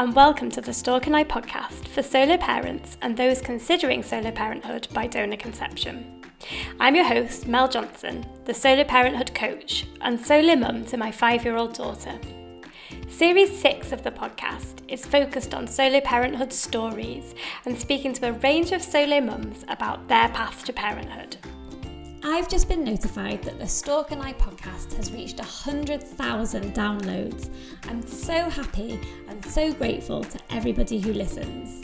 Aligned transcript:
and 0.00 0.16
welcome 0.16 0.50
to 0.50 0.62
the 0.62 0.72
Stork 0.72 1.08
and 1.08 1.14
I 1.14 1.24
podcast 1.24 1.86
for 1.86 2.02
solo 2.02 2.38
parents 2.38 2.96
and 3.02 3.14
those 3.14 3.42
considering 3.42 4.02
solo 4.02 4.30
parenthood 4.30 4.88
by 4.94 5.06
donor 5.06 5.36
conception. 5.36 6.22
I'm 6.80 6.94
your 6.94 7.04
host, 7.04 7.46
Mel 7.46 7.68
Johnson, 7.68 8.24
the 8.46 8.54
solo 8.54 8.84
parenthood 8.84 9.34
coach 9.34 9.84
and 10.00 10.18
solo 10.18 10.56
mum 10.56 10.86
to 10.86 10.96
my 10.96 11.12
five 11.12 11.44
year 11.44 11.58
old 11.58 11.74
daughter. 11.74 12.18
Series 13.10 13.54
6 13.60 13.92
of 13.92 14.02
the 14.02 14.10
podcast 14.10 14.80
is 14.88 15.04
focused 15.04 15.52
on 15.52 15.66
solo 15.66 16.00
parenthood 16.00 16.54
stories 16.54 17.34
and 17.66 17.78
speaking 17.78 18.14
to 18.14 18.28
a 18.28 18.32
range 18.32 18.72
of 18.72 18.82
solo 18.82 19.20
mums 19.20 19.66
about 19.68 20.08
their 20.08 20.30
path 20.30 20.64
to 20.64 20.72
parenthood. 20.72 21.36
I've 22.22 22.50
just 22.50 22.68
been 22.68 22.84
notified 22.84 23.42
that 23.44 23.58
the 23.58 23.66
Stork 23.66 24.10
and 24.10 24.20
I 24.20 24.34
podcast 24.34 24.92
has 24.96 25.10
reached 25.10 25.38
100,000 25.38 26.74
downloads. 26.74 27.50
I'm 27.88 28.02
so 28.02 28.50
happy 28.50 29.00
and 29.28 29.42
so 29.46 29.72
grateful 29.72 30.22
to 30.24 30.38
everybody 30.50 31.00
who 31.00 31.14
listens. 31.14 31.82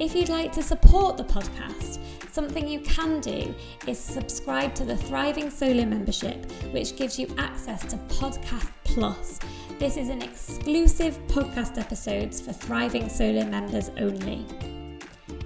If 0.00 0.16
you'd 0.16 0.28
like 0.28 0.50
to 0.52 0.62
support 0.62 1.16
the 1.16 1.22
podcast, 1.22 2.00
something 2.32 2.66
you 2.66 2.80
can 2.80 3.20
do 3.20 3.54
is 3.86 3.96
subscribe 3.96 4.74
to 4.74 4.84
the 4.84 4.96
Thriving 4.96 5.50
Solo 5.50 5.84
membership, 5.84 6.50
which 6.72 6.96
gives 6.96 7.16
you 7.16 7.32
access 7.38 7.84
to 7.86 7.96
Podcast 8.08 8.72
Plus. 8.82 9.38
This 9.78 9.96
is 9.96 10.08
an 10.08 10.20
exclusive 10.20 11.16
podcast 11.28 11.78
episodes 11.78 12.40
for 12.40 12.52
Thriving 12.52 13.08
Solo 13.08 13.44
members 13.44 13.90
only. 13.98 14.44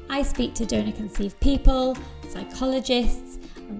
I 0.09 0.23
speak 0.23 0.55
to 0.55 0.65
donor 0.65 0.93
conceived 0.93 1.39
people, 1.41 1.95
psychologists, 2.31 3.39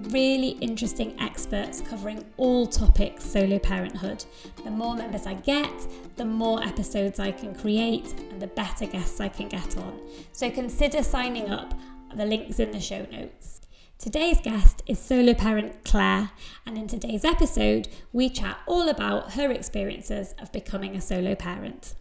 really 0.09 0.49
interesting 0.61 1.15
experts 1.19 1.81
covering 1.81 2.23
all 2.37 2.67
topics 2.67 3.23
solo 3.23 3.59
parenthood. 3.59 4.25
The 4.63 4.71
more 4.71 4.95
members 4.95 5.25
I 5.25 5.35
get, 5.35 5.73
the 6.15 6.25
more 6.25 6.63
episodes 6.63 7.19
I 7.19 7.31
can 7.31 7.55
create 7.55 8.13
and 8.31 8.41
the 8.41 8.47
better 8.47 8.85
guests 8.85 9.19
I 9.19 9.29
can 9.29 9.49
get 9.49 9.77
on. 9.77 9.99
So 10.31 10.49
consider 10.49 11.03
signing 11.03 11.49
up. 11.49 11.73
The 12.15 12.25
link's 12.25 12.59
in 12.59 12.71
the 12.71 12.79
show 12.79 13.05
notes. 13.11 13.61
Today's 13.97 14.39
guest 14.41 14.83
is 14.85 14.99
solo 14.99 15.33
parent 15.33 15.83
Claire, 15.85 16.31
and 16.65 16.77
in 16.77 16.87
today's 16.87 17.23
episode, 17.23 17.87
we 18.11 18.29
chat 18.29 18.57
all 18.67 18.89
about 18.89 19.33
her 19.33 19.49
experiences 19.51 20.35
of 20.41 20.51
becoming 20.51 20.95
a 20.95 21.01
solo 21.01 21.35
parent. 21.35 21.95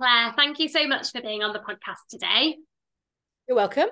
Claire, 0.00 0.32
thank 0.36 0.58
you 0.58 0.68
so 0.68 0.86
much 0.86 1.10
for 1.10 1.20
being 1.20 1.42
on 1.42 1.52
the 1.52 1.58
podcast 1.58 2.06
today. 2.08 2.56
You're 3.48 3.56
welcome. 3.56 3.88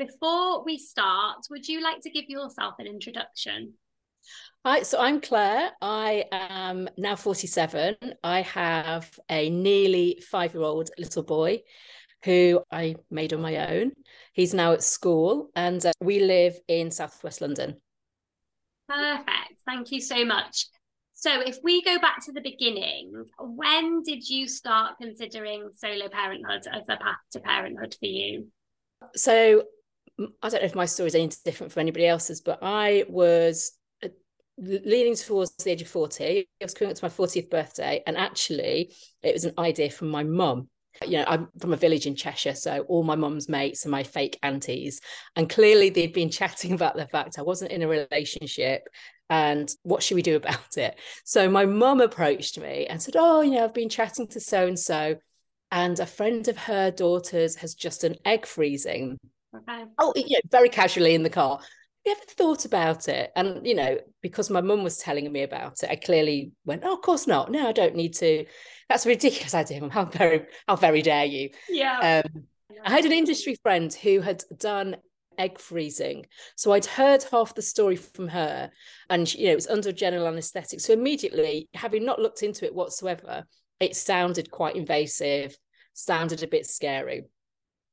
Before 0.00 0.64
we 0.64 0.78
start, 0.78 1.44
would 1.50 1.68
you 1.68 1.82
like 1.82 2.00
to 2.00 2.10
give 2.10 2.24
yourself 2.26 2.76
an 2.78 2.86
introduction? 2.86 3.74
Hi, 4.64 4.80
so 4.80 4.98
I'm 4.98 5.20
Claire. 5.20 5.72
I 5.82 6.24
am 6.32 6.88
now 6.96 7.16
47. 7.16 7.96
I 8.24 8.40
have 8.40 9.20
a 9.30 9.50
nearly 9.50 10.22
five 10.30 10.54
year 10.54 10.62
old 10.62 10.88
little 10.98 11.22
boy 11.22 11.60
who 12.24 12.62
I 12.72 12.96
made 13.10 13.34
on 13.34 13.42
my 13.42 13.74
own. 13.74 13.92
He's 14.32 14.54
now 14.54 14.72
at 14.72 14.82
school 14.82 15.50
and 15.54 15.84
uh, 15.84 15.92
we 16.00 16.20
live 16.20 16.58
in 16.66 16.90
southwest 16.90 17.42
London. 17.42 17.76
Perfect. 18.88 19.60
Thank 19.66 19.92
you 19.92 20.00
so 20.00 20.24
much. 20.24 20.64
So, 21.12 21.42
if 21.42 21.58
we 21.62 21.82
go 21.82 21.98
back 21.98 22.24
to 22.24 22.32
the 22.32 22.40
beginning, 22.40 23.12
when 23.38 24.02
did 24.02 24.26
you 24.26 24.48
start 24.48 24.94
considering 24.98 25.68
solo 25.74 26.08
parenthood 26.08 26.66
as 26.72 26.84
a 26.88 26.96
path 26.96 27.18
to 27.32 27.40
parenthood 27.40 27.94
for 28.00 28.06
you? 28.06 28.46
So, 29.14 29.64
I 30.42 30.48
don't 30.48 30.60
know 30.60 30.66
if 30.66 30.74
my 30.74 30.86
story 30.86 31.08
is 31.08 31.14
any 31.14 31.30
different 31.44 31.72
from 31.72 31.80
anybody 31.80 32.06
else's, 32.06 32.40
but 32.40 32.58
I 32.62 33.04
was 33.08 33.72
uh, 34.04 34.08
leaning 34.58 35.14
towards 35.14 35.52
the 35.56 35.70
age 35.70 35.82
of 35.82 35.88
40. 35.88 36.48
I 36.60 36.64
was 36.64 36.74
coming 36.74 36.90
up 36.90 36.98
to 36.98 37.04
my 37.04 37.08
40th 37.08 37.50
birthday, 37.50 38.02
and 38.06 38.16
actually, 38.16 38.94
it 39.22 39.32
was 39.32 39.44
an 39.44 39.54
idea 39.58 39.90
from 39.90 40.08
my 40.08 40.24
mum. 40.24 40.68
You 41.06 41.18
know, 41.18 41.24
I'm 41.26 41.48
from 41.58 41.72
a 41.72 41.76
village 41.76 42.06
in 42.06 42.16
Cheshire, 42.16 42.54
so 42.54 42.80
all 42.88 43.02
my 43.02 43.14
mum's 43.14 43.48
mates 43.48 43.86
are 43.86 43.90
my 43.90 44.02
fake 44.02 44.38
aunties. 44.42 45.00
And 45.36 45.48
clearly, 45.48 45.90
they'd 45.90 46.12
been 46.12 46.30
chatting 46.40 46.72
about 46.72 46.96
the 46.96 47.06
fact 47.06 47.38
I 47.38 47.42
wasn't 47.42 47.72
in 47.72 47.82
a 47.82 47.88
relationship 47.88 48.82
and 49.30 49.70
what 49.84 50.02
should 50.02 50.16
we 50.16 50.22
do 50.22 50.34
about 50.36 50.76
it? 50.76 50.98
So, 51.24 51.48
my 51.48 51.64
mum 51.64 52.00
approached 52.00 52.58
me 52.58 52.86
and 52.86 53.00
said, 53.00 53.14
Oh, 53.16 53.40
you 53.40 53.52
know, 53.52 53.64
I've 53.64 53.74
been 53.74 53.88
chatting 53.88 54.26
to 54.28 54.40
so 54.40 54.66
and 54.66 54.78
so, 54.78 55.16
and 55.70 55.98
a 56.00 56.06
friend 56.06 56.46
of 56.48 56.56
her 56.56 56.90
daughter's 56.90 57.56
has 57.56 57.74
just 57.74 58.02
an 58.02 58.16
egg 58.24 58.44
freezing 58.44 59.18
Okay. 59.56 59.84
Oh, 59.98 60.12
know, 60.16 60.40
very 60.50 60.68
casually 60.68 61.14
in 61.14 61.22
the 61.22 61.30
car. 61.30 61.58
Have 61.58 61.66
you 62.06 62.12
ever 62.12 62.20
thought 62.28 62.64
about 62.64 63.08
it? 63.08 63.30
And 63.36 63.66
you 63.66 63.74
know, 63.74 63.98
because 64.22 64.48
my 64.48 64.60
mum 64.60 64.82
was 64.82 64.98
telling 64.98 65.30
me 65.30 65.42
about 65.42 65.82
it, 65.82 65.90
I 65.90 65.96
clearly 65.96 66.52
went, 66.64 66.82
"Oh, 66.84 66.94
of 66.94 67.02
course 67.02 67.26
not. 67.26 67.50
No, 67.50 67.68
I 67.68 67.72
don't 67.72 67.96
need 67.96 68.14
to." 68.14 68.46
That's 68.88 69.06
a 69.06 69.08
ridiculous 69.10 69.54
idea. 69.62 69.86
How 69.90 70.04
very, 70.06 70.46
how 70.68 70.76
very 70.76 71.02
dare 71.02 71.26
you? 71.26 71.50
Yeah. 71.68 72.22
Um, 72.24 72.44
I 72.84 72.90
had 72.90 73.04
an 73.04 73.12
industry 73.12 73.56
friend 73.62 73.92
who 73.92 74.20
had 74.20 74.42
done 74.56 74.96
egg 75.36 75.58
freezing. 75.58 76.26
So 76.56 76.72
I'd 76.72 76.86
heard 76.86 77.24
half 77.24 77.54
the 77.54 77.62
story 77.62 77.96
from 77.96 78.28
her, 78.28 78.70
and 79.10 79.32
you 79.34 79.46
know, 79.46 79.52
it 79.52 79.56
was 79.56 79.66
under 79.66 79.92
general 79.92 80.28
anaesthetic. 80.28 80.80
So 80.80 80.92
immediately, 80.92 81.68
having 81.74 82.04
not 82.04 82.20
looked 82.20 82.42
into 82.42 82.64
it 82.64 82.74
whatsoever, 82.74 83.44
it 83.80 83.96
sounded 83.96 84.50
quite 84.50 84.76
invasive, 84.76 85.56
sounded 85.92 86.42
a 86.42 86.48
bit 86.48 86.66
scary 86.66 87.24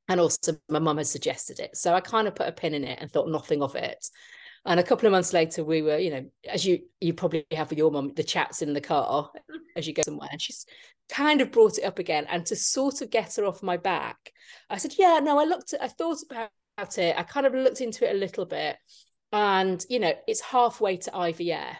and 0.07 0.19
also 0.19 0.53
my 0.69 0.79
mum 0.79 0.97
had 0.97 1.07
suggested 1.07 1.59
it. 1.59 1.75
So 1.75 1.93
i 1.93 2.01
kind 2.01 2.27
of 2.27 2.35
put 2.35 2.47
a 2.47 2.51
pin 2.51 2.73
in 2.73 2.83
it 2.83 2.99
and 3.01 3.11
thought 3.11 3.29
nothing 3.29 3.61
of 3.61 3.75
it. 3.75 4.07
And 4.65 4.79
a 4.79 4.83
couple 4.83 5.05
of 5.05 5.11
months 5.11 5.33
later 5.33 5.63
we 5.63 5.81
were 5.81 5.97
you 5.97 6.11
know 6.11 6.25
as 6.49 6.65
you 6.65 6.79
you 6.99 7.13
probably 7.13 7.45
have 7.51 7.69
with 7.69 7.79
your 7.79 7.91
mum 7.91 8.13
the 8.15 8.23
chats 8.23 8.61
in 8.61 8.73
the 8.73 8.81
car 8.81 9.31
as 9.75 9.87
you 9.87 9.93
go 9.93 10.03
somewhere. 10.03 10.29
And 10.31 10.41
she's 10.41 10.65
kind 11.09 11.41
of 11.41 11.51
brought 11.51 11.77
it 11.77 11.83
up 11.85 11.99
again. 11.99 12.25
And 12.29 12.45
to 12.47 12.55
sort 12.55 13.01
of 13.01 13.09
get 13.09 13.35
her 13.35 13.45
off 13.45 13.63
my 13.63 13.77
back 13.77 14.31
i 14.69 14.77
said 14.77 14.93
yeah 14.97 15.19
no 15.21 15.39
i 15.39 15.45
looked 15.45 15.73
at 15.73 15.83
i 15.83 15.87
thought 15.87 16.19
about 16.29 16.97
it. 16.97 17.17
I 17.17 17.23
kind 17.23 17.45
of 17.45 17.53
looked 17.53 17.81
into 17.81 18.07
it 18.07 18.15
a 18.15 18.19
little 18.19 18.45
bit. 18.45 18.77
And 19.33 19.83
you 19.89 19.99
know 19.99 20.13
it's 20.27 20.41
halfway 20.41 20.97
to 20.97 21.11
ivf 21.11 21.75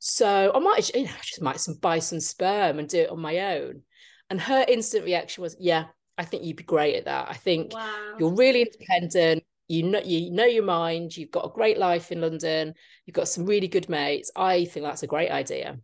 so 0.00 0.52
i 0.54 0.58
might 0.60 0.94
you 0.94 1.04
know 1.04 1.10
I 1.10 1.22
just 1.22 1.42
might 1.42 1.60
some 1.60 1.74
buy 1.74 1.98
some 1.98 2.20
sperm 2.20 2.78
and 2.78 2.88
do 2.88 3.00
it 3.00 3.10
on 3.10 3.20
my 3.20 3.56
own. 3.56 3.82
And 4.30 4.40
her 4.40 4.64
instant 4.68 5.04
reaction 5.04 5.42
was 5.42 5.56
yeah 5.58 5.86
I 6.18 6.24
think 6.24 6.42
you'd 6.42 6.56
be 6.56 6.64
great 6.64 6.96
at 6.96 7.04
that. 7.04 7.28
I 7.30 7.34
think 7.34 7.72
wow. 7.72 8.16
you're 8.18 8.34
really 8.34 8.62
independent. 8.62 9.44
You 9.68 9.84
know, 9.84 10.00
you 10.00 10.30
know 10.32 10.44
your 10.44 10.64
mind. 10.64 11.16
You've 11.16 11.30
got 11.30 11.46
a 11.46 11.50
great 11.50 11.78
life 11.78 12.10
in 12.10 12.20
London. 12.20 12.74
You've 13.06 13.14
got 13.14 13.28
some 13.28 13.46
really 13.46 13.68
good 13.68 13.88
mates. 13.88 14.30
I 14.34 14.64
think 14.64 14.84
that's 14.84 15.04
a 15.04 15.06
great 15.06 15.30
idea. 15.30 15.78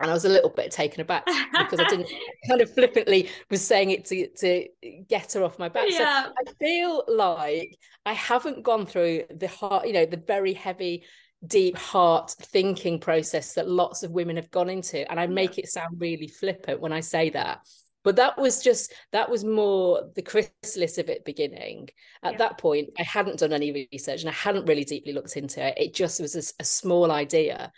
And 0.00 0.10
I 0.10 0.14
was 0.14 0.24
a 0.24 0.28
little 0.28 0.50
bit 0.50 0.70
taken 0.70 1.00
aback 1.02 1.24
because 1.26 1.78
I 1.78 1.88
didn't 1.88 2.08
kind 2.48 2.60
of 2.60 2.72
flippantly 2.72 3.30
was 3.50 3.64
saying 3.64 3.90
it 3.90 4.06
to 4.06 4.28
to 4.38 4.68
get 5.08 5.32
her 5.34 5.44
off 5.44 5.58
my 5.58 5.68
back. 5.68 5.86
Yeah. 5.88 6.24
So 6.24 6.30
I 6.30 6.52
feel 6.58 7.04
like 7.06 7.76
I 8.06 8.12
haven't 8.12 8.64
gone 8.64 8.86
through 8.86 9.24
the 9.34 9.48
heart, 9.48 9.86
you 9.86 9.92
know, 9.92 10.06
the 10.06 10.16
very 10.16 10.52
heavy 10.52 11.04
deep 11.46 11.76
heart 11.76 12.30
thinking 12.30 12.98
process 12.98 13.54
that 13.54 13.68
lots 13.68 14.02
of 14.02 14.10
women 14.10 14.36
have 14.36 14.50
gone 14.50 14.70
into 14.70 15.08
and 15.10 15.20
i 15.20 15.26
make 15.26 15.58
it 15.58 15.68
sound 15.68 16.00
really 16.00 16.26
flippant 16.26 16.80
when 16.80 16.90
i 16.92 17.00
say 17.00 17.28
that 17.28 17.58
but 18.04 18.16
that 18.16 18.38
was 18.38 18.62
just 18.62 18.92
that 19.10 19.28
was 19.28 19.44
more 19.44 20.10
the 20.14 20.22
chrysalis 20.22 20.98
of 20.98 21.08
it 21.08 21.24
beginning 21.24 21.88
at 22.22 22.32
yeah. 22.32 22.38
that 22.38 22.58
point 22.58 22.90
i 22.98 23.02
hadn't 23.02 23.38
done 23.38 23.52
any 23.52 23.88
research 23.90 24.20
and 24.20 24.30
i 24.30 24.32
hadn't 24.32 24.66
really 24.66 24.84
deeply 24.84 25.12
looked 25.12 25.36
into 25.36 25.66
it 25.66 25.74
it 25.76 25.94
just 25.94 26.20
was 26.20 26.36
a, 26.36 26.62
a 26.62 26.64
small 26.64 27.10
idea 27.10 27.72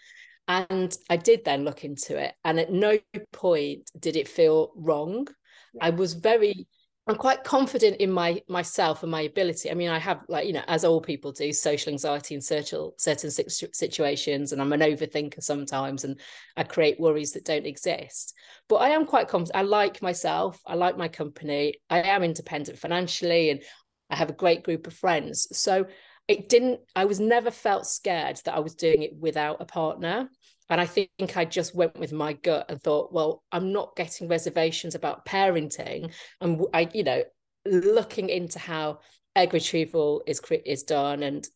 and 0.49 0.97
i 1.09 1.17
did 1.17 1.45
then 1.45 1.65
look 1.65 1.85
into 1.85 2.19
it 2.19 2.35
and 2.45 2.61
at 2.61 2.71
no 2.71 2.99
point 3.33 3.91
did 3.99 4.17
it 4.17 4.29
feel 4.29 4.73
wrong 4.77 5.27
yeah. 5.75 5.87
i 5.87 5.91
was 5.91 6.13
very 6.13 6.67
I'm 7.09 7.17
quite 7.17 7.45
confident 7.45 7.99
in 7.99 8.11
my 8.11 8.43
myself 8.49 9.05
and 9.05 9.13
my 9.13 9.23
ability. 9.23 9.71
I 9.71 9.75
mean, 9.75 9.91
I 9.91 9.99
have 9.99 10.23
like 10.29 10.47
you 10.47 10.53
know, 10.53 10.65
as 10.67 10.85
all 10.85 11.01
people 11.01 11.31
do, 11.31 11.53
social 11.53 11.93
anxiety 11.93 12.35
in 12.35 12.41
certain 12.41 12.91
certain 12.99 13.31
situations, 13.31 14.53
and 14.53 14.61
I'm 14.61 14.73
an 14.73 14.81
overthinker 14.81 15.41
sometimes, 15.41 16.03
and 16.03 16.19
I 16.57 16.65
create 16.65 16.99
worries 16.99 17.33
that 17.33 17.45
don't 17.45 17.67
exist. 17.67 18.35
But 18.69 18.77
I 18.77 18.91
am 18.91 19.07
quite 19.07 19.29
confident. 19.29 19.57
I 19.57 19.63
like 19.63 20.03
myself. 20.03 20.61
I 20.67 20.75
like 20.75 20.97
my 20.97 21.07
company. 21.07 21.75
I 21.89 22.03
am 22.03 22.25
independent 22.25 22.79
financially, 22.79 23.51
and 23.51 23.63
I 24.11 24.17
have 24.17 24.31
a 24.31 24.35
great 24.35 24.65
group 24.65 24.89
of 24.89 24.95
friends. 24.95 25.47
So 25.57 25.87
it 26.27 26.49
didn't. 26.49 26.81
I 26.97 27.05
was 27.05 27.21
never 27.21 27.53
felt 27.53 27.87
scared 27.87 28.41
that 28.45 28.55
I 28.55 28.61
was 28.61 28.75
doing 28.75 29.03
it 29.03 29.15
without 29.17 29.63
a 29.63 29.65
partner. 29.65 30.29
And 30.69 30.81
I 30.81 30.87
think 30.87 31.37
I 31.37 31.45
just 31.45 31.75
went 31.75 31.99
with 31.99 32.13
my 32.13 32.33
gut 32.33 32.67
and 32.69 32.83
thought, 32.83 33.13
well, 33.13 33.45
I'm 33.53 33.73
not 33.73 33.95
getting 33.97 34.29
reservations 34.29 34.95
about 34.95 35.25
parenting. 35.25 36.13
And 36.41 36.63
I, 36.75 36.89
you 36.93 37.05
know, 37.05 37.23
looking 37.65 38.29
into 38.29 38.59
how 38.59 39.01
egg 39.37 39.53
retrieval 39.53 40.23
is 40.27 40.41
is 40.65 40.83
done 40.83 41.23
and 41.23 41.47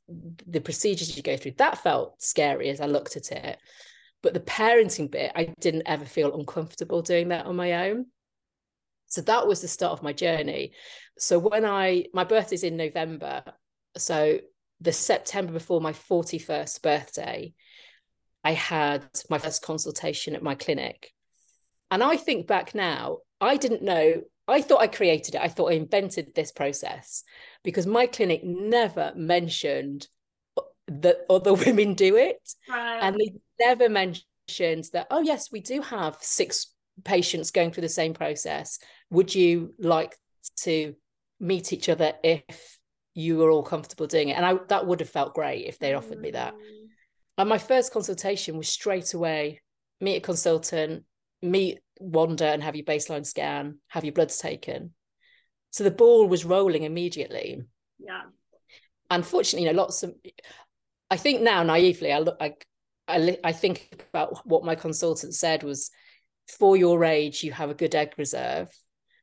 the 0.46 0.60
procedures 0.60 1.16
you 1.16 1.22
go 1.22 1.36
through, 1.36 1.52
that 1.52 1.78
felt 1.78 2.22
scary 2.22 2.68
as 2.68 2.80
I 2.80 2.86
looked 2.86 3.16
at 3.16 3.32
it. 3.32 3.58
But 4.22 4.34
the 4.34 4.40
parenting 4.40 5.10
bit, 5.10 5.32
I 5.34 5.54
didn't 5.60 5.84
ever 5.86 6.04
feel 6.04 6.38
uncomfortable 6.38 7.02
doing 7.02 7.28
that 7.28 7.46
on 7.46 7.56
my 7.56 7.88
own. 7.88 8.06
So 9.06 9.22
that 9.22 9.46
was 9.46 9.60
the 9.60 9.68
start 9.68 9.92
of 9.92 10.02
my 10.02 10.12
journey. 10.12 10.72
So 11.18 11.38
when 11.38 11.64
I 11.64 12.04
my 12.14 12.24
birthday's 12.24 12.62
in 12.62 12.76
November, 12.76 13.42
so 13.96 14.38
the 14.80 14.92
September 14.92 15.52
before 15.52 15.80
my 15.80 15.92
41st 15.92 16.82
birthday, 16.82 17.54
I 18.44 18.52
had 18.52 19.04
my 19.28 19.38
first 19.38 19.62
consultation 19.62 20.34
at 20.34 20.42
my 20.42 20.54
clinic. 20.54 21.12
And 21.90 22.02
I 22.02 22.16
think 22.16 22.46
back 22.46 22.74
now, 22.74 23.18
I 23.40 23.56
didn't 23.56 23.82
know. 23.82 24.22
I 24.46 24.62
thought 24.62 24.80
I 24.80 24.86
created 24.86 25.34
it. 25.34 25.40
I 25.40 25.48
thought 25.48 25.72
I 25.72 25.76
invented 25.76 26.34
this 26.34 26.52
process 26.52 27.24
because 27.62 27.86
my 27.86 28.06
clinic 28.06 28.42
never 28.44 29.12
mentioned 29.14 30.08
that 30.88 31.18
other 31.28 31.54
women 31.66 31.94
do 31.94 32.16
it. 32.16 32.40
Right. 32.68 33.00
And 33.00 33.16
they 33.16 33.34
never 33.58 33.88
mentioned 33.88 34.88
that, 34.92 35.06
oh, 35.10 35.20
yes, 35.20 35.52
we 35.52 35.60
do 35.60 35.82
have 35.82 36.16
six 36.20 36.74
patients 37.04 37.50
going 37.50 37.70
through 37.70 37.82
the 37.82 37.88
same 37.88 38.14
process. 38.14 38.78
Would 39.10 39.34
you 39.34 39.74
like 39.78 40.16
to 40.62 40.94
meet 41.38 41.72
each 41.72 41.88
other 41.88 42.14
if 42.22 42.78
you 43.14 43.38
were 43.38 43.50
all 43.50 43.62
comfortable 43.62 44.06
doing 44.06 44.30
it? 44.30 44.36
And 44.36 44.46
I, 44.46 44.54
that 44.68 44.86
would 44.86 45.00
have 45.00 45.10
felt 45.10 45.34
great 45.34 45.66
if 45.66 45.78
they'd 45.78 45.94
offered 45.94 46.20
me 46.20 46.32
that. 46.32 46.54
Mm. 46.54 46.79
And 47.40 47.48
my 47.48 47.56
first 47.56 47.90
consultation 47.90 48.58
was 48.58 48.68
straight 48.68 49.14
away 49.14 49.62
meet 49.98 50.16
a 50.16 50.20
consultant, 50.20 51.04
meet 51.40 51.80
Wanda 51.98 52.46
and 52.46 52.62
have 52.62 52.76
your 52.76 52.84
baseline 52.84 53.24
scan, 53.24 53.78
have 53.88 54.04
your 54.04 54.12
bloods 54.12 54.38
taken. 54.38 54.92
So 55.70 55.84
the 55.84 55.90
ball 55.90 56.28
was 56.28 56.44
rolling 56.44 56.82
immediately. 56.82 57.62
Yeah. 57.98 58.24
Unfortunately, 59.08 59.66
you 59.66 59.72
know, 59.72 59.82
lots 59.82 60.02
of 60.02 60.14
I 61.10 61.16
think 61.16 61.40
now 61.40 61.62
naively, 61.62 62.12
I 62.12 62.18
look 62.18 62.38
like 62.40 62.66
I, 63.08 63.38
I 63.42 63.52
think 63.52 64.04
about 64.10 64.46
what 64.46 64.64
my 64.64 64.74
consultant 64.74 65.34
said 65.34 65.62
was 65.62 65.90
for 66.46 66.76
your 66.76 67.04
age, 67.04 67.42
you 67.42 67.52
have 67.52 67.70
a 67.70 67.74
good 67.74 67.94
egg 67.94 68.14
reserve. 68.18 68.68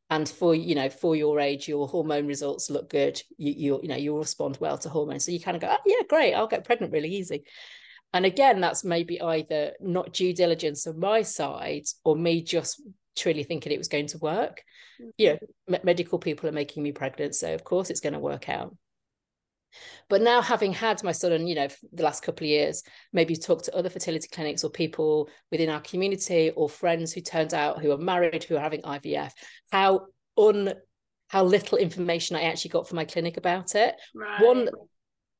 And 0.09 0.27
for 0.27 0.55
you 0.55 0.73
know, 0.73 0.89
for 0.89 1.15
your 1.15 1.39
age, 1.39 1.67
your 1.67 1.87
hormone 1.87 2.25
results 2.25 2.71
look 2.71 2.89
good. 2.89 3.21
You 3.37 3.53
you 3.53 3.79
you 3.83 3.89
know, 3.89 3.95
you'll 3.95 4.17
respond 4.17 4.57
well 4.59 4.79
to 4.79 4.89
hormones. 4.89 5.25
So 5.25 5.31
you 5.31 5.39
kind 5.39 5.55
of 5.55 5.61
go, 5.61 5.69
oh 5.69 5.77
yeah, 5.85 6.01
great, 6.09 6.33
I'll 6.33 6.47
get 6.47 6.65
pregnant 6.65 6.93
really 6.93 7.09
easy. 7.09 7.43
And 8.13 8.25
again, 8.25 8.61
that's 8.61 8.83
maybe 8.83 9.21
either 9.21 9.73
not 9.79 10.13
due 10.13 10.33
diligence 10.33 10.87
on 10.87 10.99
my 10.99 11.21
side 11.21 11.85
or 12.03 12.15
me 12.15 12.41
just 12.41 12.81
truly 13.17 13.43
thinking 13.43 13.71
it 13.71 13.77
was 13.77 13.89
going 13.89 14.07
to 14.07 14.17
work. 14.19 14.63
Mm-hmm. 15.01 15.09
You 15.17 15.37
know, 15.67 15.79
medical 15.83 16.19
people 16.19 16.47
are 16.47 16.53
making 16.53 16.83
me 16.83 16.91
pregnant, 16.91 17.35
so 17.35 17.53
of 17.53 17.63
course 17.63 17.89
it's 17.89 17.99
going 17.99 18.13
to 18.13 18.19
work 18.19 18.49
out. 18.49 18.75
But 20.09 20.21
now, 20.21 20.41
having 20.41 20.71
had 20.71 21.03
my 21.03 21.11
son, 21.11 21.33
and 21.33 21.49
you 21.49 21.55
know, 21.55 21.67
the 21.91 22.03
last 22.03 22.23
couple 22.23 22.45
of 22.45 22.49
years, 22.49 22.83
maybe 23.11 23.35
talk 23.35 23.63
to 23.63 23.75
other 23.75 23.89
fertility 23.89 24.27
clinics 24.31 24.63
or 24.63 24.69
people 24.69 25.29
within 25.51 25.69
our 25.69 25.81
community 25.81 26.51
or 26.55 26.69
friends 26.69 27.11
who 27.11 27.21
turned 27.21 27.53
out 27.53 27.81
who 27.81 27.91
are 27.91 27.97
married 27.97 28.43
who 28.43 28.55
are 28.55 28.61
having 28.61 28.81
IVF, 28.81 29.31
how 29.71 30.07
un 30.37 30.73
how 31.27 31.43
little 31.43 31.77
information 31.77 32.37
I 32.37 32.43
actually 32.43 32.69
got 32.69 32.87
from 32.87 32.95
my 32.95 33.05
clinic 33.05 33.35
about 33.35 33.75
it. 33.75 33.95
Right. 34.15 34.41
One, 34.41 34.69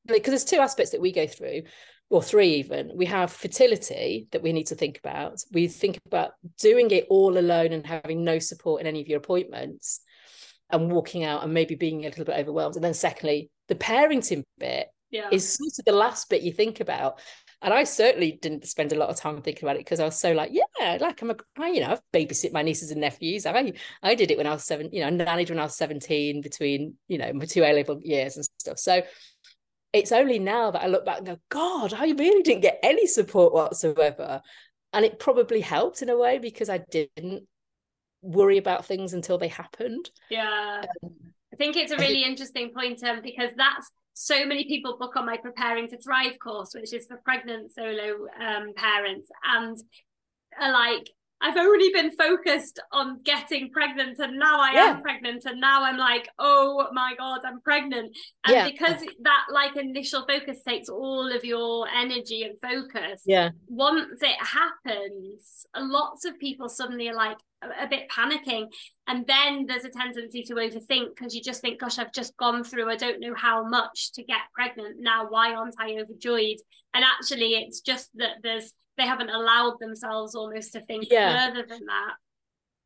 because 0.06 0.32
there's 0.32 0.44
two 0.44 0.58
aspects 0.58 0.92
that 0.92 1.00
we 1.00 1.12
go 1.12 1.26
through 1.26 1.62
or 2.10 2.22
three 2.22 2.54
even 2.54 2.90
we 2.94 3.06
have 3.06 3.30
fertility 3.30 4.26
that 4.32 4.42
we 4.42 4.52
need 4.52 4.66
to 4.66 4.74
think 4.74 4.98
about 4.98 5.38
we 5.52 5.68
think 5.68 5.98
about 6.06 6.32
doing 6.58 6.90
it 6.90 7.06
all 7.10 7.36
alone 7.38 7.72
and 7.72 7.86
having 7.86 8.24
no 8.24 8.38
support 8.38 8.80
in 8.80 8.86
any 8.86 9.00
of 9.00 9.08
your 9.08 9.18
appointments 9.18 10.00
and 10.70 10.90
walking 10.90 11.24
out 11.24 11.44
and 11.44 11.52
maybe 11.52 11.74
being 11.74 12.04
a 12.04 12.08
little 12.08 12.24
bit 12.24 12.38
overwhelmed 12.38 12.76
and 12.76 12.84
then 12.84 12.94
secondly 12.94 13.50
the 13.68 13.74
parenting 13.74 14.42
bit 14.58 14.88
yeah. 15.10 15.28
is 15.32 15.54
sort 15.54 15.78
of 15.78 15.84
the 15.84 15.92
last 15.92 16.28
bit 16.30 16.42
you 16.42 16.52
think 16.52 16.80
about 16.80 17.20
and 17.60 17.74
I 17.74 17.84
certainly 17.84 18.38
didn't 18.40 18.68
spend 18.68 18.92
a 18.92 18.96
lot 18.96 19.08
of 19.08 19.16
time 19.16 19.42
thinking 19.42 19.64
about 19.64 19.76
it 19.76 19.80
because 19.80 19.98
I 19.98 20.04
was 20.04 20.18
so 20.18 20.32
like, 20.32 20.52
yeah, 20.52 20.98
like 21.00 21.20
I'm 21.20 21.30
a, 21.30 21.36
I, 21.58 21.70
you 21.70 21.80
know, 21.80 21.90
I've 21.90 22.02
babysit 22.14 22.52
my 22.52 22.62
nieces 22.62 22.92
and 22.92 23.00
nephews. 23.00 23.46
I, 23.46 23.72
I 24.00 24.14
did 24.14 24.30
it 24.30 24.38
when 24.38 24.46
I 24.46 24.52
was 24.52 24.64
seven, 24.64 24.90
you 24.92 25.00
know, 25.00 25.24
nannied 25.24 25.50
when 25.50 25.58
I 25.58 25.64
was 25.64 25.76
17 25.76 26.40
between, 26.40 26.94
you 27.08 27.18
know, 27.18 27.32
my 27.32 27.46
two 27.46 27.64
A 27.64 27.72
level 27.72 28.00
years 28.00 28.36
and 28.36 28.44
stuff. 28.44 28.78
So 28.78 29.02
it's 29.92 30.12
only 30.12 30.38
now 30.38 30.70
that 30.70 30.82
I 30.82 30.86
look 30.86 31.04
back 31.04 31.18
and 31.18 31.26
go, 31.26 31.38
God, 31.48 31.94
I 31.94 32.10
really 32.10 32.42
didn't 32.42 32.62
get 32.62 32.78
any 32.82 33.06
support 33.06 33.54
whatsoever. 33.54 34.42
And 34.92 35.04
it 35.04 35.18
probably 35.18 35.60
helped 35.60 36.02
in 36.02 36.08
a 36.08 36.16
way 36.16 36.38
because 36.38 36.68
I 36.68 36.78
didn't 36.90 37.46
worry 38.22 38.58
about 38.58 38.86
things 38.86 39.12
until 39.12 39.38
they 39.38 39.48
happened. 39.48 40.10
Yeah. 40.30 40.84
Um, 41.02 41.10
I 41.52 41.56
think 41.56 41.76
it's 41.76 41.92
a 41.92 41.96
really 41.96 42.24
interesting 42.24 42.72
point 42.74 43.02
um, 43.02 43.20
because 43.22 43.50
that's 43.56 43.90
so 44.14 44.44
many 44.44 44.64
people 44.64 44.98
book 44.98 45.16
on 45.16 45.26
my 45.26 45.36
Preparing 45.36 45.88
to 45.88 45.98
Thrive 45.98 46.38
course, 46.42 46.70
which 46.74 46.92
is 46.92 47.06
for 47.06 47.20
pregnant 47.24 47.72
solo 47.72 48.26
um, 48.40 48.72
parents, 48.74 49.28
and 49.44 49.76
are 50.60 50.72
like, 50.72 51.08
I've 51.40 51.56
only 51.56 51.90
been 51.92 52.10
focused 52.10 52.80
on 52.92 53.20
getting 53.22 53.70
pregnant 53.70 54.18
and 54.18 54.38
now 54.38 54.60
I 54.60 54.72
yeah. 54.72 54.84
am 54.86 55.02
pregnant 55.02 55.44
and 55.44 55.60
now 55.60 55.84
I'm 55.84 55.96
like, 55.96 56.28
oh 56.38 56.88
my 56.92 57.14
God, 57.16 57.40
I'm 57.44 57.60
pregnant. 57.60 58.16
And 58.44 58.54
yeah. 58.54 58.68
because 58.68 59.04
that 59.22 59.44
like 59.52 59.76
initial 59.76 60.26
focus 60.26 60.58
takes 60.66 60.88
all 60.88 61.30
of 61.30 61.44
your 61.44 61.86
energy 61.88 62.42
and 62.42 62.54
focus. 62.60 63.22
Yeah. 63.24 63.50
Once 63.68 64.20
it 64.20 64.36
happens, 64.40 65.66
lots 65.76 66.24
of 66.24 66.38
people 66.38 66.68
suddenly 66.68 67.08
are 67.08 67.14
like 67.14 67.38
a, 67.62 67.86
bit 67.86 68.08
panicking. 68.10 68.66
And 69.06 69.26
then 69.26 69.66
there's 69.66 69.84
a 69.84 69.90
tendency 69.90 70.42
to 70.44 70.54
overthink 70.54 71.14
because 71.14 71.34
you 71.34 71.42
just 71.42 71.60
think, 71.60 71.80
gosh, 71.80 71.98
I've 71.98 72.12
just 72.12 72.36
gone 72.36 72.64
through, 72.64 72.90
I 72.90 72.96
don't 72.96 73.20
know 73.20 73.34
how 73.34 73.66
much 73.66 74.12
to 74.12 74.22
get 74.22 74.38
pregnant. 74.54 74.96
Now, 75.00 75.26
why 75.28 75.54
aren't 75.54 75.74
I 75.78 75.96
overjoyed? 75.98 76.58
And 76.94 77.04
actually, 77.04 77.54
it's 77.54 77.80
just 77.80 78.10
that 78.16 78.36
there's 78.42 78.72
they 78.96 79.06
haven't 79.06 79.30
allowed 79.30 79.78
themselves 79.78 80.34
almost 80.34 80.72
to 80.72 80.80
think 80.80 81.06
yeah. 81.10 81.48
further 81.48 81.66
than 81.66 81.86
that. 81.86 82.14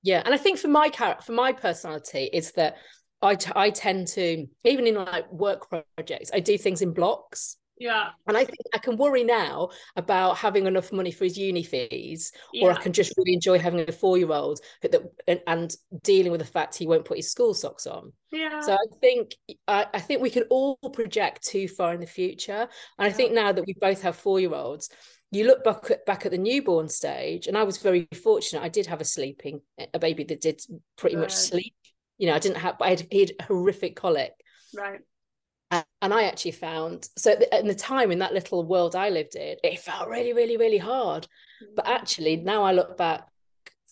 Yeah, 0.03 0.23
and 0.25 0.35
I 0.35 0.37
think 0.37 0.59
for 0.59 0.69
my 0.69 0.89
character, 0.89 1.25
for 1.25 1.33
my 1.33 1.53
personality, 1.53 2.29
is 2.33 2.53
that 2.53 2.77
I, 3.23 3.37
t- 3.37 3.53
I 3.55 3.71
tend 3.71 4.09
to 4.09 4.47
even 4.65 4.87
in 4.87 4.97
like 4.97 5.33
work 5.33 5.69
projects, 5.71 6.31
I 6.35 6.41
do 6.41 6.59
things 6.59 6.83
in 6.83 6.93
blocks. 6.93 7.57
Yeah. 7.79 8.11
And 8.27 8.37
I 8.37 8.45
think 8.45 8.59
I 8.75 8.79
can 8.79 8.97
worry 8.97 9.25
now 9.25 9.71
about 9.97 10.37
having 10.37 10.67
enough 10.67 10.93
money 10.93 11.11
for 11.11 11.25
his 11.25 11.37
uni 11.37 11.63
fees, 11.63 12.33
yeah. 12.53 12.67
or 12.67 12.73
I 12.73 12.81
can 12.81 12.93
just 12.93 13.13
really 13.17 13.35
enjoy 13.35 13.59
having 13.59 13.89
a 13.89 13.93
four 13.93 14.19
year 14.19 14.31
old 14.31 14.61
and, 15.27 15.41
and, 15.47 15.75
dealing 16.03 16.31
with 16.31 16.41
the 16.41 16.47
fact 16.47 16.77
he 16.77 16.87
won't 16.87 17.05
put 17.05 17.17
his 17.17 17.31
school 17.31 17.55
socks 17.55 17.87
on. 17.87 18.13
Yeah. 18.31 18.61
So 18.61 18.75
I 18.75 18.87
think 19.01 19.35
I, 19.67 19.87
I 19.95 20.01
think 20.01 20.23
we 20.23 20.31
can 20.31 20.45
all 20.45 20.77
project 20.93 21.45
too 21.45 21.67
far 21.67 21.93
in 21.93 22.01
the 22.01 22.07
future. 22.07 22.53
And 22.53 22.69
yeah. 23.01 23.07
I 23.07 23.11
think 23.11 23.33
now 23.33 23.53
that 23.53 23.67
we 23.67 23.75
both 23.81 24.03
have 24.03 24.17
four 24.17 24.39
year 24.39 24.55
olds, 24.55 24.89
you 25.33 25.45
look 25.45 25.65
back 25.65 25.91
at, 25.91 26.07
back 26.07 26.27
at 26.27 26.33
the 26.33 26.39
newborn 26.39 26.89
stage, 26.89 27.47
and 27.47 27.57
I 27.57 27.65
was 27.65 27.79
very 27.79 28.07
fortunate. 28.23 28.63
I 28.63 28.69
did 28.69 28.87
have 28.87 29.01
a 29.01 29.05
sleeping 29.05 29.63
a 29.95 29.99
baby 29.99 30.25
that 30.25 30.41
did 30.41 30.61
pretty 30.97 31.17
much 31.17 31.33
sleep. 31.33 31.75
You 32.19 32.29
know, 32.29 32.35
I 32.35 32.39
didn't 32.39 32.59
have. 32.59 32.77
I 32.81 32.91
had, 32.91 33.07
he 33.11 33.21
had 33.21 33.33
horrific 33.43 33.97
colic. 33.97 34.33
Right. 34.77 35.01
And 35.73 36.13
I 36.13 36.25
actually 36.25 36.51
found 36.53 37.09
so 37.17 37.35
in 37.53 37.67
the 37.67 37.75
time 37.75 38.11
in 38.11 38.19
that 38.19 38.35
little 38.35 38.65
world 38.65 38.95
I 38.95 39.09
lived 39.09 39.37
in, 39.37 39.57
it 39.65 39.79
felt 39.81 40.09
really, 40.09 40.35
really, 40.35 40.57
really 40.57 40.79
hard. 40.79 41.25
Mm-hmm. 41.63 41.75
But 41.77 41.89
actually, 41.89 42.37
now 42.37 42.63
I 42.63 42.73
look 42.73 42.99
back 42.99 43.27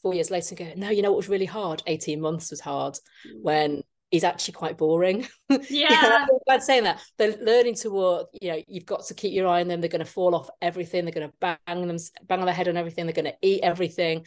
four 0.03 0.15
years 0.15 0.31
later 0.31 0.55
and 0.55 0.59
go, 0.59 0.81
no, 0.87 0.91
you 0.91 1.03
know 1.03 1.11
what 1.11 1.19
was 1.19 1.29
really 1.29 1.47
hard? 1.47 1.83
18 1.87 2.21
months 2.21 2.51
was 2.51 2.61
hard 2.61 2.95
mm-hmm. 2.95 3.43
when 3.43 3.83
is 4.11 4.25
actually 4.25 4.55
quite 4.55 4.77
boring. 4.77 5.27
Yeah. 5.69 6.27
you 6.29 6.39
know, 6.49 6.59
saying 6.59 6.85
that. 6.85 7.01
They're 7.19 7.37
learning 7.37 7.75
to 7.77 7.91
walk, 7.91 8.29
you 8.41 8.53
know, 8.53 8.63
you've 8.69 8.87
got 8.87 9.05
to 9.07 9.15
keep 9.15 9.33
your 9.33 9.49
eye 9.49 9.63
on 9.63 9.69
them. 9.69 9.81
They're 9.81 9.89
going 9.89 10.05
to 10.05 10.11
fall 10.11 10.35
off 10.35 10.49
everything. 10.63 11.05
They're 11.05 11.15
going 11.15 11.29
to 11.29 11.35
bang 11.41 11.87
them, 11.87 11.97
bang 12.25 12.41
on 12.41 12.47
their 12.47 12.55
head 12.55 12.69
on 12.69 12.77
everything. 12.77 13.07
They're 13.07 13.15
going 13.15 13.25
to 13.25 13.37
eat 13.43 13.63
everything. 13.63 14.27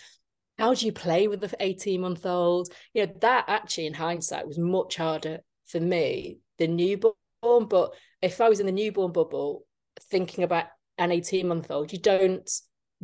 How 0.57 0.73
do 0.73 0.85
you 0.85 0.91
play 0.91 1.27
with 1.27 1.41
the 1.41 1.53
18 1.59 2.01
month 2.01 2.25
old? 2.25 2.69
You 2.93 3.05
know, 3.05 3.13
that 3.21 3.45
actually 3.47 3.87
in 3.87 3.93
hindsight 3.93 4.47
was 4.47 4.57
much 4.59 4.97
harder 4.97 5.39
for 5.65 5.79
me 5.79 6.39
than 6.59 6.75
newborn. 6.75 7.13
But 7.43 7.93
if 8.21 8.41
I 8.41 8.49
was 8.49 8.59
in 8.59 8.65
the 8.65 8.71
newborn 8.71 9.11
bubble 9.11 9.65
thinking 10.09 10.43
about 10.43 10.65
an 10.97 11.11
18 11.11 11.47
month 11.47 11.69
old, 11.71 11.91
you 11.91 11.99
don't 11.99 12.49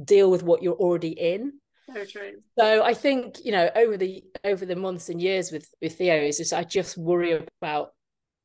deal 0.03 0.31
with 0.31 0.43
what 0.43 0.63
you're 0.63 0.74
already 0.74 1.12
in. 1.12 1.53
So 1.93 2.05
true. 2.05 2.31
So 2.58 2.84
I 2.84 2.93
think 2.93 3.38
you 3.43 3.51
know 3.51 3.69
over 3.75 3.98
the 3.98 4.24
over 4.43 4.65
the 4.65 4.75
months 4.75 5.10
and 5.10 5.22
years 5.22 5.51
with 5.51 5.67
with 5.81 5.98
Theo 5.98 6.15
is 6.15 6.38
just 6.38 6.53
I 6.53 6.63
just 6.63 6.98
worry 6.98 7.46
about 7.62 7.91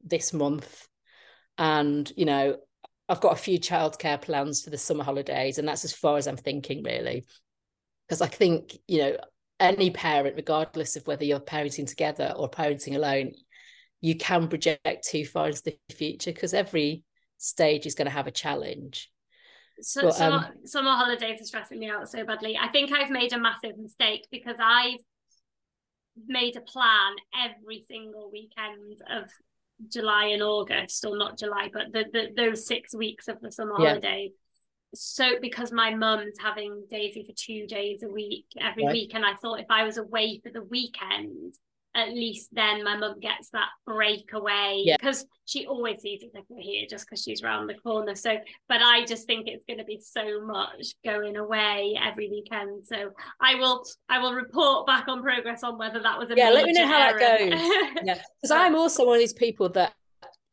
this 0.02 0.32
month, 0.32 0.88
and 1.58 2.10
you 2.16 2.24
know 2.24 2.56
I've 3.08 3.20
got 3.20 3.34
a 3.34 3.36
few 3.36 3.58
childcare 3.58 4.20
plans 4.20 4.62
for 4.62 4.70
the 4.70 4.78
summer 4.78 5.04
holidays, 5.04 5.58
and 5.58 5.68
that's 5.68 5.84
as 5.84 5.92
far 5.92 6.16
as 6.16 6.26
I'm 6.26 6.38
thinking 6.38 6.82
really, 6.82 7.26
because 8.08 8.22
I 8.22 8.28
think 8.28 8.78
you 8.88 8.98
know 8.98 9.16
any 9.60 9.90
parent, 9.90 10.36
regardless 10.36 10.96
of 10.96 11.06
whether 11.06 11.24
you're 11.24 11.40
parenting 11.40 11.86
together 11.86 12.32
or 12.36 12.50
parenting 12.50 12.96
alone, 12.96 13.32
you 14.04 14.14
can 14.14 14.48
project 14.48 15.08
too 15.08 15.24
far 15.24 15.48
into 15.48 15.62
the 15.62 15.78
future 15.94 16.30
because 16.30 16.52
every 16.52 17.02
stage 17.38 17.86
is 17.86 17.94
going 17.94 18.06
to 18.06 18.12
have 18.12 18.26
a 18.26 18.30
challenge 18.30 19.10
so, 19.80 20.02
but, 20.02 20.14
summer, 20.14 20.36
um, 20.36 20.66
summer 20.66 20.90
holidays 20.90 21.40
are 21.40 21.44
stressing 21.44 21.78
me 21.78 21.90
out 21.90 22.08
so 22.08 22.24
badly. 22.24 22.56
I 22.60 22.68
think 22.68 22.92
I've 22.92 23.10
made 23.10 23.32
a 23.32 23.38
massive 23.38 23.76
mistake 23.76 24.26
because 24.30 24.56
I've 24.60 25.00
made 26.28 26.56
a 26.56 26.60
plan 26.60 27.14
every 27.44 27.82
single 27.88 28.30
weekend 28.30 29.00
of 29.10 29.30
July 29.90 30.26
and 30.26 30.42
August, 30.42 31.04
or 31.04 31.16
not 31.16 31.38
July, 31.38 31.70
but 31.72 31.92
the, 31.92 32.04
the 32.12 32.28
those 32.36 32.66
six 32.66 32.94
weeks 32.94 33.26
of 33.26 33.40
the 33.40 33.50
summer 33.50 33.74
yeah. 33.80 33.88
holidays. 33.88 34.32
So 34.94 35.40
because 35.40 35.72
my 35.72 35.92
mum's 35.92 36.36
having 36.40 36.84
Daisy 36.88 37.24
for 37.24 37.34
two 37.36 37.66
days 37.66 38.04
a 38.04 38.08
week 38.08 38.46
every 38.60 38.84
right. 38.84 38.92
week, 38.92 39.14
and 39.14 39.24
I 39.24 39.34
thought 39.34 39.58
if 39.58 39.66
I 39.70 39.82
was 39.82 39.98
away 39.98 40.40
for 40.44 40.52
the 40.52 40.62
weekend, 40.62 41.54
at 41.94 42.10
least 42.10 42.50
then 42.52 42.82
my 42.82 42.96
mum 42.96 43.20
gets 43.20 43.50
that 43.50 43.68
break 43.86 44.32
away 44.32 44.84
because 44.98 45.22
yeah. 45.22 45.26
she 45.46 45.66
always 45.66 46.00
sees 46.00 46.22
it 46.22 46.30
like 46.34 46.44
we're 46.48 46.60
here 46.60 46.86
just 46.88 47.06
because 47.06 47.22
she's 47.22 47.42
around 47.42 47.68
the 47.68 47.74
corner. 47.74 48.14
So, 48.14 48.36
but 48.68 48.82
I 48.82 49.04
just 49.04 49.26
think 49.26 49.46
it's 49.46 49.64
going 49.66 49.78
to 49.78 49.84
be 49.84 50.00
so 50.00 50.44
much 50.44 50.94
going 51.04 51.36
away 51.36 51.98
every 52.02 52.28
weekend. 52.28 52.84
So 52.86 53.12
I 53.40 53.54
will, 53.54 53.84
I 54.08 54.18
will 54.18 54.34
report 54.34 54.86
back 54.86 55.06
on 55.08 55.22
progress 55.22 55.62
on 55.62 55.78
whether 55.78 56.02
that 56.02 56.18
was 56.18 56.30
a 56.30 56.36
yeah. 56.36 56.50
Let 56.50 56.64
me 56.64 56.72
know 56.72 56.86
how 56.86 57.08
error. 57.08 57.18
that 57.18 57.38
goes. 57.38 58.00
yeah, 58.04 58.18
because 58.42 58.50
I'm 58.50 58.74
also 58.74 59.06
one 59.06 59.16
of 59.16 59.20
these 59.20 59.32
people 59.32 59.68
that 59.70 59.94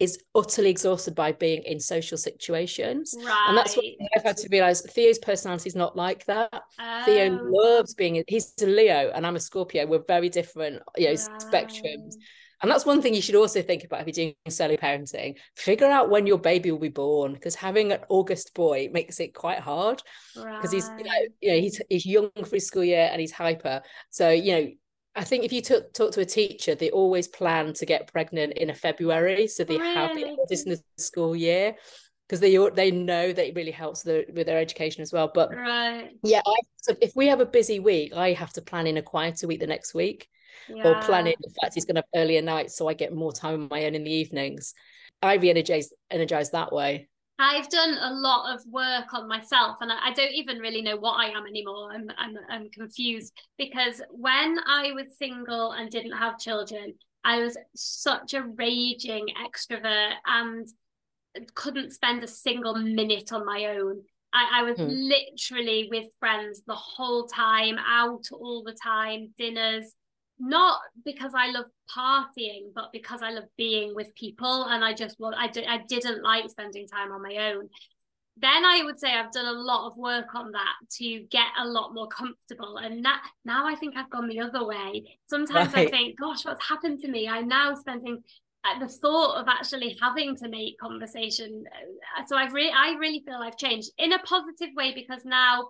is 0.02 0.18
utterly 0.34 0.72
exhausted 0.72 1.14
by 1.14 1.32
being 1.32 1.62
in 1.62 1.80
social 1.80 2.18
situations. 2.18 3.14
Right. 3.24 3.46
And 3.50 3.56
that's 3.56 3.78
what 3.78 3.86
I've 4.16 4.24
had 4.24 4.38
to 4.38 4.50
realize. 4.52 4.82
Theo's 4.82 5.20
personality 5.20 5.70
is 5.70 5.76
not 5.76 5.96
like 5.96 6.26
that. 6.26 6.50
Oh. 6.80 7.04
Theo 7.06 7.40
loves 7.44 7.94
being, 7.94 8.24
he's 8.28 8.52
a 8.64 8.66
Leo 8.66 9.12
and 9.14 9.28
I'm 9.28 9.36
a 9.36 9.40
Scorpio. 9.40 9.86
We're 9.86 10.04
very 10.08 10.30
different, 10.30 10.82
you 10.98 11.06
know, 11.06 11.12
right. 11.12 11.42
spectrums. 11.42 12.16
And 12.64 12.72
that's 12.72 12.86
one 12.86 13.02
thing 13.02 13.14
you 13.14 13.22
should 13.22 13.36
also 13.36 13.62
think 13.62 13.84
about 13.84 14.02
if 14.02 14.08
you're 14.08 14.26
doing 14.26 14.36
solo 14.50 14.76
parenting. 14.76 15.36
Figure 15.56 15.88
out 15.88 16.10
when 16.10 16.26
your 16.26 16.40
baby 16.40 16.72
will 16.72 16.80
be 16.80 16.90
born, 16.90 17.34
because 17.34 17.56
having 17.56 17.92
an 17.92 18.02
August 18.10 18.54
boy 18.54 18.90
makes 18.92 19.20
it 19.20 19.34
quite 19.34 19.60
hard. 19.60 20.02
Because 20.36 20.46
right. 20.46 20.74
he's, 20.74 20.92
you 20.98 21.04
know, 21.04 21.12
you 21.42 21.52
know, 21.52 21.60
he's 21.60 21.82
he's 21.90 22.06
young 22.06 22.30
for 22.36 22.56
his 22.56 22.68
school 22.68 22.84
year 22.84 23.10
and 23.12 23.20
he's 23.20 23.32
hyper. 23.32 23.82
So 24.12 24.30
you 24.30 24.52
know, 24.52 24.70
I 25.16 25.24
think 25.24 25.44
if 25.44 25.52
you 25.52 25.62
talk, 25.62 25.94
talk 25.94 26.12
to 26.14 26.22
a 26.22 26.26
teacher, 26.26 26.74
they 26.74 26.90
always 26.90 27.28
plan 27.28 27.74
to 27.74 27.86
get 27.86 28.12
pregnant 28.12 28.54
in 28.54 28.70
a 28.70 28.76
February, 28.76 29.48
so 29.48 29.64
they 29.64 29.78
really? 29.78 29.94
have 29.94 30.12
eldest 30.18 30.68
in 30.68 30.74
the 30.74 30.82
school 30.98 31.36
year 31.36 31.76
because 32.28 32.40
they 32.40 32.56
they 32.76 32.92
know 32.92 33.34
that 33.34 33.48
it 33.50 33.56
really 33.56 33.72
helps 33.72 34.04
the, 34.04 34.26
with 34.34 34.48
their 34.48 34.58
education 34.58 35.02
as 35.02 35.12
well. 35.12 35.30
But 35.34 35.54
right. 35.54 36.12
yeah, 36.24 36.42
I, 36.46 36.56
so 36.78 36.96
if 37.02 37.14
we 37.14 37.28
have 37.28 37.42
a 37.42 37.46
busy 37.46 37.82
week, 37.82 38.14
I 38.16 38.32
have 38.32 38.54
to 38.54 38.62
plan 38.62 38.88
in 38.88 38.96
a 38.96 39.02
quieter 39.02 39.48
week 39.48 39.60
the 39.60 39.68
next 39.68 39.94
week, 39.94 40.30
yeah. 40.70 40.88
or 40.88 41.02
plan 41.02 41.28
in. 41.28 41.34
In 41.44 41.54
fact, 41.62 41.74
he's 41.74 41.84
going 41.84 41.96
to 41.96 42.02
have 42.02 42.22
earlier 42.24 42.42
nights, 42.42 42.78
so 42.78 42.88
I 42.88 42.94
get 42.94 43.14
more 43.14 43.34
time 43.34 43.64
on 43.64 43.68
my 43.70 43.84
own 43.84 43.96
in 43.96 44.06
the 44.06 44.14
evenings. 44.14 44.74
I 45.22 45.36
re-energize 45.36 45.92
energize 46.10 46.52
that 46.52 46.72
way. 46.72 47.10
I've 47.42 47.70
done 47.70 47.98
a 48.00 48.14
lot 48.14 48.54
of 48.54 48.66
work 48.68 49.14
on 49.14 49.28
myself 49.28 49.78
and 49.82 49.92
I, 49.92 50.10
I 50.10 50.14
don't 50.14 50.34
even 50.34 50.60
really 50.60 50.82
know 50.82 50.98
what 50.98 51.14
I 51.14 51.30
am 51.30 51.48
anymore. 51.48 51.92
I'm, 51.92 52.08
I'm, 52.18 52.38
I'm 52.50 52.70
confused 52.70 53.34
because 53.58 54.02
when 54.12 54.60
I 54.68 54.92
was 54.92 55.18
single 55.18 55.72
and 55.72 55.90
didn't 55.90 56.18
have 56.18 56.38
children, 56.38 56.94
I 57.24 57.40
was 57.40 57.58
such 57.76 58.34
a 58.36 58.44
raging 58.44 59.28
extrovert 59.44 60.14
and 60.26 60.68
couldn't 61.56 61.94
spend 61.94 62.24
a 62.24 62.28
single 62.28 62.76
minute 62.76 63.34
on 63.34 63.46
my 63.46 63.66
own. 63.66 64.02
I, 64.34 64.60
I 64.60 64.64
was 64.64 64.78
hmm. 64.78 64.88
literally 64.88 65.88
with 65.92 66.08
friends 66.20 66.62
the 66.66 66.76
whole 66.76 67.26
time, 67.26 67.78
out 67.86 68.26
all 68.32 68.64
the 68.64 68.78
time, 68.82 69.34
dinners, 69.38 69.94
not 70.42 70.80
because 71.06 71.34
I 71.36 71.52
love 71.52 71.66
partying, 71.96 72.74
but 72.74 72.92
because 72.92 73.22
I 73.22 73.32
love 73.32 73.46
being 73.58 73.94
with 73.96 74.14
people. 74.16 74.66
And 74.66 74.84
I 74.84 74.94
just 74.94 75.18
well, 75.20 75.34
I 75.38 75.48
didn't 75.48 76.24
like 76.24 76.50
spending 76.50 76.88
time 76.88 77.12
on 77.12 77.22
my 77.22 77.52
own. 77.52 77.70
Then 78.38 78.66
I 78.66 78.82
would 78.84 79.00
say 79.00 79.14
I've 79.14 79.32
done 79.32 79.46
a 79.46 79.60
lot 79.60 79.88
of 79.88 79.98
work 79.98 80.34
on 80.34 80.52
that 80.52 80.74
to 80.98 81.26
get 81.30 81.48
a 81.60 81.68
lot 81.68 81.94
more 81.94 82.08
comfortable. 82.08 82.78
And 82.78 83.06
that, 83.06 83.22
now 83.46 83.68
I 83.68 83.76
think 83.76 83.96
I've 83.96 84.10
gone 84.10 84.30
the 84.30 84.40
other 84.40 84.66
way. 84.66 85.20
Sometimes 85.28 85.74
right. 85.74 85.88
I 85.88 85.92
think, 85.92 86.20
gosh, 86.20 86.46
what's 86.46 86.66
happened 86.68 87.02
to 87.02 87.08
me? 87.08 87.28
I'm 87.28 87.48
now 87.48 87.76
spending 87.76 88.24
at 88.66 88.80
the 88.80 88.88
thought 88.88 89.40
of 89.40 89.48
actually 89.48 89.98
having 90.02 90.36
to 90.38 90.48
make 90.48 90.80
conversation. 90.80 91.66
Uh, 92.18 92.24
so 92.26 92.38
I've 92.38 92.54
really, 92.54 92.72
I 92.72 92.94
really 92.94 93.22
feel 93.26 93.36
I've 93.36 93.58
changed 93.58 93.92
in 93.98 94.14
a 94.14 94.20
positive 94.20 94.70
way 94.76 94.94
because 94.96 95.26
now 95.26 95.68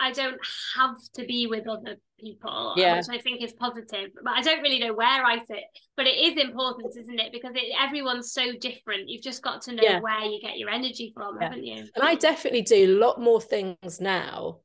I 0.00 0.12
don't 0.12 0.38
have 0.76 0.96
to 1.14 1.26
be 1.26 1.46
with 1.46 1.68
other 1.68 1.96
people, 2.18 2.50
uh, 2.50 2.74
yeah. 2.76 2.96
which 2.96 3.06
I 3.10 3.18
think 3.18 3.42
is 3.42 3.52
positive. 3.52 4.10
But 4.22 4.32
I 4.32 4.42
don't 4.42 4.62
really 4.62 4.78
know 4.78 4.94
where 4.94 5.24
I 5.24 5.38
sit. 5.44 5.64
But 5.96 6.06
it 6.06 6.16
is 6.16 6.42
important, 6.42 6.96
isn't 6.96 7.18
it? 7.18 7.32
Because 7.32 7.52
it, 7.54 7.74
everyone's 7.78 8.32
so 8.32 8.52
different. 8.60 9.08
You've 9.08 9.22
just 9.22 9.42
got 9.42 9.62
to 9.62 9.74
know 9.74 9.82
yeah. 9.82 10.00
where 10.00 10.24
you 10.24 10.40
get 10.40 10.58
your 10.58 10.70
energy 10.70 11.12
from, 11.14 11.36
yeah. 11.36 11.48
haven't 11.48 11.64
you? 11.64 11.86
And 11.94 12.02
I 12.02 12.14
definitely 12.14 12.62
do 12.62 12.96
a 12.96 12.98
lot 12.98 13.20
more 13.20 13.40
things 13.40 14.00
now 14.00 14.60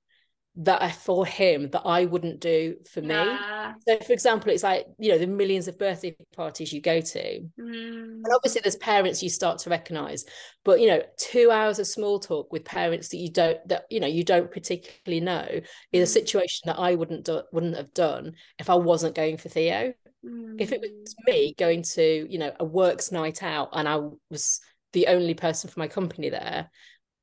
that 0.57 0.81
are 0.81 0.91
for 0.91 1.25
him 1.25 1.69
that 1.71 1.81
I 1.85 2.05
wouldn't 2.05 2.39
do 2.39 2.77
for 2.89 3.01
me. 3.01 3.09
Yeah. 3.09 3.73
So, 3.87 3.97
for 3.99 4.13
example, 4.13 4.51
it's 4.51 4.63
like 4.63 4.85
you 4.97 5.11
know 5.11 5.17
the 5.17 5.27
millions 5.27 5.67
of 5.67 5.77
birthday 5.77 6.15
parties 6.35 6.71
you 6.71 6.81
go 6.81 7.01
to, 7.01 7.39
mm. 7.41 7.49
and 7.59 8.25
obviously 8.33 8.61
there's 8.61 8.77
parents 8.77 9.21
you 9.21 9.29
start 9.29 9.59
to 9.59 9.69
recognise, 9.69 10.23
but 10.63 10.79
you 10.79 10.87
know 10.87 11.01
two 11.17 11.51
hours 11.51 11.79
of 11.79 11.87
small 11.87 12.19
talk 12.19 12.51
with 12.53 12.63
parents 12.63 13.09
that 13.09 13.17
you 13.17 13.29
don't 13.29 13.67
that 13.67 13.85
you 13.89 13.99
know 13.99 14.07
you 14.07 14.23
don't 14.23 14.49
particularly 14.49 15.19
know 15.19 15.45
is 15.91 16.09
a 16.09 16.11
mm. 16.11 16.21
situation 16.21 16.61
that 16.65 16.79
I 16.79 16.95
wouldn't 16.95 17.25
do, 17.25 17.41
wouldn't 17.51 17.75
have 17.75 17.93
done 17.93 18.33
if 18.57 18.69
I 18.69 18.75
wasn't 18.75 19.15
going 19.15 19.37
for 19.37 19.49
Theo. 19.49 19.93
Mm. 20.25 20.55
If 20.59 20.71
it 20.71 20.79
was 20.79 20.89
mm. 20.89 21.33
me 21.33 21.55
going 21.57 21.83
to 21.83 22.27
you 22.31 22.39
know 22.39 22.53
a 22.59 22.65
works 22.65 23.11
night 23.11 23.43
out 23.43 23.69
and 23.73 23.89
I 23.89 23.99
was 24.29 24.61
the 24.93 25.07
only 25.07 25.33
person 25.33 25.69
for 25.69 25.79
my 25.81 25.89
company 25.89 26.29
there, 26.29 26.71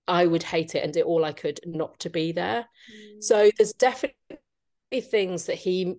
I 0.09 0.27
would 0.27 0.43
hate 0.43 0.75
it 0.75 0.85
and 0.85 0.93
do 0.93 1.03
all 1.03 1.25
I 1.25 1.33
could 1.33 1.61
not 1.65 1.99
to 2.01 2.11
be 2.11 2.33
there. 2.33 2.67
Mm. 2.93 3.23
So 3.23 3.51
there's 3.57 3.73
definitely 3.73 4.17
things 5.11 5.47
that 5.47 5.57
he 5.57 5.97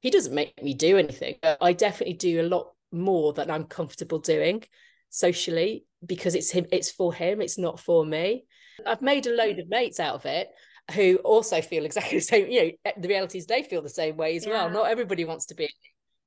he 0.00 0.10
doesn't 0.10 0.34
make 0.34 0.60
me 0.62 0.74
do 0.74 0.98
anything, 0.98 1.36
but 1.42 1.58
I 1.60 1.72
definitely 1.72 2.14
do 2.14 2.40
a 2.40 2.48
lot 2.48 2.72
more 2.90 3.32
than 3.32 3.50
I'm 3.50 3.64
comfortable 3.64 4.18
doing 4.18 4.64
socially 5.12 5.84
because 6.04 6.34
it's 6.34 6.50
him 6.50 6.66
it's 6.72 6.90
for 6.90 7.12
him 7.12 7.40
it's 7.42 7.58
not 7.58 7.78
for 7.78 8.04
me 8.04 8.44
i've 8.86 9.02
made 9.02 9.26
a 9.26 9.30
load 9.30 9.58
of 9.58 9.68
mates 9.68 10.00
out 10.00 10.14
of 10.14 10.24
it 10.24 10.48
who 10.94 11.16
also 11.16 11.60
feel 11.60 11.84
exactly 11.84 12.18
the 12.18 12.24
same 12.24 12.50
you 12.50 12.64
know 12.84 12.92
the 12.96 13.08
reality 13.08 13.38
is 13.38 13.46
they 13.46 13.62
feel 13.62 13.82
the 13.82 13.88
same 13.88 14.16
way 14.16 14.36
as 14.36 14.46
yeah. 14.46 14.52
well 14.52 14.70
not 14.70 14.90
everybody 14.90 15.24
wants 15.24 15.46
to 15.46 15.54
be 15.54 15.68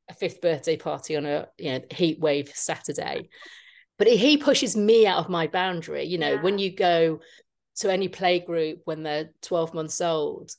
a 0.07 0.13
fifth 0.13 0.39
birthday 0.39 0.77
party 0.77 1.15
on 1.15 1.25
a 1.25 1.47
you 1.57 1.71
know 1.71 1.81
heat 1.91 2.19
wave 2.19 2.51
saturday 2.53 3.27
but 3.97 4.07
he 4.07 4.37
pushes 4.37 4.75
me 4.75 5.07
out 5.07 5.19
of 5.19 5.29
my 5.29 5.47
boundary 5.47 6.03
you 6.03 6.17
know 6.17 6.33
yeah. 6.33 6.41
when 6.41 6.57
you 6.57 6.75
go 6.75 7.19
to 7.75 7.91
any 7.91 8.07
play 8.07 8.39
group 8.39 8.79
when 8.85 9.03
they're 9.03 9.29
12 9.41 9.73
months 9.73 10.01
old 10.01 10.51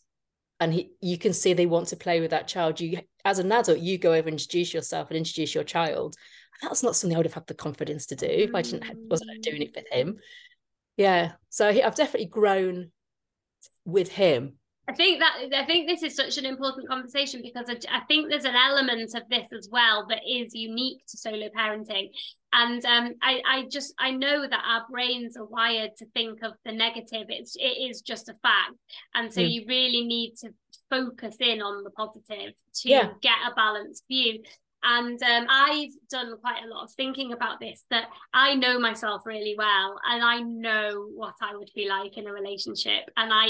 and 0.61 0.73
he, 0.73 0.91
you 1.01 1.19
can 1.19 1.33
see 1.33 1.53
they 1.53 1.67
want 1.67 1.89
to 1.89 1.97
play 1.97 2.21
with 2.21 2.31
that 2.31 2.49
child 2.49 2.81
you 2.81 3.01
as 3.25 3.39
an 3.39 3.53
adult 3.53 3.79
you 3.79 3.99
go 3.99 4.13
over 4.13 4.29
and 4.29 4.39
introduce 4.41 4.73
yourself 4.73 5.11
and 5.11 5.19
introduce 5.19 5.55
your 5.55 5.65
child. 5.65 6.15
That's 6.63 6.83
not 6.83 6.97
something 6.97 7.15
i 7.15 7.19
would 7.19 7.27
have 7.27 7.35
had 7.35 7.47
the 7.47 7.55
confidence 7.55 8.07
to 8.07 8.17
do 8.17 8.27
if 8.27 8.55
i 8.55 8.63
didn't 8.63 8.85
have, 8.85 8.97
wasn't 9.11 9.31
mm. 9.31 9.43
doing 9.43 9.63
it 9.63 9.75
with 9.75 9.87
him. 9.91 10.19
Yeah 10.97 11.33
so 11.51 11.73
he, 11.73 11.83
i've 11.83 11.95
definitely 11.95 12.29
grown 12.29 12.91
with 13.85 14.09
him 14.09 14.55
I 14.89 14.93
think 14.95 15.19
that 15.19 15.49
I 15.53 15.65
think 15.65 15.89
this 15.89 16.05
is 16.05 16.15
such 16.15 16.39
an 16.39 16.47
important 16.47 16.89
conversation 16.89 17.43
because 17.43 17.69
I, 17.69 17.75
I, 17.91 18.05
think 18.05 18.31
there's 18.31 18.45
an 18.45 18.55
element 18.55 19.15
of 19.17 19.23
this 19.29 19.47
as 19.53 19.69
well 19.71 20.07
that 20.09 20.21
is 20.29 20.55
unique 20.55 21.05
to 21.09 21.17
solo 21.17 21.49
parenting, 21.49 22.11
and 22.53 22.85
um, 22.85 23.15
I, 23.21 23.43
I 23.49 23.65
just 23.69 23.95
I 23.99 24.13
know 24.13 24.43
that 24.43 24.63
our 24.65 24.85
brains 24.89 25.37
are 25.37 25.45
wired 25.45 25.97
to 25.99 26.07
think 26.15 26.43
of 26.43 26.53
the 26.65 26.71
negative. 26.71 27.27
It's 27.29 27.57
it 27.57 27.91
is 27.91 28.01
just 28.01 28.29
a 28.29 28.35
fact, 28.43 28.77
and 29.15 29.33
so 29.33 29.41
mm. 29.41 29.51
you 29.51 29.65
really 29.67 30.05
need 30.05 30.35
to 30.43 30.51
focus 30.89 31.37
in 31.41 31.63
on 31.63 31.83
the 31.83 31.91
positive 31.91 32.55
to 32.75 32.89
yeah. 32.89 33.09
get 33.23 33.39
a 33.51 33.55
balanced 33.57 34.05
view. 34.07 34.43
And 34.85 35.21
um, 35.21 35.47
I've 35.51 35.91
done 36.11 36.39
quite 36.41 36.63
a 36.65 36.73
lot 36.73 36.85
of 36.85 36.93
thinking 36.93 37.33
about 37.33 37.59
this. 37.59 37.85
That 37.91 38.05
I 38.33 38.55
know 38.55 38.79
myself 38.79 39.23
really 39.27 39.57
well, 39.59 39.99
and 40.09 40.23
I 40.23 40.43
know 40.43 41.09
what 41.13 41.35
I 41.43 41.57
would 41.57 41.71
be 41.75 41.89
like 41.89 42.17
in 42.19 42.29
a 42.29 42.33
relationship, 42.33 43.11
and 43.17 43.33
I 43.33 43.49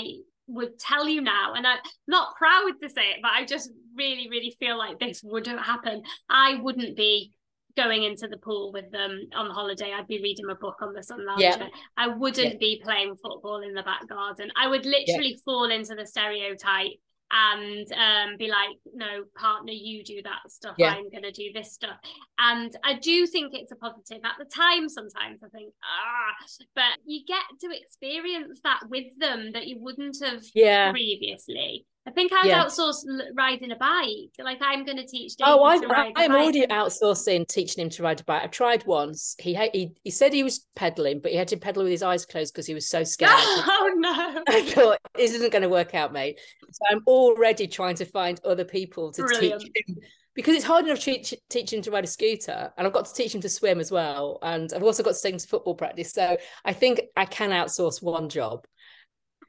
would 0.49 0.79
tell 0.79 1.09
you 1.09 1.21
now, 1.21 1.55
and 1.55 1.67
I'm 1.67 1.79
not 2.07 2.37
proud 2.37 2.73
to 2.83 2.89
say 2.89 3.03
it, 3.03 3.19
but 3.23 3.33
I 3.33 3.45
just 3.45 3.71
really, 3.97 4.29
really 4.31 4.57
feel 4.59 4.79
like 4.79 4.99
this 4.99 5.23
would 5.25 5.47
happen. 5.47 6.03
I 6.29 6.61
wouldn't 6.61 6.97
be 6.97 7.33
going 7.77 8.05
into 8.05 8.27
the 8.27 8.39
pool 8.39 8.73
with 8.73 8.91
them 8.91 9.29
on 9.35 9.51
holiday. 9.51 9.93
I'd 9.93 10.07
be 10.07 10.23
reading 10.23 10.47
a 10.51 10.55
book 10.55 10.77
on 10.81 10.95
the 10.95 11.03
sun 11.03 11.27
lounger. 11.27 11.43
Yeah. 11.43 11.69
I 11.97 12.09
wouldn't 12.09 12.55
yeah. 12.55 12.59
be 12.59 12.81
playing 12.83 13.17
football 13.23 13.63
in 13.63 13.75
the 13.75 13.83
back 13.83 14.09
garden. 14.09 14.51
I 14.57 14.67
would 14.67 14.87
literally 14.87 15.33
yeah. 15.33 15.43
fall 15.45 15.71
into 15.71 15.95
the 15.95 16.07
stereotype 16.07 16.93
and 17.31 17.87
um, 17.93 18.37
be 18.39 18.49
like, 18.49 18.79
no, 18.95 19.25
partner, 19.37 19.73
you 19.73 20.05
do 20.05 20.23
that 20.23 20.51
stuff. 20.51 20.77
Yeah. 20.79 20.95
I'm 20.95 21.11
going 21.11 21.23
to 21.23 21.33
do 21.33 21.53
this 21.53 21.73
stuff. 21.73 21.97
And 22.39 22.77
I 22.85 22.95
do 22.95 23.27
think 23.27 23.53
it's 23.55 23.73
a 23.73 23.77
positive. 23.77 24.21
At 24.25 24.37
the 24.39 24.45
time, 24.45 24.89
sometimes 24.89 25.41
I 25.43 25.49
think, 25.49 25.73
ah, 25.83 26.47
but 26.75 26.99
you 27.05 27.25
get 27.27 27.43
to 27.61 27.77
experience 27.77 28.61
that 28.63 28.81
with 28.89 29.07
them 29.19 29.53
that 29.53 29.67
you 29.67 29.79
wouldn't 29.81 30.17
have 30.23 30.43
yeah. 30.55 30.91
previously. 30.93 31.87
I 32.07 32.13
think 32.13 32.33
I've 32.33 32.47
yeah. 32.47 32.65
outsourced 32.65 33.05
riding 33.35 33.73
a 33.73 33.77
bike. 33.77 34.31
Like 34.39 34.59
I'm 34.61 34.85
going 34.85 34.99
oh, 34.99 35.03
to 35.03 35.09
teach. 35.09 35.33
oh, 35.43 35.65
I'm, 35.65 36.13
I'm 36.15 36.33
already 36.33 36.65
outsourcing 36.67 37.49
teaching 37.49 37.83
him 37.83 37.91
to 37.91 38.03
ride 38.05 38.21
a 38.21 38.25
bike. 38.25 38.45
I 38.45 38.47
tried 38.47 38.87
once. 38.87 39.35
He 39.41 39.55
he 39.73 39.93
he 40.05 40.11
said 40.11 40.33
he 40.33 40.45
was 40.45 40.67
pedaling, 40.77 41.21
but 41.21 41.33
he 41.33 41.37
had 41.37 41.49
to 41.49 41.57
pedal 41.57 41.83
with 41.83 41.91
his 41.91 42.05
eyes 42.05 42.25
closed 42.25 42.55
because 42.55 42.67
he 42.67 42.75
was 42.75 42.89
so 42.89 43.03
scared. 43.05 43.33
oh 43.33 43.93
no! 43.97 44.43
I 44.49 44.63
thought 44.63 44.99
this 45.17 45.33
isn't 45.33 45.51
going 45.51 45.63
to 45.63 45.69
work 45.69 45.95
out, 45.95 46.13
mate. 46.13 46.39
So 46.71 46.81
I'm 46.91 47.03
already 47.09 47.67
trying 47.67 47.97
to 47.97 48.05
find 48.05 48.41
other 48.45 48.65
people 48.65 49.11
to 49.13 49.23
Brilliant. 49.23 49.63
teach 49.63 49.73
him 49.89 49.97
because 50.37 50.55
it's 50.55 50.65
hard 50.65 50.85
enough 50.85 51.01
to 51.01 51.37
teach 51.49 51.73
him 51.73 51.83
to 51.83 51.91
ride 51.91 52.05
a 52.05 52.07
scooter 52.07 52.71
and 52.77 52.87
I've 52.87 52.93
got 52.93 53.07
to 53.07 53.15
teach 53.15 53.35
him 53.35 53.41
to 53.41 53.49
swim 53.49 53.81
as 53.81 53.91
well 53.91 54.39
and 54.43 54.71
I've 54.75 54.83
also 54.83 55.03
got 55.03 55.15
to 55.15 55.23
take 55.23 55.33
him 55.33 55.39
to 55.39 55.49
football 55.49 55.75
practice 55.75 56.13
so 56.13 56.37
I 56.65 56.75
think 56.75 57.01
I 57.17 57.25
can 57.25 57.51
outsource 57.51 58.03
one 58.03 58.29
job 58.29 58.67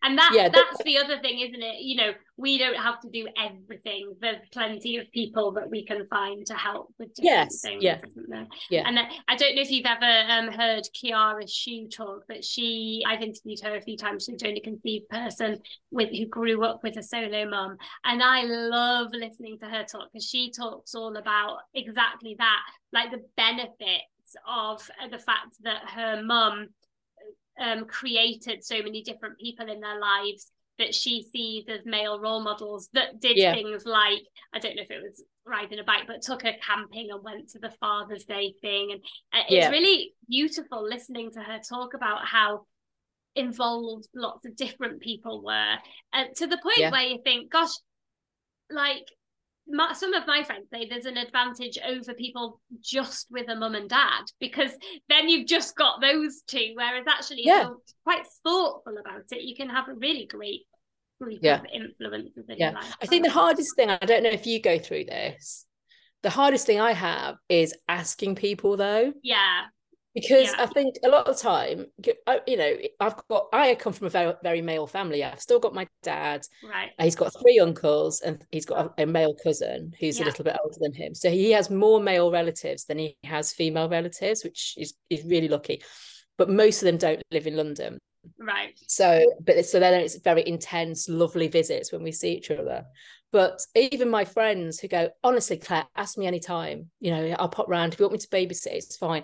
and 0.04 0.18
that 0.18 0.32
yeah, 0.34 0.50
that's 0.50 0.84
the 0.84 0.98
other 0.98 1.20
thing 1.20 1.40
isn't 1.40 1.62
it? 1.62 1.82
You 1.82 1.96
know 1.98 2.12
we 2.38 2.58
don't 2.58 2.78
have 2.78 3.00
to 3.02 3.10
do 3.10 3.28
everything. 3.38 4.14
There's 4.22 4.38
plenty 4.52 4.98
of 4.98 5.12
people 5.12 5.52
that 5.54 5.70
we 5.70 5.84
can 5.86 6.08
find 6.08 6.46
to 6.46 6.54
help 6.54 6.94
with 7.00 7.10
yes, 7.18 7.62
things 7.62 7.84
yeah. 7.84 7.98
isn't 8.06 8.30
there? 8.30 8.48
Yeah. 8.70 8.84
And 8.86 9.00
i 9.00 9.36
don't 9.36 9.56
know 9.56 9.62
if 9.62 9.72
you've 9.72 9.86
ever 9.86 10.32
um, 10.32 10.52
heard 10.52 10.84
kiara 10.96 11.50
Shu 11.50 11.88
talk 11.88 12.24
but 12.28 12.44
she 12.44 13.04
i've 13.08 13.22
interviewed 13.22 13.62
her 13.62 13.76
a 13.76 13.82
few 13.82 13.98
times. 13.98 14.26
She's 14.26 14.44
only 14.44 14.62
conceived 14.62 15.10
person 15.10 15.60
with 15.92 16.10
who 16.10 16.26
grew 16.28 16.64
up 16.64 16.84
with 16.84 16.98
a 16.98 17.04
solo 17.04 17.50
mum. 17.50 17.78
And 18.04 18.22
i 18.22 18.44
love 18.44 19.10
listening 19.14 19.58
to 19.60 19.66
her 19.66 19.84
talk 19.84 20.10
because 20.14 20.28
she 20.28 20.52
talks 20.52 20.94
all 20.96 21.16
about 21.18 21.58
exactly 21.74 22.36
that 22.38 22.60
like 22.94 23.12
the 23.12 23.24
benefits 23.36 24.36
of 24.48 24.82
the 25.10 25.20
fact 25.20 25.56
that 25.64 25.90
her 25.90 26.22
mum 26.24 26.70
um, 27.60 27.86
created 27.86 28.64
so 28.64 28.82
many 28.82 29.02
different 29.02 29.38
people 29.38 29.70
in 29.70 29.80
their 29.80 30.00
lives 30.00 30.52
that 30.78 30.94
she 30.94 31.24
sees 31.24 31.66
as 31.68 31.80
male 31.86 32.20
role 32.20 32.44
models 32.44 32.90
that 32.94 33.20
did 33.20 33.36
yeah. 33.36 33.54
things 33.54 33.86
like 33.86 34.22
I 34.54 34.60
don't 34.60 34.76
know 34.76 34.84
if 34.84 34.92
it 34.92 35.02
was 35.02 35.24
riding 35.46 35.80
a 35.80 35.84
bike, 35.84 36.04
but 36.08 36.22
took 36.22 36.44
her 36.44 36.54
camping 36.62 37.10
and 37.12 37.24
went 37.24 37.50
to 37.50 37.60
the 37.60 37.72
Father's 37.80 38.26
Day 38.26 38.54
thing, 38.62 38.92
and 38.92 39.02
uh, 39.34 39.46
it's 39.48 39.52
yeah. 39.52 39.70
really 39.70 40.14
beautiful 40.30 40.88
listening 40.88 41.32
to 41.32 41.40
her 41.40 41.60
talk 41.60 41.94
about 41.94 42.26
how 42.26 42.66
involved 43.36 44.08
lots 44.16 44.46
of 44.46 44.56
different 44.56 45.02
people 45.02 45.44
were, 45.44 45.76
uh, 46.14 46.26
to 46.36 46.48
the 46.48 46.58
point 46.58 46.78
yeah. 46.78 46.92
where 46.92 47.04
you 47.04 47.20
think, 47.24 47.52
gosh, 47.52 47.72
like 48.70 49.08
my, 49.70 49.94
some 49.94 50.14
of 50.14 50.26
my 50.28 50.44
friends 50.44 50.68
say 50.72 50.88
there's 50.88 51.06
an 51.06 51.18
advantage 51.18 51.78
over 51.86 52.14
people 52.14 52.62
just 52.82 53.28
with 53.30 53.50
a 53.50 53.56
mum 53.56 53.76
and 53.76 53.90
dad 53.90 54.24
because 54.40 54.72
then 55.10 55.28
you've 55.28 55.48
just 55.48 55.76
got 55.76 56.02
those 56.02 56.42
two 56.48 56.72
whereas 56.76 57.06
actually 57.08 57.44
yeah. 57.44 57.62
if 57.62 57.68
you're 57.68 57.78
quite 58.04 58.26
thoughtful 58.44 58.98
about 58.98 59.24
it 59.32 59.44
you 59.44 59.56
can 59.56 59.70
have 59.70 59.88
a 59.90 59.94
really 59.96 60.26
great 60.26 60.62
group 61.20 61.40
yeah. 61.42 61.60
of 61.60 61.66
influences 61.74 62.46
in 62.48 62.58
yeah. 62.58 62.82
I 63.02 63.06
think 63.06 63.26
the 63.26 63.32
hardest 63.32 63.76
thing 63.76 63.90
I 63.90 63.98
don't 63.98 64.24
know 64.24 64.30
if 64.30 64.46
you 64.46 64.62
go 64.62 64.80
through 64.80 65.06
this 65.06 65.66
the 66.24 66.30
hardest 66.30 66.66
thing 66.66 66.80
I 66.80 66.94
have 66.94 67.36
is 67.50 67.76
asking 67.88 68.36
people 68.36 68.78
though 68.78 69.14
yeah 69.22 69.66
because 70.18 70.52
yeah. 70.52 70.64
I 70.64 70.66
think 70.66 70.96
a 71.04 71.10
lot 71.10 71.28
of 71.28 71.38
the 71.38 71.44
time, 71.44 71.86
you 72.48 72.58
know, 72.58 72.76
I've 73.00 73.16
got 73.28 73.50
I 73.54 73.76
come 73.76 73.94
from 73.94 74.08
a 74.08 74.10
very, 74.10 74.34
very 74.42 74.62
male 74.64 74.88
family. 74.88 75.24
I've 75.24 75.40
still 75.40 75.60
got 75.60 75.76
my 75.76 75.88
dad. 76.02 76.44
Right. 76.68 76.90
He's 77.00 77.16
got 77.16 77.32
three 77.40 77.60
uncles, 77.60 78.22
and 78.22 78.44
he's 78.50 78.66
got 78.66 78.96
a, 78.98 79.04
a 79.04 79.06
male 79.06 79.36
cousin 79.44 79.94
who's 80.00 80.18
yeah. 80.18 80.26
a 80.26 80.28
little 80.28 80.44
bit 80.44 80.58
older 80.64 80.76
than 80.80 80.94
him. 80.94 81.14
So 81.14 81.30
he 81.30 81.52
has 81.52 81.70
more 81.70 82.00
male 82.00 82.32
relatives 82.32 82.86
than 82.86 82.98
he 82.98 83.16
has 83.26 83.54
female 83.54 83.90
relatives, 83.90 84.44
which 84.44 84.74
is 84.76 84.96
is 85.12 85.24
really 85.24 85.50
lucky. 85.50 85.84
But 86.36 86.50
most 86.50 86.82
of 86.82 86.88
them 86.88 86.98
don't 86.98 87.22
live 87.30 87.46
in 87.46 87.56
London. 87.56 88.00
Right. 88.40 88.74
So, 88.88 89.24
but 89.46 89.64
so 89.68 89.80
then 89.80 90.02
it's 90.02 90.20
very 90.20 90.48
intense, 90.48 91.08
lovely 91.08 91.48
visits 91.48 91.92
when 91.92 92.02
we 92.02 92.12
see 92.12 92.34
each 92.34 92.50
other. 92.50 92.86
But 93.32 93.62
even 93.76 94.10
my 94.10 94.26
friends 94.26 94.80
who 94.80 94.88
go, 94.88 95.10
honestly, 95.24 95.58
Claire, 95.58 95.86
ask 95.96 96.18
me 96.18 96.26
anytime. 96.26 96.90
You 97.00 97.12
know, 97.12 97.36
I'll 97.38 97.50
pop 97.50 97.68
round. 97.68 97.94
If 97.94 98.00
you 98.00 98.06
want 98.06 98.14
me 98.14 98.20
to 98.20 98.28
babysit, 98.30 98.68
it's 98.68 98.98
fine 98.98 99.24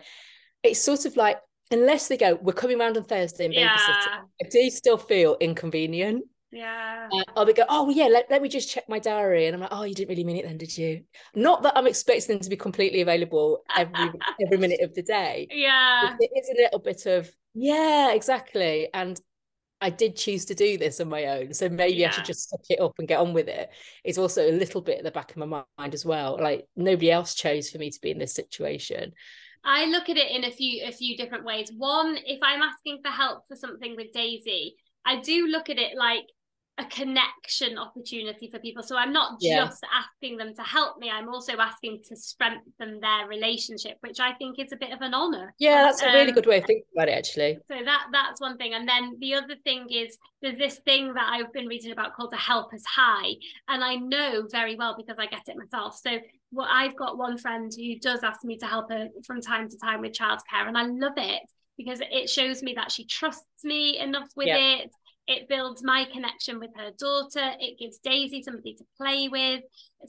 it's 0.64 0.82
sort 0.82 1.06
of 1.06 1.16
like 1.16 1.40
unless 1.72 2.08
they 2.08 2.18
go, 2.18 2.38
we're 2.42 2.54
coming 2.54 2.80
round 2.80 2.98
on 2.98 3.04
Thursday 3.04 3.46
and 3.46 3.54
yeah. 3.54 3.76
I 3.78 4.48
do 4.50 4.70
still 4.70 4.98
feel 4.98 5.38
inconvenient. 5.40 6.26
Yeah. 6.52 7.10
Uh, 7.12 7.24
or 7.36 7.46
they 7.46 7.54
go, 7.54 7.64
oh 7.68 7.90
yeah, 7.90 8.06
let, 8.06 8.30
let 8.30 8.42
me 8.42 8.48
just 8.48 8.70
check 8.70 8.88
my 8.88 9.00
diary. 9.00 9.48
And 9.48 9.56
I'm 9.56 9.62
like, 9.62 9.72
oh, 9.72 9.84
you 9.84 9.96
didn't 9.96 10.10
really 10.10 10.24
mean 10.24 10.38
it 10.38 10.46
then, 10.46 10.58
did 10.58 10.78
you? 10.78 11.04
Not 11.34 11.64
that 11.64 11.76
I'm 11.76 11.88
expecting 11.88 12.36
them 12.36 12.44
to 12.44 12.50
be 12.50 12.56
completely 12.56 13.02
available 13.02 13.64
every 13.76 14.12
every 14.46 14.58
minute 14.58 14.82
of 14.82 14.94
the 14.94 15.02
day. 15.02 15.48
Yeah. 15.50 16.16
It 16.20 16.30
is 16.36 16.50
a 16.50 16.62
little 16.62 16.80
bit 16.80 17.08
of, 17.08 17.30
yeah, 17.56 18.14
exactly. 18.14 18.88
And 18.94 19.20
I 19.82 19.90
did 19.90 20.16
choose 20.16 20.46
to 20.46 20.56
do 20.56 20.78
this 20.78 21.02
on 21.02 21.10
my 21.10 21.26
own. 21.26 21.54
So 21.54 21.70
maybe 21.70 21.98
yeah. 21.98 22.10
I 22.10 22.12
should 22.12 22.26
just 22.26 22.50
suck 22.50 22.62
it 22.70 22.80
up 22.80 22.94
and 23.00 23.08
get 23.08 23.20
on 23.20 23.34
with 23.34 23.48
it. 23.48 23.70
It's 24.04 24.20
also 24.20 24.48
a 24.48 24.54
little 24.54 24.82
bit 24.82 25.00
at 25.00 25.04
the 25.04 25.12
back 25.12 25.32
of 25.32 25.38
my 25.38 25.64
mind 25.78 25.94
as 25.96 26.06
well. 26.06 26.38
Like 26.40 26.68
nobody 26.76 27.12
else 27.12 27.34
chose 27.34 27.72
for 27.72 27.80
me 27.80 27.90
to 27.90 28.00
be 28.00 28.12
in 28.12 28.20
this 28.20 28.34
situation. 28.34 29.14
I 29.66 29.86
look 29.86 30.10
at 30.10 30.18
it 30.18 30.32
in 30.32 30.44
a 30.44 30.52
few 30.52 30.84
a 30.86 30.92
few 30.92 31.16
different 31.16 31.46
ways. 31.46 31.72
One, 31.76 32.18
if 32.26 32.40
I'm 32.44 32.62
asking 32.62 33.00
for 33.04 33.12
help 33.12 33.48
for 33.48 33.56
something 33.56 33.96
with 33.96 34.12
Daisy, 34.14 34.76
I 35.06 35.22
do 35.22 35.48
look 35.48 35.70
at 35.70 35.80
it 35.80 35.98
like 35.98 36.26
a 36.80 36.86
connection 36.86 37.78
opportunity 37.78 38.50
for 38.50 38.58
people. 38.58 38.82
So 38.82 38.98
I'm 38.98 39.14
not 39.14 39.38
yeah. 39.40 39.66
just 39.66 39.86
asking 39.94 40.38
them 40.38 40.56
to 40.56 40.64
help 40.64 40.98
me, 40.98 41.10
I'm 41.10 41.30
also 41.30 41.54
asking 41.58 42.02
to 42.10 42.16
strengthen 42.16 43.00
their 43.00 43.28
relationship, 43.28 43.98
which 44.02 44.20
I 44.20 44.34
think 44.34 44.58
is 44.58 44.72
a 44.72 44.76
bit 44.76 44.92
of 44.92 45.02
an 45.02 45.14
honor. 45.14 45.54
Yeah, 45.60 45.84
that's 45.84 46.02
um, 46.02 46.10
a 46.10 46.14
really 46.14 46.30
um, 46.30 46.36
good 46.36 46.48
way 46.48 46.58
of 46.58 46.66
thinking 46.66 46.86
about 46.96 47.10
it 47.10 47.18
actually. 47.18 47.60
So 47.68 47.76
that 47.86 48.08
that's 48.12 48.42
one 48.42 48.58
thing. 48.58 48.74
And 48.74 48.90
then 48.90 49.18
the 49.20 49.36
other 49.36 49.56
thing 49.64 49.88
is 49.92 50.18
there's 50.42 50.58
this 50.58 50.80
thing 50.80 51.14
that 51.14 51.30
I've 51.32 51.54
been 51.54 51.68
reading 51.68 51.92
about 51.92 52.16
called 52.16 52.32
the 52.32 52.38
helper's 52.38 52.86
high. 52.86 53.34
And 53.68 53.84
I 53.84 53.96
know 53.96 54.48
very 54.52 54.76
well 54.76 54.96
because 54.98 55.18
I 55.20 55.28
get 55.28 55.48
it 55.48 55.58
myself. 55.58 56.00
So 56.04 56.18
well, 56.52 56.68
I've 56.70 56.96
got 56.96 57.18
one 57.18 57.38
friend 57.38 57.72
who 57.76 58.00
does 58.00 58.24
ask 58.24 58.44
me 58.44 58.58
to 58.58 58.66
help 58.66 58.92
her 58.92 59.10
from 59.26 59.42
time 59.42 59.70
to 59.70 59.78
time 59.78 60.02
with 60.02 60.14
childcare, 60.14 60.68
and 60.68 60.78
I 60.78 60.84
love 60.84 61.14
it 61.18 61.42
because 61.78 62.00
it 62.02 62.30
shows 62.30 62.62
me 62.62 62.74
that 62.76 62.92
she 62.92 63.06
trusts 63.06 63.64
me 63.64 63.98
enough 63.98 64.30
with 64.36 64.50
it 64.50 64.92
it 65.28 65.48
builds 65.48 65.84
my 65.84 66.06
connection 66.12 66.60
with 66.60 66.72
her 66.76 66.92
daughter. 66.98 67.52
It 67.60 67.80
gives 67.80 67.98
daisy 68.00 68.42
somebody 68.42 68.76
to 68.76 68.84
play 68.98 69.30
with. 69.30 69.62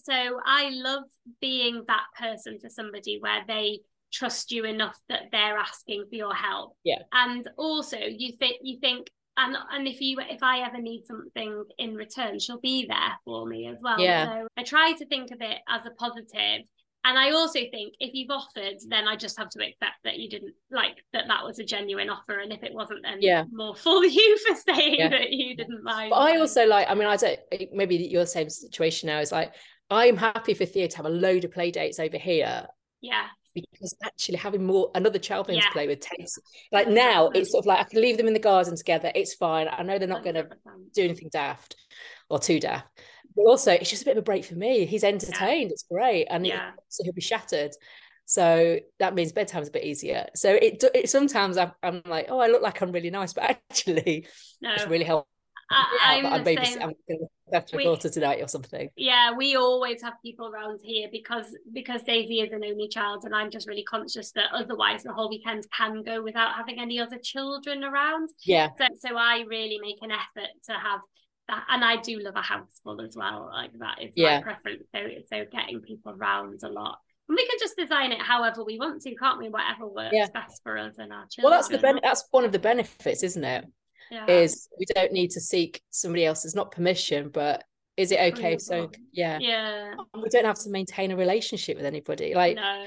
So 0.02 0.12
i 0.44 0.70
love 0.72 1.04
being 1.40 1.84
that 1.86 2.04
person 2.18 2.58
for 2.60 2.68
somebody 2.68 3.18
where 3.20 3.42
they 3.46 3.80
trust 4.12 4.50
you 4.52 4.64
enough 4.64 4.98
that 5.08 5.22
they're 5.32 5.58
asking 5.58 6.06
for 6.08 6.14
your 6.16 6.34
help. 6.34 6.76
Yeah. 6.84 7.02
And 7.12 7.48
also 7.56 7.98
you 7.98 8.32
think 8.38 8.56
you 8.62 8.78
think 8.80 9.08
and 9.36 9.56
and 9.72 9.88
if 9.88 10.00
you 10.00 10.18
if 10.20 10.42
i 10.42 10.60
ever 10.60 10.80
need 10.80 11.04
something 11.06 11.64
in 11.78 11.96
return 11.96 12.38
she'll 12.38 12.60
be 12.60 12.86
there 12.86 13.18
for 13.24 13.46
me 13.46 13.66
as 13.68 13.78
well. 13.82 14.00
Yeah. 14.00 14.26
So 14.26 14.48
i 14.56 14.62
try 14.62 14.92
to 14.92 15.06
think 15.06 15.30
of 15.30 15.40
it 15.40 15.58
as 15.68 15.86
a 15.86 15.90
positive 15.90 16.66
and 17.04 17.18
I 17.18 17.32
also 17.32 17.60
think 17.70 17.94
if 18.00 18.14
you've 18.14 18.30
offered, 18.30 18.76
then 18.88 19.06
I 19.06 19.14
just 19.14 19.36
have 19.38 19.50
to 19.50 19.62
accept 19.62 19.96
that 20.04 20.18
you 20.18 20.28
didn't 20.30 20.54
like 20.70 21.04
that 21.12 21.24
that 21.28 21.44
was 21.44 21.58
a 21.58 21.64
genuine 21.64 22.08
offer. 22.08 22.38
And 22.38 22.50
if 22.50 22.62
it 22.62 22.72
wasn't, 22.72 23.02
then 23.02 23.18
yeah, 23.20 23.44
more 23.52 23.76
for 23.76 24.02
you 24.06 24.38
for 24.38 24.56
saying 24.56 24.96
yeah. 24.98 25.08
that 25.10 25.30
you 25.30 25.54
didn't 25.54 25.84
mind. 25.84 26.10
But 26.10 26.16
I 26.16 26.38
also 26.38 26.66
like, 26.66 26.88
I 26.88 26.94
mean, 26.94 27.06
I 27.06 27.16
don't 27.16 27.38
maybe 27.72 27.96
your 27.96 28.24
same 28.24 28.48
situation 28.48 29.08
now 29.08 29.20
is 29.20 29.32
like 29.32 29.52
I'm 29.90 30.16
happy 30.16 30.54
for 30.54 30.64
Theo 30.64 30.86
to 30.86 30.96
have 30.96 31.06
a 31.06 31.10
load 31.10 31.44
of 31.44 31.52
play 31.52 31.70
dates 31.70 32.00
over 32.00 32.16
here. 32.16 32.66
Yeah. 33.02 33.26
Because 33.54 33.94
actually 34.02 34.38
having 34.38 34.64
more 34.64 34.90
another 34.94 35.18
child 35.18 35.46
yeah. 35.48 35.60
to 35.60 35.70
play 35.70 35.86
with 35.86 36.00
takes 36.00 36.36
like 36.72 36.88
now 36.88 37.28
it's 37.28 37.52
sort 37.52 37.62
of 37.62 37.66
like 37.66 37.78
I 37.78 37.84
can 37.84 38.00
leave 38.00 38.16
them 38.16 38.26
in 38.26 38.32
the 38.32 38.40
garden 38.40 38.76
together. 38.76 39.12
It's 39.14 39.34
fine. 39.34 39.68
I 39.70 39.82
know 39.82 39.98
they're 39.98 40.08
not 40.08 40.24
going 40.24 40.36
to 40.36 40.48
do 40.94 41.04
anything 41.04 41.28
daft 41.30 41.76
or 42.28 42.38
too 42.38 42.60
daft 42.60 42.86
but 43.36 43.42
also 43.42 43.72
it's 43.72 43.90
just 43.90 44.02
a 44.02 44.04
bit 44.04 44.16
of 44.16 44.22
a 44.22 44.22
break 44.22 44.44
for 44.44 44.54
me. 44.54 44.86
He's 44.86 45.04
entertained. 45.04 45.70
Yeah. 45.70 45.72
It's 45.72 45.84
great, 45.90 46.26
and 46.26 46.46
yeah. 46.46 46.68
It, 46.68 46.74
so 46.88 47.04
he'll 47.04 47.12
be 47.12 47.20
shattered. 47.20 47.72
So 48.26 48.78
that 49.00 49.14
means 49.14 49.32
bedtime's 49.32 49.68
a 49.68 49.72
bit 49.72 49.84
easier. 49.84 50.26
So 50.34 50.50
it, 50.50 50.82
it 50.94 51.10
sometimes 51.10 51.58
I'm, 51.58 51.72
I'm 51.82 52.00
like, 52.06 52.26
oh, 52.30 52.38
I 52.38 52.46
look 52.46 52.62
like 52.62 52.80
I'm 52.80 52.92
really 52.92 53.10
nice, 53.10 53.32
but 53.34 53.44
actually, 53.44 54.26
no. 54.62 54.72
it's 54.74 54.86
really 54.86 55.04
helpful. 55.04 55.28
I, 55.70 56.16
am 56.16 56.26
I'm. 56.26 56.32
I'm 56.34 56.44
going 56.44 56.58
to 57.52 57.76
we, 57.76 57.84
daughter 57.84 58.10
tonight 58.10 58.40
or 58.42 58.48
something. 58.48 58.90
Yeah, 58.96 59.32
we 59.32 59.56
always 59.56 60.02
have 60.02 60.14
people 60.22 60.46
around 60.46 60.80
here 60.82 61.08
because 61.10 61.46
because 61.72 62.02
Daisy 62.02 62.40
is 62.40 62.52
an 62.52 62.64
only 62.64 62.88
child, 62.88 63.24
and 63.24 63.34
I'm 63.34 63.50
just 63.50 63.66
really 63.66 63.82
conscious 63.82 64.30
that 64.32 64.46
otherwise 64.52 65.02
the 65.02 65.12
whole 65.12 65.30
weekend 65.30 65.64
can 65.76 66.02
go 66.02 66.22
without 66.22 66.54
having 66.54 66.78
any 66.78 67.00
other 67.00 67.18
children 67.18 67.82
around. 67.82 68.28
Yeah. 68.44 68.68
So 68.78 68.86
so 68.98 69.16
I 69.16 69.44
really 69.48 69.78
make 69.80 70.02
an 70.02 70.10
effort 70.10 70.50
to 70.66 70.72
have 70.72 71.00
that, 71.48 71.64
and 71.68 71.84
I 71.84 71.96
do 72.00 72.18
love 72.20 72.36
a 72.36 72.42
house 72.42 72.80
full 72.82 73.00
as 73.00 73.16
well. 73.16 73.50
Like 73.52 73.72
that 73.78 74.02
is 74.02 74.12
yeah. 74.16 74.38
my 74.38 74.42
preference. 74.42 74.84
So 74.94 75.00
so 75.30 75.44
getting 75.50 75.80
people 75.80 76.12
around 76.12 76.60
a 76.62 76.68
lot. 76.68 76.98
And 77.28 77.36
we 77.36 77.46
can 77.46 77.56
just 77.58 77.76
design 77.76 78.12
it 78.12 78.20
however 78.20 78.64
we 78.64 78.78
want 78.78 79.00
to, 79.02 79.14
can't 79.14 79.38
we? 79.38 79.48
Whatever 79.48 79.86
works 79.88 80.12
yeah. 80.12 80.26
best 80.32 80.62
for 80.62 80.76
us 80.76 80.94
and 80.98 81.12
our 81.12 81.26
children. 81.30 81.50
Well, 81.50 81.52
that's 81.52 81.68
the 81.68 81.78
ben- 81.78 82.00
that's 82.02 82.24
one 82.30 82.44
of 82.44 82.52
the 82.52 82.58
benefits, 82.58 83.22
isn't 83.22 83.44
it? 83.44 83.64
Yeah. 84.10 84.26
Is 84.26 84.68
we 84.78 84.84
don't 84.94 85.12
need 85.12 85.30
to 85.30 85.40
seek 85.40 85.80
somebody 85.90 86.26
else's 86.26 86.54
not 86.54 86.70
permission, 86.70 87.30
but 87.30 87.64
is 87.96 88.12
it 88.12 88.20
okay? 88.34 88.58
So 88.58 88.90
yeah, 89.12 89.38
yeah, 89.40 89.94
we 90.14 90.28
don't 90.28 90.44
have 90.44 90.58
to 90.60 90.70
maintain 90.70 91.10
a 91.10 91.16
relationship 91.16 91.76
with 91.76 91.86
anybody. 91.86 92.34
Like 92.34 92.56
no. 92.56 92.86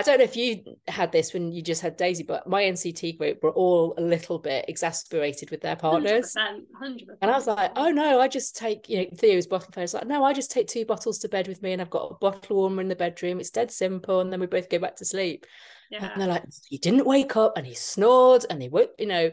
I 0.00 0.02
don't 0.02 0.16
know 0.16 0.24
if 0.24 0.34
you 0.34 0.62
had 0.88 1.12
this 1.12 1.34
when 1.34 1.52
you 1.52 1.60
just 1.60 1.82
had 1.82 1.98
Daisy, 1.98 2.22
but 2.22 2.48
my 2.48 2.62
NCT 2.62 3.18
group 3.18 3.42
were 3.42 3.50
all 3.50 3.92
a 3.98 4.00
little 4.00 4.38
bit 4.38 4.64
exasperated 4.66 5.50
with 5.50 5.60
their 5.60 5.76
partners. 5.76 6.34
100%, 6.34 6.62
100%. 6.82 7.00
And 7.20 7.30
I 7.30 7.34
was 7.34 7.46
like, 7.46 7.72
oh 7.76 7.90
no, 7.90 8.18
I 8.18 8.26
just 8.26 8.56
take, 8.56 8.88
you 8.88 8.96
know, 8.96 9.06
Theo's 9.14 9.46
bottle 9.46 9.68
phone. 9.74 9.84
It's 9.84 9.92
like, 9.92 10.06
no, 10.06 10.24
I 10.24 10.32
just 10.32 10.50
take 10.50 10.68
two 10.68 10.86
bottles 10.86 11.18
to 11.18 11.28
bed 11.28 11.48
with 11.48 11.60
me 11.62 11.74
and 11.74 11.82
I've 11.82 11.90
got 11.90 12.12
a 12.12 12.14
bottle 12.14 12.56
warmer 12.56 12.80
in 12.80 12.88
the 12.88 12.96
bedroom. 12.96 13.40
It's 13.40 13.50
dead 13.50 13.70
simple. 13.70 14.20
And 14.20 14.32
then 14.32 14.40
we 14.40 14.46
both 14.46 14.70
go 14.70 14.78
back 14.78 14.96
to 14.96 15.04
sleep. 15.04 15.44
Yeah. 15.90 16.10
And 16.10 16.22
they're 16.22 16.28
like, 16.28 16.44
he 16.66 16.78
didn't 16.78 17.04
wake 17.04 17.36
up 17.36 17.58
and 17.58 17.66
he 17.66 17.74
snored 17.74 18.46
and 18.48 18.62
he 18.62 18.70
woke, 18.70 18.92
you 18.98 19.06
know. 19.06 19.30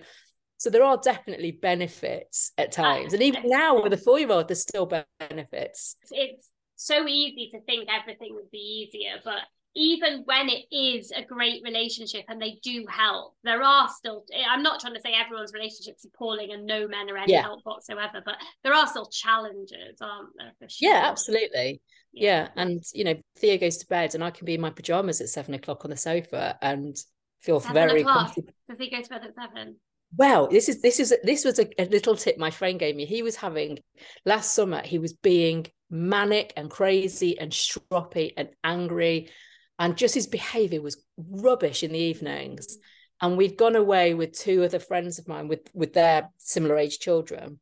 So 0.58 0.70
there 0.70 0.84
are 0.84 0.98
definitely 1.02 1.52
benefits 1.52 2.52
at 2.58 2.78
ah, 2.78 2.84
times. 2.84 3.14
And 3.14 3.24
even 3.24 3.44
now 3.46 3.82
with 3.82 3.94
a 3.94 3.98
four 3.98 4.20
year 4.20 4.32
old, 4.32 4.50
there's 4.50 4.64
still 4.64 4.92
benefits. 5.20 5.96
It's 6.12 6.52
so 6.76 7.08
easy 7.08 7.52
to 7.54 7.62
think 7.62 7.88
everything 7.90 8.36
would 8.36 8.52
be 8.52 8.90
easier, 8.90 9.22
but 9.24 9.44
even 9.76 10.24
when 10.26 10.50
it 10.50 10.66
is 10.72 11.12
a 11.12 11.24
great 11.24 11.62
relationship 11.64 12.26
and 12.28 12.42
they 12.42 12.60
do 12.64 12.86
help, 12.90 13.36
there 13.44 13.62
are 13.62 13.88
still, 13.90 14.26
I'm 14.50 14.64
not 14.64 14.80
trying 14.80 14.96
to 14.96 15.02
say 15.02 15.14
everyone's 15.14 15.54
relationship's 15.54 16.06
are 16.06 16.10
appalling 16.14 16.52
and 16.52 16.66
no 16.66 16.88
men 16.88 17.10
are 17.10 17.18
any 17.18 17.34
yeah. 17.34 17.44
help 17.44 17.62
whatsoever, 17.64 18.22
but 18.26 18.36
there 18.64 18.74
are 18.74 18.88
still 18.88 19.06
challenges, 19.06 20.02
aren't 20.02 20.30
there? 20.38 20.52
For 20.60 20.70
Sure. 20.70 20.90
Yeah, 20.90 21.02
absolutely. 21.06 21.82
Yeah. 22.12 22.48
yeah. 22.56 22.62
And, 22.62 22.84
you 22.94 23.04
know, 23.04 23.16
Theo 23.38 23.58
goes 23.58 23.78
to 23.78 23.88
bed 23.88 24.16
and 24.16 24.24
I 24.24 24.32
can 24.32 24.46
be 24.46 24.56
in 24.56 24.62
my 24.62 24.72
pajamas 24.72 25.22
at 25.22 25.30
seven 25.30 25.54
o'clock 25.54 25.86
on 25.86 25.92
the 25.92 25.98
sofa 25.98 26.58
and 26.62 26.96
feel 27.42 27.60
seven 27.60 27.76
very 27.76 28.04
comfortable. 28.04 28.54
Does 28.68 28.80
he 28.80 28.90
go 28.90 29.02
to 29.02 29.10
bed 29.10 29.22
at 29.26 29.36
seven? 29.36 29.76
Well, 30.16 30.48
this 30.48 30.70
is 30.70 30.82
this 30.82 31.02
is 31.02 31.14
this 31.24 31.44
was 31.44 31.60
a, 31.60 31.68
a 31.78 31.86
little 31.86 32.16
tip 32.16 32.38
my 32.38 32.50
friend 32.50 32.80
gave 32.80 32.96
me. 32.96 33.06
He 33.06 33.24
was 33.24 33.36
having 33.36 33.80
last 34.26 34.54
summer. 34.54 34.82
He 34.82 35.00
was 35.00 35.12
being 35.12 35.68
manic 35.90 36.54
and 36.56 36.70
crazy 36.70 37.38
and 37.38 37.52
stroppy 37.52 38.32
and 38.38 38.50
angry 38.64 39.30
and 39.80 39.98
just 39.98 40.16
his 40.16 40.28
behavior 40.28 40.82
was 40.82 41.04
rubbish 41.18 41.84
in 41.84 41.92
the 41.92 42.00
evenings. 42.00 42.78
And 43.22 43.38
we'd 43.38 43.58
gone 43.58 43.76
away 43.76 44.14
with 44.14 44.38
two 44.38 44.64
other 44.64 44.80
friends 44.80 45.18
of 45.18 45.28
mine 45.28 45.48
with 45.48 45.70
with 45.74 45.94
their 45.94 46.30
similar 46.38 46.78
age 46.78 47.00
children. 47.00 47.60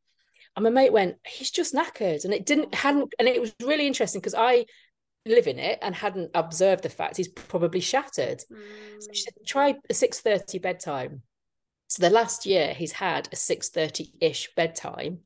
And 0.56 0.64
my 0.64 0.70
mate 0.70 0.94
went 0.94 1.18
he's 1.26 1.52
just 1.52 1.74
knackered. 1.74 2.26
And 2.26 2.34
it 2.34 2.46
didn't 2.46 2.76
hadn't 2.76 3.14
and 3.20 3.28
it 3.28 3.42
was 3.42 3.54
really 3.64 3.88
interesting 3.88 4.22
because 4.22 4.36
i 4.36 4.66
live 5.26 5.48
in 5.48 5.58
it 5.58 5.80
and 5.82 5.96
hadn't 5.96 6.30
observed 6.36 6.84
the 6.84 6.90
fact 6.90 7.18
he's 7.18 7.28
probably 7.28 7.80
shattered. 7.80 8.44
Mm. 8.52 9.02
so 9.02 9.10
she 9.14 9.22
said 9.22 9.34
try 9.46 9.70
a 9.90 9.94
6.30 9.94 10.62
bedtime. 10.62 11.22
So 11.88 12.02
the 12.02 12.14
last 12.14 12.46
year 12.46 12.74
he's 12.74 12.92
had 12.92 13.28
a 13.28 13.36
6.30ish 13.36 14.50
bedtime. 14.56 15.20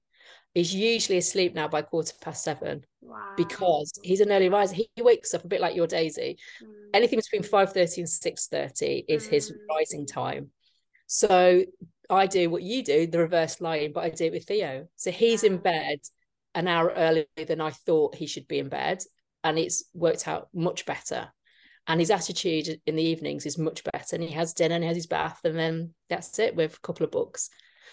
He's 0.54 0.74
usually 0.74 1.18
asleep 1.18 1.54
now 1.54 1.68
by 1.68 1.82
quarter 1.82 2.14
past 2.22 2.44
seven 2.44 2.86
wow. 3.02 3.34
because 3.38 3.92
he's 4.04 4.22
an 4.22 4.32
early 4.32 4.50
riser. 4.50 4.76
He 4.76 4.90
wakes 4.98 5.34
up 5.34 5.44
a 5.44 5.48
bit 5.48 5.62
like 5.62 5.76
your 5.76 5.88
Daisy. 5.88 6.38
Mm. 6.64 6.68
Anything 6.94 7.20
between 7.20 7.44
5.30 7.44 7.98
and 7.98 8.08
6.30 8.08 9.06
is 9.08 9.28
mm. 9.28 9.30
his 9.30 9.54
rising 9.70 10.06
time. 10.06 10.52
So 11.08 11.64
I 12.10 12.28
do 12.28 12.50
what 12.50 12.64
you 12.64 12.84
do, 12.84 13.08
the 13.08 13.20
reverse 13.20 13.62
lying, 13.62 13.94
but 13.94 14.04
I 14.04 14.10
do 14.10 14.26
it 14.26 14.32
with 14.32 14.46
Theo. 14.46 14.88
So 14.96 15.12
he's 15.12 15.44
in 15.44 15.58
bed 15.58 16.00
an 16.56 16.68
hour 16.68 16.92
earlier 16.96 17.26
than 17.48 17.62
I 17.62 17.72
thought 17.72 18.16
he 18.16 18.28
should 18.28 18.48
be 18.48 18.60
in 18.60 18.70
bed. 18.70 19.04
And 19.44 19.58
it's 19.58 19.86
worked 19.94 20.28
out 20.28 20.50
much 20.54 20.86
better. 20.86 21.30
And 21.88 22.00
his 22.00 22.12
attitude 22.12 22.80
in 22.86 22.96
the 22.96 23.04
evenings 23.04 23.46
is 23.46 23.58
much 23.58 23.84
better. 23.84 24.16
And 24.16 24.24
he 24.24 24.32
has 24.32 24.54
dinner 24.54 24.76
and 24.76 24.84
he 24.84 24.88
has 24.88 24.98
his 24.98 25.08
bath. 25.08 25.40
And 25.44 25.58
then 25.58 25.94
that's 26.10 26.38
it 26.38 26.56
with 26.56 26.76
a 26.76 26.80
couple 26.82 27.06
of 27.06 27.12
books. 27.12 27.50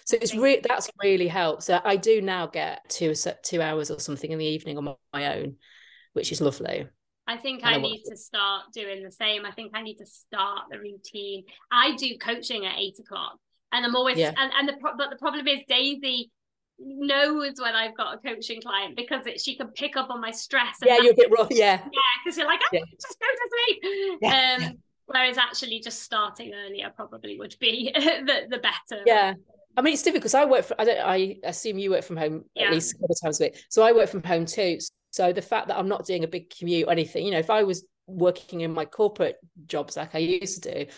So 0.06 0.16
it's 0.20 0.34
really 0.34 0.62
that's 0.66 0.88
really 1.02 1.28
helped. 1.28 1.64
So 1.64 1.80
I 1.84 1.96
do 1.96 2.22
now 2.22 2.46
get 2.46 2.88
two 2.88 3.14
two 3.42 3.60
hours 3.60 3.90
or 3.90 3.98
something 3.98 4.30
in 4.30 4.38
the 4.38 4.44
evening 4.44 4.78
on 4.78 4.94
my 5.12 5.36
own, 5.36 5.56
which 6.12 6.30
is 6.30 6.40
lovely. 6.40 6.86
I 7.26 7.36
think 7.36 7.64
I, 7.64 7.74
I 7.74 7.78
need 7.78 8.04
to 8.08 8.16
start 8.16 8.66
doing 8.72 9.02
the 9.02 9.10
same. 9.10 9.44
I 9.44 9.50
think 9.50 9.72
I 9.74 9.82
need 9.82 9.96
to 9.96 10.06
start 10.06 10.66
the 10.70 10.78
routine. 10.78 11.44
I 11.72 11.96
do 11.96 12.16
coaching 12.18 12.64
at 12.66 12.78
eight 12.78 13.00
o'clock, 13.00 13.38
and 13.72 13.84
I'm 13.84 13.96
always 13.96 14.16
yeah. 14.16 14.32
and 14.36 14.52
and 14.56 14.68
the 14.68 14.74
but 14.80 15.10
the 15.10 15.16
problem 15.16 15.48
is 15.48 15.58
Daisy 15.68 16.30
knows 16.78 17.54
when 17.60 17.74
I've 17.74 17.96
got 17.96 18.14
a 18.14 18.18
coaching 18.18 18.60
client 18.60 18.96
because 18.96 19.26
it, 19.26 19.40
she 19.40 19.56
can 19.56 19.68
pick 19.68 19.96
up 19.96 20.10
on 20.10 20.20
my 20.20 20.30
stress. 20.30 20.76
yeah, 20.84 20.98
you're 21.00 21.14
a 21.14 21.16
bit 21.16 21.32
rough. 21.36 21.48
Yeah, 21.50 21.80
yeah, 21.82 22.00
because 22.24 22.38
you're 22.38 22.46
like, 22.46 22.60
oh, 22.62 22.68
yeah. 22.72 22.80
just 23.00 23.18
go 23.18 23.26
to 23.26 23.50
sleep. 23.50 24.18
Yeah. 24.22 24.58
Um, 24.60 24.78
whereas 25.06 25.38
actually 25.38 25.80
just 25.80 26.02
starting 26.02 26.52
earlier 26.54 26.92
probably 26.94 27.38
would 27.38 27.56
be 27.58 27.90
the 27.94 28.46
the 28.48 28.58
better. 28.58 29.02
Yeah. 29.04 29.34
I 29.76 29.82
mean, 29.82 29.92
it's 29.92 30.02
difficult 30.02 30.22
because 30.22 30.34
I 30.34 30.44
work. 30.46 30.64
For, 30.64 30.80
I 30.80 30.84
don't. 30.84 31.00
I 31.00 31.36
assume 31.44 31.78
you 31.78 31.90
work 31.90 32.04
from 32.04 32.16
home 32.16 32.44
yeah. 32.54 32.66
at 32.66 32.72
least 32.72 32.94
a 32.94 32.94
couple 32.96 33.12
of 33.12 33.20
times 33.22 33.40
a 33.40 33.44
week. 33.44 33.64
So 33.68 33.82
I 33.82 33.92
work 33.92 34.08
from 34.08 34.22
home 34.22 34.46
too. 34.46 34.78
So 35.10 35.32
the 35.32 35.42
fact 35.42 35.68
that 35.68 35.78
I'm 35.78 35.88
not 35.88 36.06
doing 36.06 36.24
a 36.24 36.28
big 36.28 36.50
commute 36.50 36.88
or 36.88 36.92
anything, 36.92 37.24
you 37.24 37.32
know, 37.32 37.38
if 37.38 37.50
I 37.50 37.62
was 37.62 37.86
working 38.06 38.60
in 38.62 38.72
my 38.72 38.84
corporate 38.84 39.36
jobs 39.66 39.96
like 39.96 40.14
I 40.14 40.18
used 40.18 40.62
to 40.62 40.84
do, 40.84 40.92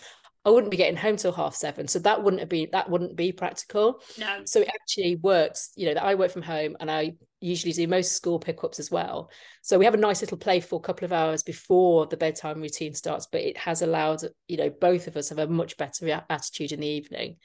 I 0.45 0.51
wouldn't 0.51 0.71
be 0.71 0.77
getting 0.77 0.97
home 0.97 1.17
till 1.17 1.33
half 1.33 1.55
seven. 1.55 1.89
So 1.89 1.99
that 2.01 2.23
wouldn't 2.23 2.49
be 2.49 2.67
that 2.73 2.89
wouldn't 2.89 3.17
be 3.17 3.33
practical. 3.33 4.01
No. 4.19 4.43
So 4.45 4.61
it 4.61 4.69
actually 4.69 5.17
works. 5.17 5.73
You 5.77 5.89
know, 5.89 5.95
that 5.95 6.05
I 6.05 6.15
work 6.15 6.31
from 6.31 6.43
home 6.43 6.77
and 6.79 6.91
I 6.91 7.15
usually 7.41 7.73
do 7.73 7.87
most 7.87 8.13
school 8.13 8.39
pickups 8.39 8.79
as 8.79 8.91
well. 8.91 9.31
So 9.63 9.79
we 9.79 9.85
have 9.85 9.95
a 9.95 9.99
nice 9.99 10.21
little 10.21 10.39
playful 10.39 10.81
couple 10.81 11.05
of 11.05 11.13
hours 11.13 11.43
before 11.43 12.07
the 12.07 12.17
bedtime 12.17 12.61
routine 12.61 12.95
starts. 12.95 13.27
But 13.31 13.43
it 13.43 13.57
has 13.57 13.83
allowed 13.83 14.23
you 14.47 14.57
know 14.57 14.71
both 14.71 15.09
of 15.09 15.17
us 15.17 15.31
have 15.31 15.39
a 15.39 15.49
much 15.49 15.77
better 15.77 16.23
attitude 16.31 16.73
in 16.73 16.81
the 16.81 16.87
evening 16.87 17.37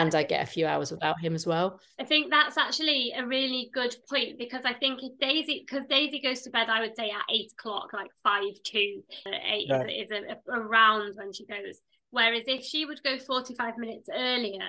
and 0.00 0.14
I 0.14 0.22
get 0.22 0.42
a 0.42 0.50
few 0.50 0.66
hours 0.66 0.90
without 0.90 1.20
him 1.20 1.34
as 1.34 1.46
well. 1.46 1.78
I 2.00 2.04
think 2.04 2.30
that's 2.30 2.56
actually 2.56 3.12
a 3.16 3.26
really 3.26 3.70
good 3.74 3.94
point 4.08 4.38
because 4.38 4.64
I 4.64 4.72
think 4.72 5.00
if 5.02 5.18
Daisy, 5.18 5.64
because 5.66 5.86
Daisy 5.88 6.20
goes 6.20 6.40
to 6.42 6.50
bed, 6.50 6.68
I 6.70 6.80
would 6.80 6.96
say 6.96 7.10
at 7.10 7.34
eight 7.34 7.52
o'clock, 7.52 7.92
like 7.92 8.10
five 8.22 8.54
to 8.64 8.78
eight 8.78 9.66
yeah. 9.68 9.82
is, 9.84 10.10
is 10.10 10.10
a, 10.10 10.52
a, 10.52 10.60
around 10.60 11.16
when 11.16 11.32
she 11.32 11.44
goes. 11.46 11.80
Whereas 12.10 12.44
if 12.46 12.64
she 12.64 12.86
would 12.86 13.02
go 13.02 13.18
45 13.18 13.76
minutes 13.78 14.08
earlier, 14.14 14.68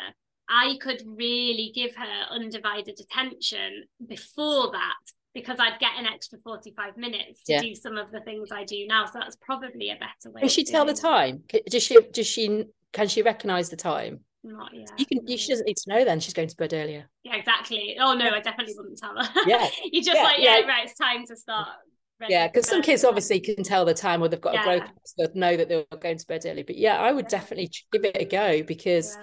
I 0.49 0.77
could 0.81 1.01
really 1.05 1.71
give 1.73 1.95
her 1.95 2.25
undivided 2.29 2.99
attention 2.99 3.85
before 4.05 4.71
that 4.71 5.13
because 5.33 5.57
I'd 5.59 5.79
get 5.79 5.91
an 5.97 6.05
extra 6.05 6.37
45 6.43 6.97
minutes 6.97 7.43
to 7.45 7.53
yeah. 7.53 7.61
do 7.61 7.75
some 7.75 7.97
of 7.97 8.11
the 8.11 8.19
things 8.21 8.49
I 8.51 8.65
do 8.65 8.85
now. 8.87 9.05
So 9.05 9.19
that's 9.19 9.37
probably 9.37 9.89
a 9.89 9.95
better 9.95 10.33
way. 10.33 10.41
Does 10.41 10.51
she 10.51 10.63
tell 10.63 10.85
the 10.85 10.93
time? 10.93 11.43
Does 11.67 11.83
she, 11.83 11.99
does 12.11 12.27
she, 12.27 12.65
can 12.91 13.07
she 13.07 13.21
recognize 13.21 13.69
the 13.69 13.77
time? 13.77 14.19
Not 14.43 14.73
yet. 14.73 14.91
You 14.97 15.05
can. 15.05 15.27
You, 15.27 15.37
she 15.37 15.49
doesn't 15.49 15.65
need 15.65 15.77
to 15.77 15.89
know. 15.89 16.03
Then 16.03 16.19
she's 16.19 16.33
going 16.33 16.49
to 16.49 16.55
bed 16.55 16.73
earlier. 16.73 17.09
Yeah, 17.23 17.35
exactly. 17.35 17.95
Oh 17.99 18.13
no, 18.13 18.29
I 18.29 18.41
definitely 18.41 18.73
wouldn't 18.75 18.99
tell 18.99 19.15
her. 19.15 19.29
Yeah. 19.45 19.69
you 19.91 20.03
just 20.03 20.17
yeah, 20.17 20.23
like 20.23 20.39
yeah, 20.39 20.57
yeah, 20.57 20.67
right. 20.67 20.85
It's 20.85 20.97
time 20.97 21.25
to 21.27 21.35
start. 21.35 21.69
Yeah, 22.29 22.47
because 22.47 22.67
some 22.67 22.81
kids 22.81 23.03
obviously 23.03 23.39
can 23.39 23.63
tell 23.63 23.85
the 23.85 23.93
time, 23.93 24.21
or 24.21 24.29
they've 24.29 24.39
got 24.39 24.53
yeah. 24.53 24.61
a 24.61 24.65
broken, 24.65 24.89
so 25.03 25.27
know 25.33 25.57
that 25.57 25.67
they're 25.67 25.83
going 25.99 26.17
to 26.17 26.27
bed 26.27 26.43
early. 26.45 26.63
But 26.63 26.77
yeah, 26.77 26.97
I 26.97 27.11
would 27.11 27.27
definitely 27.27 27.71
give 27.91 28.05
it 28.05 28.15
a 28.17 28.25
go 28.25 28.63
because 28.63 29.17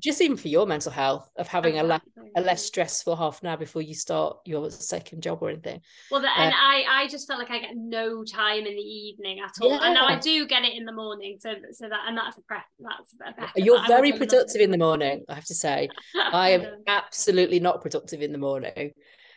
just 0.00 0.20
even 0.20 0.36
for 0.36 0.48
your 0.48 0.66
mental 0.66 0.92
health 0.92 1.30
of 1.36 1.48
having 1.48 1.76
exactly. 1.76 2.22
a, 2.36 2.40
la- 2.40 2.42
a 2.42 2.42
less 2.42 2.62
stressful 2.64 3.16
half 3.16 3.40
an 3.42 3.48
hour 3.48 3.56
before 3.56 3.82
you 3.82 3.94
start 3.94 4.38
your 4.44 4.70
second 4.70 5.22
job 5.22 5.38
or 5.40 5.50
anything. 5.50 5.80
Well 6.10 6.20
the, 6.20 6.28
and 6.38 6.52
uh, 6.52 6.56
i 6.56 6.84
i 6.88 7.08
just 7.08 7.26
felt 7.26 7.38
like 7.38 7.50
i 7.50 7.58
get 7.58 7.76
no 7.76 8.24
time 8.24 8.58
in 8.58 8.74
the 8.76 8.82
evening 8.82 9.38
at 9.40 9.52
all. 9.62 9.70
Yeah. 9.70 9.80
and 9.82 9.94
now 9.94 10.06
i 10.06 10.18
do 10.18 10.46
get 10.46 10.64
it 10.64 10.74
in 10.74 10.84
the 10.84 10.92
morning 10.92 11.38
so 11.40 11.54
so 11.72 11.88
that 11.88 12.00
and 12.06 12.16
that's 12.16 12.36
a 12.38 12.42
prep 12.42 12.64
that's 12.78 13.14
a 13.14 13.32
better, 13.32 13.50
you're 13.56 13.86
very 13.86 14.12
productive 14.12 14.60
in 14.60 14.70
the 14.70 14.78
morning 14.78 15.24
i 15.28 15.34
have 15.34 15.44
to 15.46 15.54
say. 15.54 15.88
I 16.32 16.50
am 16.50 16.66
absolutely 16.86 17.60
not 17.60 17.82
productive 17.82 18.20
in 18.20 18.32
the 18.32 18.38
morning 18.38 18.92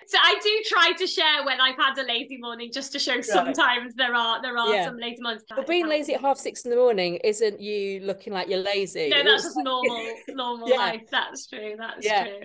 so 0.10 0.18
I 0.20 0.40
do 0.42 0.50
try 0.66 0.92
to 0.94 1.06
share 1.06 1.46
when 1.46 1.62
I've 1.62 1.76
had 1.76 1.96
a 2.00 2.02
lazy 2.02 2.38
morning 2.40 2.72
just 2.74 2.92
to 2.94 3.00
show 3.00 3.14
right. 3.14 3.24
sometimes 3.24 3.94
there 3.94 4.16
are 4.16 4.42
there 4.42 4.58
are 4.58 4.74
yeah. 4.74 4.86
some 4.86 4.98
lazy 4.98 5.22
mornings. 5.22 5.44
But 5.48 5.68
being 5.68 5.88
lazy 5.88 6.16
at 6.16 6.22
half 6.22 6.40
six 6.40 6.66
in 6.66 6.72
the 6.72 6.78
morning 6.78 7.18
isn't 7.24 7.62
you 7.62 8.00
looking 8.00 8.34
like 8.34 8.50
you're 8.50 8.58
lazy. 8.58 9.10
No, 9.10 9.24
that's 9.24 9.44
just 9.44 9.58
normal 9.58 10.12
normal 10.30 10.68
yeah. 10.68 10.78
life. 10.78 11.04
That's 11.12 11.46
true. 11.46 11.76
That's 11.78 12.04
yeah. 12.04 12.24
true. 12.24 12.40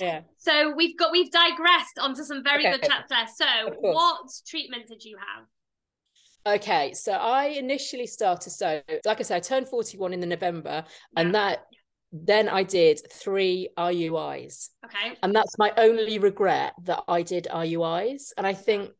Yeah. 0.00 0.20
So 0.36 0.72
we've 0.76 0.96
got 0.96 1.10
we've 1.10 1.32
digressed 1.32 1.98
onto 2.00 2.22
some 2.22 2.44
very 2.44 2.64
okay. 2.64 2.78
good 2.78 2.88
chats 2.88 3.08
there. 3.08 3.26
So 3.34 3.74
what 3.80 4.20
treatment 4.46 4.86
did 4.86 5.02
you 5.02 5.16
have? 5.16 6.54
Okay, 6.60 6.94
so 6.94 7.14
I 7.14 7.46
initially 7.46 8.06
started 8.06 8.50
so 8.50 8.80
like 9.04 9.18
I 9.18 9.22
said, 9.24 9.38
I 9.38 9.40
turned 9.40 9.66
41 9.66 10.12
in 10.12 10.20
the 10.20 10.26
November, 10.26 10.84
and 11.16 11.34
that 11.34 11.66
then 12.12 12.48
I 12.48 12.62
did 12.62 13.00
three 13.12 13.68
IUIs. 13.76 14.70
Okay. 14.84 15.16
And 15.22 15.34
that's 15.34 15.58
my 15.58 15.72
only 15.76 16.18
regret 16.18 16.74
that 16.84 17.02
I 17.06 17.22
did 17.22 17.48
IUIs. 17.50 18.32
And 18.36 18.46
I 18.46 18.54
think 18.54 18.90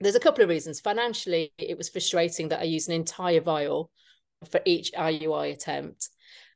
there's 0.00 0.14
a 0.14 0.20
couple 0.20 0.44
of 0.44 0.50
reasons. 0.50 0.80
Financially, 0.80 1.52
it 1.58 1.76
was 1.76 1.88
frustrating 1.88 2.48
that 2.48 2.60
I 2.60 2.64
used 2.64 2.88
an 2.88 2.94
entire 2.94 3.40
vial 3.40 3.90
for 4.50 4.60
each 4.64 4.92
IUI 4.92 5.52
attempt. 5.52 6.08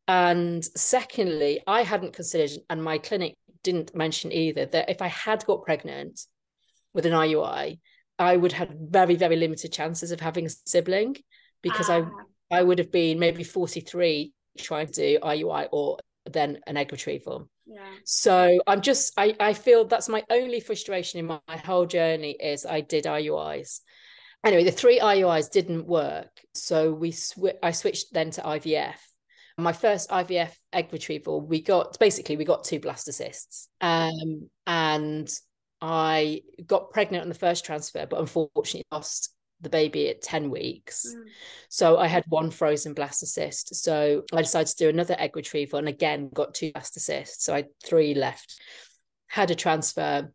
And 0.09 0.65
secondly, 0.65 1.61
I 1.67 1.83
hadn't 1.83 2.13
considered, 2.13 2.53
and 2.71 2.83
my 2.83 2.99
clinic 2.99 3.35
didn't 3.65 3.95
mention 3.95 4.33
either, 4.33 4.67
that 4.67 4.89
if 4.89 5.03
I 5.03 5.09
had 5.09 5.45
got 5.47 5.65
pregnant 5.65 6.21
with 6.95 7.07
an 7.07 7.13
IUI, 7.13 7.81
I 8.19 8.37
would 8.37 8.53
have 8.53 8.71
very, 8.71 9.17
very 9.17 9.37
limited 9.37 9.73
chances 9.73 10.13
of 10.13 10.21
having 10.21 10.47
a 10.47 10.51
sibling 10.51 11.17
because 11.63 11.91
I 11.91 12.01
ah. 12.01 12.11
I 12.51 12.63
would 12.63 12.79
have 12.79 12.93
been 12.93 13.19
maybe 13.19 13.43
43 13.43 14.33
trying 14.59 14.87
to 14.87 14.93
do 14.93 15.19
IUI 15.21 15.69
or 15.73 15.99
then 16.31 16.59
an 16.67 16.77
egg 16.77 16.93
retrieval. 16.93 17.49
Yeah. 17.67 17.81
So 18.05 18.61
I'm 18.67 18.81
just 18.81 19.13
I 19.17 19.35
I 19.41 19.53
feel 19.53 19.85
that's 19.85 20.09
my 20.09 20.25
only 20.31 20.61
frustration 20.61 21.21
in 21.21 21.27
my, 21.27 21.41
my 21.49 21.57
whole 21.57 21.87
journey 21.87 22.33
is 22.33 22.65
I 22.65 22.81
did 22.81 23.05
IUIs. 23.05 23.81
Anyway, 24.45 24.65
the 24.65 24.71
three 24.71 25.01
IUIs 25.01 25.51
didn't 25.51 25.87
work, 25.87 26.31
so 26.55 26.93
we 26.93 27.11
sw- 27.11 27.59
I 27.63 27.73
switched 27.73 28.13
then 28.13 28.31
to 28.33 28.43
IVF. 28.43 28.95
My 29.59 29.73
first 29.73 30.11
IVF 30.11 30.53
egg 30.73 30.89
retrieval, 30.93 31.41
we 31.41 31.63
got 31.63 31.99
basically 31.99 32.37
we 32.37 32.45
got 32.45 32.63
two 32.63 32.79
blastocysts, 32.79 33.67
um, 33.81 34.49
and 34.67 35.29
I 35.81 36.43
got 36.65 36.91
pregnant 36.91 37.23
on 37.23 37.29
the 37.29 37.35
first 37.35 37.65
transfer, 37.65 38.07
but 38.07 38.21
unfortunately 38.21 38.85
lost 38.93 39.35
the 39.61 39.71
baby 39.71 40.09
at 40.09 40.23
10 40.23 40.51
weeks. 40.51 41.07
Mm. 41.09 41.25
So 41.69 41.99
I 41.99 42.07
had 42.07 42.25
one 42.29 42.51
frozen 42.51 42.95
blastocyst. 42.95 43.75
So 43.75 44.23
I 44.33 44.43
decided 44.43 44.69
to 44.69 44.77
do 44.77 44.89
another 44.89 45.17
egg 45.19 45.37
retrieval 45.37 45.79
and 45.79 45.89
again 45.89 46.31
got 46.33 46.55
two 46.55 46.73
blastocysts. 46.73 47.41
So 47.41 47.55
I 47.55 47.57
had 47.57 47.69
three 47.85 48.15
left. 48.15 48.61
Had 49.29 49.51
a 49.51 49.55
transfer, 49.55 50.33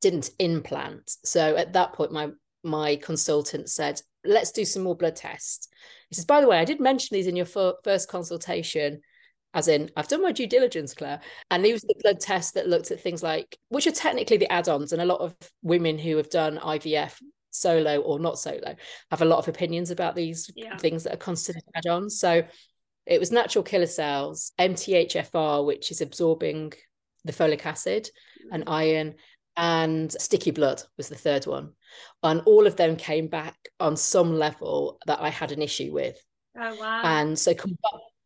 didn't 0.00 0.30
implant. 0.38 1.10
So 1.24 1.56
at 1.56 1.72
that 1.72 1.94
point, 1.94 2.12
my 2.12 2.30
my 2.62 2.96
consultant 2.96 3.68
said, 3.68 4.00
let's 4.24 4.50
do 4.50 4.64
some 4.64 4.82
more 4.82 4.96
blood 4.96 5.16
tests. 5.16 5.68
He 6.08 6.14
says, 6.14 6.24
by 6.24 6.40
the 6.40 6.48
way, 6.48 6.58
I 6.58 6.64
did 6.64 6.80
mention 6.80 7.14
these 7.14 7.26
in 7.26 7.36
your 7.36 7.46
first 7.46 8.08
consultation, 8.08 9.02
as 9.52 9.68
in, 9.68 9.90
I've 9.96 10.08
done 10.08 10.22
my 10.22 10.32
due 10.32 10.46
diligence, 10.46 10.94
Claire. 10.94 11.20
And 11.50 11.64
these 11.64 11.82
were 11.82 11.88
the 11.88 12.00
blood 12.02 12.20
tests 12.20 12.52
that 12.52 12.68
looked 12.68 12.90
at 12.90 13.00
things 13.00 13.22
like, 13.22 13.58
which 13.68 13.86
are 13.86 13.92
technically 13.92 14.38
the 14.38 14.50
add 14.50 14.68
ons. 14.68 14.92
And 14.92 15.02
a 15.02 15.06
lot 15.06 15.20
of 15.20 15.34
women 15.62 15.98
who 15.98 16.16
have 16.16 16.30
done 16.30 16.58
IVF 16.58 17.20
solo 17.54 18.00
or 18.00 18.18
not 18.18 18.38
solo 18.38 18.74
have 19.10 19.22
a 19.22 19.26
lot 19.26 19.38
of 19.38 19.48
opinions 19.48 19.90
about 19.90 20.14
these 20.14 20.50
yeah. 20.56 20.76
things 20.76 21.04
that 21.04 21.14
are 21.14 21.18
considered 21.18 21.62
add 21.74 21.86
ons. 21.86 22.18
So 22.18 22.42
it 23.06 23.20
was 23.20 23.30
natural 23.30 23.62
killer 23.62 23.86
cells, 23.86 24.52
MTHFR, 24.58 25.64
which 25.64 25.90
is 25.90 26.00
absorbing 26.00 26.72
the 27.24 27.32
folic 27.32 27.64
acid 27.66 28.04
mm-hmm. 28.04 28.54
and 28.54 28.64
iron, 28.66 29.14
and 29.56 30.10
sticky 30.12 30.50
blood 30.50 30.82
was 30.96 31.08
the 31.08 31.14
third 31.14 31.46
one. 31.46 31.72
And 32.22 32.42
all 32.46 32.66
of 32.66 32.76
them 32.76 32.96
came 32.96 33.28
back 33.28 33.56
on 33.78 33.96
some 33.96 34.36
level 34.36 34.98
that 35.06 35.20
I 35.20 35.28
had 35.28 35.52
an 35.52 35.62
issue 35.62 35.92
with. 35.92 36.18
Oh, 36.58 36.74
wow. 36.80 37.02
And 37.04 37.38
so, 37.38 37.54
com- 37.54 37.76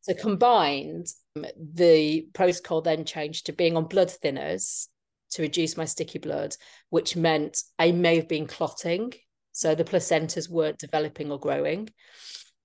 so 0.01 0.15
combined, 0.15 1.07
the 1.35 2.27
protocol 2.33 2.81
then 2.81 3.05
changed 3.05 3.47
to 3.47 3.53
being 3.53 3.77
on 3.77 3.85
blood 3.85 4.09
thinners 4.09 4.89
to 5.33 5.43
reduce 5.43 5.77
my 5.77 5.85
sticky 5.85 6.19
blood, 6.19 6.55
which 6.91 7.17
meant 7.17 7.63
I 7.79 7.93
may 7.93 8.17
have 8.17 8.29
been 8.29 8.47
clotting. 8.47 9.13
So 9.53 9.75
the 9.75 9.85
placentas 9.85 10.49
weren't 10.49 10.79
developing 10.79 11.31
or 11.33 11.39
growing. 11.39 11.89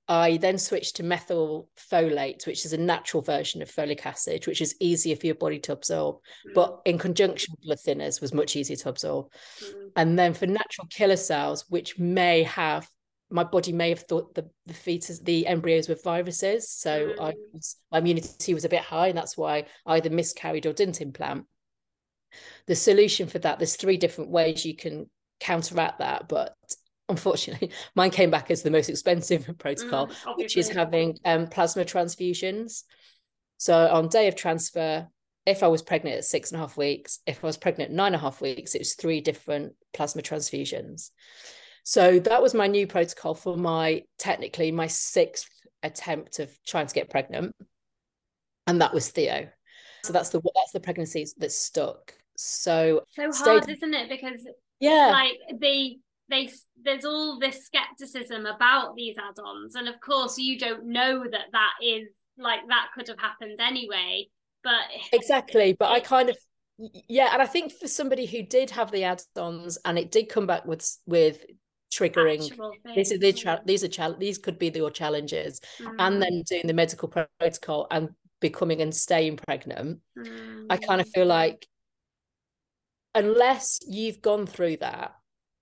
I 0.07 0.37
then 0.37 0.57
switched 0.57 0.97
to 0.97 1.03
methylfolate, 1.03 2.45
which 2.45 2.65
is 2.65 2.73
a 2.73 2.77
natural 2.77 3.23
version 3.23 3.61
of 3.61 3.71
folic 3.71 4.05
acid, 4.05 4.45
which 4.47 4.61
is 4.61 4.75
easier 4.79 5.15
for 5.15 5.25
your 5.25 5.35
body 5.35 5.59
to 5.59 5.71
absorb, 5.71 6.17
mm. 6.17 6.53
but 6.53 6.81
in 6.85 6.97
conjunction 6.97 7.53
with 7.53 7.63
blood 7.63 7.79
thinners 7.79 8.19
was 8.19 8.33
much 8.33 8.55
easier 8.55 8.75
to 8.75 8.89
absorb. 8.89 9.27
Mm. 9.63 9.89
And 9.95 10.19
then 10.19 10.33
for 10.33 10.45
natural 10.45 10.87
killer 10.89 11.15
cells, 11.15 11.65
which 11.69 11.97
may 11.97 12.43
have 12.43 12.87
my 13.33 13.43
body 13.43 13.71
may 13.71 13.89
have 13.89 14.01
thought 14.01 14.35
the, 14.35 14.47
the 14.67 14.73
fetus, 14.73 15.19
the 15.19 15.47
embryos 15.47 15.89
were 15.89 15.97
viruses. 16.03 16.69
So 16.69 17.07
mm. 17.07 17.19
I 17.19 17.33
was, 17.51 17.77
my 17.91 17.97
immunity 17.97 18.53
was 18.53 18.63
a 18.63 18.69
bit 18.69 18.81
high, 18.81 19.07
and 19.07 19.17
that's 19.17 19.35
why 19.35 19.65
I 19.87 19.95
either 19.95 20.11
miscarried 20.11 20.67
or 20.67 20.73
didn't 20.73 21.01
implant. 21.01 21.45
The 22.67 22.75
solution 22.75 23.27
for 23.27 23.39
that, 23.39 23.59
there's 23.59 23.75
three 23.75 23.97
different 23.97 24.31
ways 24.31 24.65
you 24.65 24.75
can 24.75 25.09
counteract 25.39 25.99
that, 25.99 26.27
but 26.27 26.55
unfortunately, 27.09 27.71
mine 27.95 28.11
came 28.11 28.31
back 28.31 28.51
as 28.51 28.63
the 28.63 28.71
most 28.71 28.89
expensive 28.89 29.49
protocol, 29.57 30.07
mm, 30.07 30.37
which 30.37 30.57
is 30.57 30.69
having 30.69 31.17
um, 31.25 31.47
plasma 31.47 31.83
transfusions. 31.83 32.83
So 33.57 33.87
on 33.87 34.09
day 34.09 34.27
of 34.27 34.35
transfer, 34.35 35.07
if 35.45 35.63
I 35.63 35.67
was 35.67 35.81
pregnant 35.81 36.17
at 36.17 36.25
six 36.25 36.51
and 36.51 36.59
a 36.59 36.65
half 36.65 36.77
weeks, 36.77 37.19
if 37.25 37.43
I 37.43 37.47
was 37.47 37.57
pregnant 37.57 37.91
at 37.91 37.95
nine 37.95 38.07
and 38.07 38.15
a 38.15 38.19
half 38.19 38.41
weeks, 38.41 38.75
it 38.75 38.79
was 38.79 38.93
three 38.93 39.21
different 39.21 39.73
plasma 39.93 40.21
transfusions. 40.21 41.11
So 41.83 42.19
that 42.19 42.41
was 42.41 42.53
my 42.53 42.67
new 42.67 42.87
protocol 42.87 43.35
for 43.35 43.57
my 43.57 44.03
technically 44.17 44.71
my 44.71 44.87
sixth 44.87 45.49
attempt 45.81 46.39
of 46.39 46.49
trying 46.65 46.87
to 46.87 46.93
get 46.93 47.09
pregnant, 47.09 47.53
and 48.67 48.81
that 48.81 48.93
was 48.93 49.09
Theo. 49.09 49.49
So 50.03 50.13
that's 50.13 50.29
the 50.29 50.41
that's 50.55 50.71
the 50.71 50.79
pregnancy 50.79 51.27
that 51.37 51.51
stuck. 51.51 52.13
So 52.37 53.01
so 53.11 53.23
hard, 53.23 53.63
stayed... 53.63 53.77
isn't 53.77 53.93
it? 53.93 54.09
Because 54.09 54.47
yeah, 54.79 55.11
like 55.11 55.59
the 55.59 55.97
they 56.29 56.49
there's 56.83 57.05
all 57.05 57.39
this 57.39 57.65
skepticism 57.65 58.45
about 58.45 58.95
these 58.95 59.15
add-ons 59.17 59.75
and 59.75 59.87
of 59.87 59.99
course 59.99 60.37
you 60.37 60.57
don't 60.57 60.85
know 60.85 61.23
that 61.23 61.47
that 61.51 61.73
is 61.83 62.07
like 62.37 62.61
that 62.67 62.87
could 62.95 63.07
have 63.07 63.19
happened 63.19 63.59
anyway 63.59 64.25
but 64.63 64.81
exactly 65.11 65.75
but 65.77 65.91
i 65.91 65.99
kind 65.99 66.29
of 66.29 66.37
yeah 67.07 67.29
and 67.33 67.41
i 67.41 67.45
think 67.45 67.71
for 67.71 67.87
somebody 67.87 68.25
who 68.25 68.41
did 68.41 68.69
have 68.69 68.91
the 68.91 69.03
add-ons 69.03 69.77
and 69.85 69.99
it 69.99 70.11
did 70.11 70.29
come 70.29 70.47
back 70.47 70.65
with 70.65 70.97
with 71.05 71.45
triggering 71.93 72.39
these 72.95 73.11
are 73.11 73.19
the 73.19 73.61
these 73.65 73.83
are 73.83 73.87
cha- 73.87 74.15
these 74.17 74.37
could 74.39 74.57
be 74.57 74.69
your 74.69 74.89
challenges 74.89 75.61
mm. 75.79 75.93
and 75.99 76.21
then 76.21 76.41
doing 76.49 76.65
the 76.65 76.73
medical 76.73 77.07
protocol 77.39 77.85
and 77.91 78.09
becoming 78.39 78.81
and 78.81 78.95
staying 78.95 79.37
pregnant 79.37 79.99
mm. 80.17 80.65
i 80.71 80.77
kind 80.77 80.99
of 80.99 81.07
feel 81.09 81.27
like 81.27 81.67
unless 83.15 83.79
you've 83.87 84.21
gone 84.21 84.45
through 84.45 84.77
that 84.77 85.15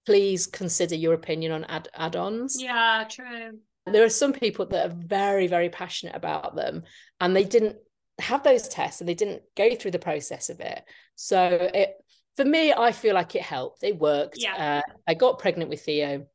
please 0.06 0.48
consider 0.48 0.96
your 0.96 1.14
opinion 1.14 1.52
on 1.52 1.64
add- 1.66 1.90
add-ons. 1.94 2.58
Yeah 2.60 3.06
true. 3.10 3.60
There 3.86 4.04
are 4.04 4.10
some 4.10 4.34
people 4.34 4.66
that 4.68 4.90
are 4.90 4.96
very 4.96 5.48
very 5.48 5.70
passionate 5.70 6.16
about 6.16 6.56
them 6.56 6.84
and 7.20 7.36
they 7.36 7.44
didn't 7.44 7.78
have 8.20 8.44
those 8.44 8.68
tests 8.68 9.02
and 9.02 9.10
they 9.10 9.14
didn't 9.14 9.44
go 9.56 9.76
through 9.76 9.92
the 9.92 10.00
process 10.00 10.50
of 10.50 10.60
it. 10.60 10.84
So 11.16 11.70
it 11.74 11.94
for 12.38 12.46
me 12.46 12.72
i 12.72 12.92
feel 12.92 13.14
like 13.14 13.36
it 13.36 13.42
helped. 13.42 13.84
It 13.84 14.00
worked. 14.00 14.38
Yeah. 14.38 14.82
Uh, 14.88 14.94
i 15.08 15.14
got 15.14 15.40
pregnant 15.40 15.70
with 15.70 15.84
theo 15.84 16.26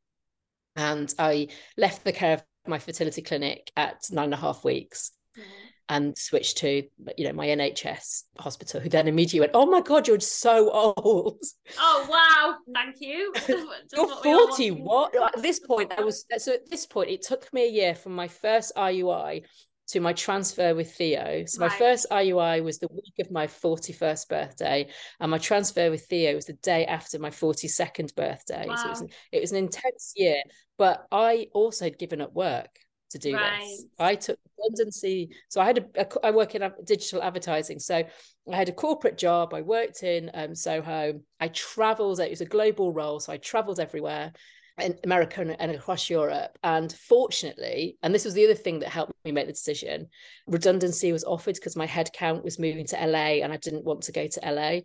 and 0.76 1.12
i 1.18 1.48
left 1.76 2.04
the 2.04 2.12
care 2.12 2.34
of 2.34 2.44
my 2.66 2.78
fertility 2.78 3.22
clinic 3.22 3.70
at 3.76 4.02
nine 4.10 4.26
and 4.26 4.34
a 4.34 4.38
half 4.38 4.64
weeks. 4.64 5.12
Mm-hmm 5.38 5.66
and 5.88 6.16
switched 6.18 6.58
to 6.58 6.82
you 7.16 7.24
know 7.26 7.32
my 7.32 7.46
NHS 7.46 8.24
hospital 8.38 8.80
who 8.80 8.88
then 8.88 9.08
immediately 9.08 9.40
went 9.40 9.52
oh 9.54 9.66
my 9.66 9.80
god 9.80 10.08
you're 10.08 10.20
so 10.20 10.70
old. 10.70 11.42
Oh 11.78 12.06
wow. 12.08 12.56
Thank 12.74 12.96
you. 13.00 13.32
You're 13.94 14.08
40 14.22 14.70
what? 14.70 15.14
At 15.16 15.42
this 15.42 15.60
point 15.60 15.92
I 15.96 16.02
was 16.02 16.24
so 16.38 16.54
at 16.54 16.68
this 16.68 16.86
point 16.86 17.10
it 17.10 17.22
took 17.22 17.52
me 17.52 17.66
a 17.66 17.70
year 17.70 17.94
from 17.94 18.14
my 18.14 18.28
first 18.28 18.72
IUI 18.76 19.42
to 19.88 20.00
my 20.00 20.12
transfer 20.12 20.74
with 20.74 20.92
Theo. 20.94 21.44
So 21.46 21.60
right. 21.60 21.70
my 21.70 21.78
first 21.78 22.06
IUI 22.10 22.62
was 22.64 22.78
the 22.78 22.88
week 22.88 23.14
of 23.20 23.30
my 23.30 23.46
41st 23.46 24.28
birthday 24.28 24.88
and 25.20 25.30
my 25.30 25.38
transfer 25.38 25.90
with 25.90 26.06
Theo 26.06 26.34
was 26.34 26.46
the 26.46 26.54
day 26.54 26.86
after 26.86 27.18
my 27.20 27.30
42nd 27.30 28.14
birthday. 28.16 28.66
Wow. 28.66 28.76
so 28.76 28.86
it 28.86 28.90
was, 28.90 29.02
it 29.32 29.40
was 29.40 29.52
an 29.52 29.58
intense 29.58 30.12
year 30.16 30.42
but 30.78 31.06
I 31.12 31.46
also 31.54 31.84
had 31.84 31.98
given 31.98 32.20
up 32.20 32.34
work 32.34 32.78
to 33.10 33.18
do 33.18 33.34
right. 33.34 33.60
this. 33.60 33.84
I 33.98 34.14
took 34.14 34.38
redundancy. 34.58 35.30
So 35.48 35.60
I 35.60 35.66
had 35.66 35.78
a, 35.78 36.02
a 36.02 36.26
I 36.26 36.30
work 36.30 36.54
in 36.54 36.70
digital 36.84 37.22
advertising. 37.22 37.78
So 37.78 38.04
I 38.52 38.56
had 38.56 38.68
a 38.68 38.72
corporate 38.72 39.18
job. 39.18 39.54
I 39.54 39.62
worked 39.62 40.02
in 40.02 40.30
um, 40.34 40.54
Soho. 40.54 41.20
I 41.40 41.48
traveled. 41.48 42.20
It 42.20 42.30
was 42.30 42.40
a 42.40 42.46
global 42.46 42.92
role. 42.92 43.20
So 43.20 43.32
I 43.32 43.38
traveled 43.38 43.80
everywhere 43.80 44.32
in 44.78 44.98
America 45.04 45.40
and, 45.58 45.72
across 45.72 46.10
Europe. 46.10 46.58
And 46.62 46.92
fortunately, 46.92 47.96
and 48.02 48.14
this 48.14 48.24
was 48.24 48.34
the 48.34 48.44
other 48.44 48.54
thing 48.54 48.80
that 48.80 48.90
helped 48.90 49.12
me 49.24 49.32
make 49.32 49.46
the 49.46 49.52
decision, 49.52 50.08
redundancy 50.46 51.12
was 51.12 51.24
offered 51.24 51.54
because 51.54 51.76
my 51.76 51.86
headcount 51.86 52.44
was 52.44 52.58
moving 52.58 52.86
to 52.86 53.06
LA 53.06 53.42
and 53.42 53.52
I 53.52 53.56
didn't 53.56 53.84
want 53.84 54.02
to 54.02 54.12
go 54.12 54.26
to 54.26 54.40
LA. 54.44 54.80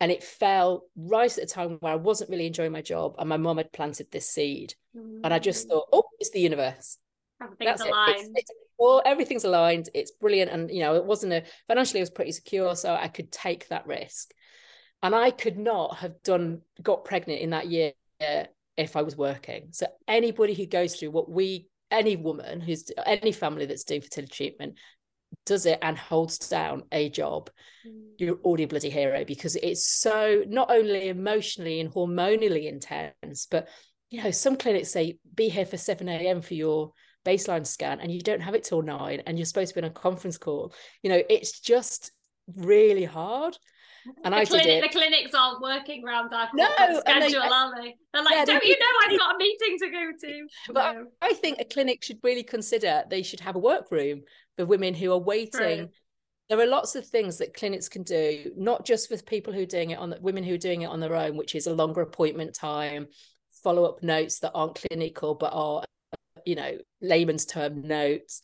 And 0.00 0.10
it 0.10 0.24
fell 0.24 0.84
right 0.96 1.30
at 1.30 1.48
the 1.48 1.54
time 1.54 1.76
where 1.80 1.92
I 1.92 1.96
wasn't 1.96 2.30
really 2.30 2.46
enjoying 2.46 2.72
my 2.72 2.82
job 2.82 3.14
and 3.18 3.28
my 3.28 3.36
mom 3.36 3.58
had 3.58 3.72
planted 3.72 4.10
this 4.10 4.28
seed. 4.28 4.74
Mm. 4.96 5.20
And 5.24 5.32
I 5.32 5.38
just 5.38 5.66
mm. 5.66 5.70
thought, 5.70 5.88
oh, 5.92 6.04
it's 6.18 6.30
the 6.30 6.40
universe 6.40 6.98
Everything's 7.42 7.78
That's 7.78 7.88
aligned. 7.88 8.16
It. 8.16 8.20
It's, 8.20 8.50
it's, 8.50 8.52
well, 8.78 9.02
everything's 9.04 9.44
aligned. 9.44 9.88
It's 9.94 10.12
brilliant. 10.12 10.50
And, 10.50 10.70
you 10.70 10.80
know, 10.80 10.94
it 10.96 11.04
wasn't 11.04 11.32
a 11.32 11.44
financially, 11.68 12.00
it 12.00 12.02
was 12.02 12.10
pretty 12.10 12.32
secure. 12.32 12.74
So 12.76 12.94
I 12.94 13.08
could 13.08 13.30
take 13.30 13.68
that 13.68 13.86
risk. 13.86 14.32
And 15.02 15.14
I 15.14 15.30
could 15.30 15.58
not 15.58 15.98
have 15.98 16.22
done, 16.22 16.62
got 16.82 17.04
pregnant 17.04 17.40
in 17.40 17.50
that 17.50 17.66
year 17.66 17.92
if 18.76 18.96
I 18.96 19.02
was 19.02 19.16
working. 19.16 19.68
So 19.72 19.86
anybody 20.08 20.54
who 20.54 20.66
goes 20.66 20.96
through 20.96 21.10
what 21.10 21.30
we, 21.30 21.68
any 21.90 22.16
woman 22.16 22.60
who's, 22.60 22.90
any 23.04 23.32
family 23.32 23.66
that's 23.66 23.84
doing 23.84 24.00
fertility 24.00 24.32
treatment 24.32 24.78
does 25.44 25.66
it 25.66 25.78
and 25.82 25.98
holds 25.98 26.38
down 26.38 26.84
a 26.90 27.10
job, 27.10 27.50
mm. 27.86 28.02
you're 28.18 28.36
already 28.36 28.64
a 28.64 28.68
bloody 28.68 28.90
hero 28.90 29.24
because 29.24 29.56
it's 29.56 29.86
so 29.86 30.42
not 30.48 30.70
only 30.70 31.08
emotionally 31.08 31.80
and 31.80 31.92
hormonally 31.92 32.66
intense, 32.66 33.46
but 33.50 33.68
you 34.10 34.22
know, 34.22 34.30
some 34.30 34.56
clinics 34.56 34.90
say 34.90 35.18
be 35.34 35.48
here 35.48 35.66
for 35.66 35.76
7 35.76 36.08
a.m. 36.08 36.40
for 36.40 36.54
your 36.54 36.92
baseline 37.24 37.66
scan 37.66 38.00
and 38.00 38.12
you 38.12 38.20
don't 38.20 38.40
have 38.40 38.54
it 38.54 38.64
till 38.64 38.82
nine 38.82 39.22
and 39.26 39.38
you're 39.38 39.46
supposed 39.46 39.74
to 39.74 39.80
be 39.80 39.84
on 39.84 39.90
a 39.90 39.94
conference 39.94 40.38
call 40.38 40.72
you 41.02 41.10
know 41.10 41.22
it's 41.28 41.60
just 41.60 42.12
really 42.56 43.04
hard 43.04 43.56
and 44.22 44.34
the 44.34 44.38
I 44.38 44.44
clinic, 44.44 44.66
did 44.66 44.78
it. 44.78 44.82
The 44.82 44.98
clinics 44.98 45.34
aren't 45.34 45.62
working 45.62 46.04
around 46.04 46.32
our 46.32 46.48
no, 46.54 46.66
schedule, 46.66 47.02
they, 47.06 47.48
are 47.48 47.82
they? 47.82 47.94
They're 48.12 48.22
like, 48.22 48.34
yeah, 48.34 48.44
don't 48.44 48.64
you 48.64 48.78
know 48.78 48.86
I've 49.06 49.18
got 49.18 49.34
a 49.34 49.38
meeting 49.38 49.78
to 49.78 49.90
go 49.90 50.10
to? 50.20 50.46
But 50.72 50.92
no. 50.92 51.06
I 51.22 51.32
think 51.32 51.58
a 51.58 51.64
clinic 51.64 52.04
should 52.04 52.18
really 52.22 52.42
consider 52.42 53.04
they 53.08 53.22
should 53.22 53.40
have 53.40 53.56
a 53.56 53.60
workroom 53.60 54.22
for 54.56 54.66
women 54.66 54.94
who 54.94 55.12
are 55.12 55.18
waiting. 55.18 55.50
True. 55.50 55.88
There 56.50 56.60
are 56.60 56.66
lots 56.66 56.94
of 56.94 57.06
things 57.06 57.38
that 57.38 57.54
clinics 57.54 57.88
can 57.88 58.02
do, 58.02 58.52
not 58.56 58.84
just 58.84 59.08
for 59.08 59.16
people 59.22 59.54
who 59.54 59.62
are 59.62 59.66
doing 59.66 59.90
it 59.90 59.98
on 59.98 60.10
the 60.10 60.18
women 60.20 60.44
who 60.44 60.54
are 60.54 60.58
doing 60.58 60.82
it 60.82 60.90
on 60.90 61.00
their 61.00 61.16
own, 61.16 61.36
which 61.36 61.54
is 61.54 61.66
a 61.66 61.72
longer 61.72 62.02
appointment 62.02 62.54
time, 62.54 63.06
follow 63.62 63.84
up 63.84 64.02
notes 64.02 64.40
that 64.40 64.52
aren't 64.54 64.74
clinical 64.74 65.34
but 65.34 65.52
are 65.54 65.82
you 66.46 66.54
know 66.54 66.78
layman's 67.00 67.46
term 67.46 67.82
notes. 67.82 68.40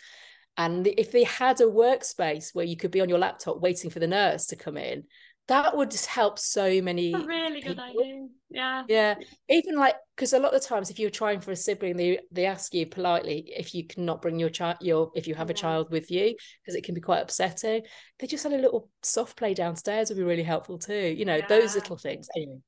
And 0.57 0.87
if 0.87 1.13
they 1.13 1.25
had 1.25 1.61
a 1.61 1.65
workspace 1.65 2.55
where 2.55 2.67
you 2.67 2.77
could 2.77 2.91
be 2.91 3.01
on 3.01 3.09
your 3.09 3.19
laptop 3.19 3.61
waiting 3.61 3.89
for 3.89 3.99
the 3.99 4.07
nurse 4.07 4.47
to 4.47 4.57
come 4.57 4.77
in 4.77 5.05
that 5.51 5.77
would 5.77 5.93
help 6.07 6.39
so 6.39 6.81
many 6.81 7.13
a 7.13 7.19
really 7.19 7.61
good 7.61 7.79
idea. 7.79 8.29
Yeah. 8.51 8.85
Yeah. 8.89 9.15
Even 9.49 9.77
like 9.77 9.97
because 10.15 10.33
a 10.33 10.39
lot 10.39 10.55
of 10.55 10.63
the 10.63 10.67
times 10.67 10.91
if 10.91 10.99
you're 11.01 11.11
trying 11.11 11.41
for 11.41 11.51
a 11.51 11.57
sibling 11.57 11.97
they 11.97 12.21
they 12.31 12.47
ask 12.47 12.73
you 12.73 12.87
politely 12.87 13.53
if 13.57 13.75
you 13.75 13.85
cannot 13.85 14.23
bring 14.23 14.39
your 14.39 14.49
child 14.49 14.77
your 14.81 15.11
if 15.17 15.27
you 15.27 15.35
have 15.35 15.49
yeah. 15.49 15.55
a 15.55 15.57
child 15.57 15.91
with 15.91 16.09
you 16.09 16.37
because 16.63 16.77
it 16.77 16.85
can 16.85 16.95
be 16.95 17.01
quite 17.01 17.21
upsetting. 17.21 17.83
They 18.21 18.29
just 18.29 18.45
had 18.45 18.53
a 18.53 18.59
little 18.59 18.89
soft 19.03 19.37
play 19.37 19.53
downstairs 19.53 20.09
would 20.09 20.19
be 20.19 20.23
really 20.23 20.45
helpful 20.45 20.79
too 20.79 20.95
you 21.19 21.25
know 21.25 21.37
yeah. 21.37 21.47
those 21.49 21.75
little 21.75 21.97
things. 21.97 22.29
Anyway 22.37 22.59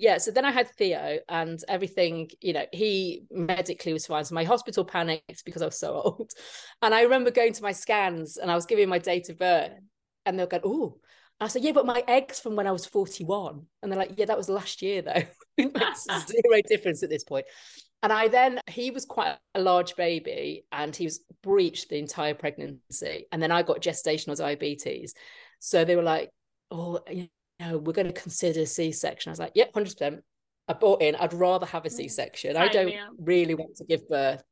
yeah, 0.00 0.16
so 0.16 0.30
then 0.30 0.46
I 0.46 0.50
had 0.50 0.70
Theo 0.70 1.18
and 1.28 1.62
everything, 1.68 2.30
you 2.40 2.54
know, 2.54 2.64
he 2.72 3.24
medically 3.30 3.92
was 3.92 4.06
fine. 4.06 4.24
So 4.24 4.34
my 4.34 4.44
hospital 4.44 4.82
panicked 4.82 5.44
because 5.44 5.60
I 5.60 5.66
was 5.66 5.78
so 5.78 5.92
old. 6.04 6.30
And 6.80 6.94
I 6.94 7.02
remember 7.02 7.30
going 7.30 7.52
to 7.52 7.62
my 7.62 7.72
scans 7.72 8.38
and 8.38 8.50
I 8.50 8.54
was 8.54 8.64
giving 8.64 8.88
my 8.88 8.98
date 8.98 9.28
of 9.28 9.38
birth 9.38 9.72
and 10.24 10.38
they'll 10.38 10.46
go, 10.46 10.60
oh, 10.64 10.96
I 11.38 11.48
said, 11.48 11.62
yeah, 11.62 11.72
but 11.72 11.84
my 11.84 12.02
eggs 12.08 12.40
from 12.40 12.56
when 12.56 12.66
I 12.66 12.72
was 12.72 12.86
41. 12.86 13.66
And 13.82 13.92
they're 13.92 13.98
like, 13.98 14.12
yeah, 14.16 14.24
that 14.24 14.38
was 14.38 14.48
last 14.48 14.80
year 14.80 15.02
though. 15.02 15.22
it 15.58 15.74
makes 15.74 16.04
zero 16.26 16.62
difference 16.66 17.02
at 17.02 17.10
this 17.10 17.24
point. 17.24 17.44
And 18.02 18.10
I 18.10 18.28
then, 18.28 18.58
he 18.70 18.90
was 18.90 19.04
quite 19.04 19.36
a 19.54 19.60
large 19.60 19.96
baby 19.96 20.64
and 20.72 20.96
he 20.96 21.04
was 21.04 21.20
breached 21.42 21.90
the 21.90 21.98
entire 21.98 22.32
pregnancy. 22.32 23.26
And 23.30 23.42
then 23.42 23.52
I 23.52 23.62
got 23.62 23.82
gestational 23.82 24.38
diabetes. 24.38 25.12
So 25.58 25.84
they 25.84 25.96
were 25.96 26.02
like, 26.02 26.30
oh, 26.70 27.00
you 27.10 27.28
know, 27.60 27.78
we're 27.78 27.92
going 27.92 28.06
to 28.06 28.12
consider 28.12 28.66
C-section. 28.66 29.30
I 29.30 29.32
was 29.32 29.38
like, 29.38 29.52
yep, 29.54 29.72
100%. 29.72 30.20
I 30.68 30.72
bought 30.72 31.02
in, 31.02 31.16
I'd 31.16 31.32
rather 31.32 31.66
have 31.66 31.84
a 31.84 31.88
mm, 31.88 31.92
C-section. 31.92 32.56
I 32.56 32.68
don't 32.68 32.94
really 33.18 33.54
want 33.54 33.74
to 33.76 33.84
give 33.84 34.08
birth. 34.08 34.42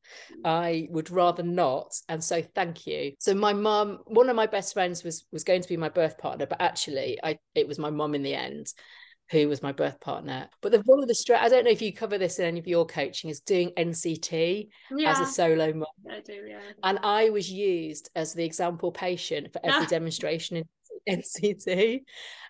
I 0.44 0.88
would 0.90 1.10
rather 1.10 1.44
not. 1.44 1.94
And 2.08 2.22
so 2.22 2.42
thank 2.56 2.88
you. 2.88 3.12
So 3.20 3.34
my 3.34 3.52
mum, 3.52 4.00
one 4.04 4.28
of 4.28 4.34
my 4.34 4.46
best 4.46 4.74
friends 4.74 5.04
was 5.04 5.26
was 5.30 5.44
going 5.44 5.62
to 5.62 5.68
be 5.68 5.76
my 5.76 5.90
birth 5.90 6.18
partner, 6.18 6.46
but 6.46 6.60
actually 6.60 7.20
I 7.22 7.38
it 7.54 7.68
was 7.68 7.78
my 7.78 7.90
mum 7.90 8.16
in 8.16 8.24
the 8.24 8.34
end 8.34 8.72
who 9.30 9.48
was 9.48 9.62
my 9.62 9.72
birth 9.72 10.00
partner. 10.00 10.48
But 10.62 10.72
the 10.72 10.80
one 10.80 11.02
of 11.02 11.08
the 11.08 11.14
stress, 11.14 11.40
I 11.42 11.48
don't 11.48 11.64
know 11.64 11.70
if 11.70 11.82
you 11.82 11.92
cover 11.92 12.18
this 12.18 12.38
in 12.38 12.46
any 12.46 12.58
of 12.58 12.66
your 12.66 12.86
coaching, 12.86 13.30
is 13.30 13.40
doing 13.40 13.70
NCT 13.76 14.68
yeah. 14.96 15.10
as 15.10 15.20
a 15.20 15.26
solo 15.26 15.72
mum. 15.72 15.86
I 16.10 16.20
do, 16.20 16.32
yeah. 16.48 16.60
And 16.82 16.98
I 17.02 17.30
was 17.30 17.50
used 17.50 18.10
as 18.16 18.32
the 18.32 18.44
example 18.44 18.90
patient 18.90 19.52
for 19.52 19.60
every 19.64 19.86
demonstration 19.98 20.56
in 20.56 21.20
NCT. 21.20 22.00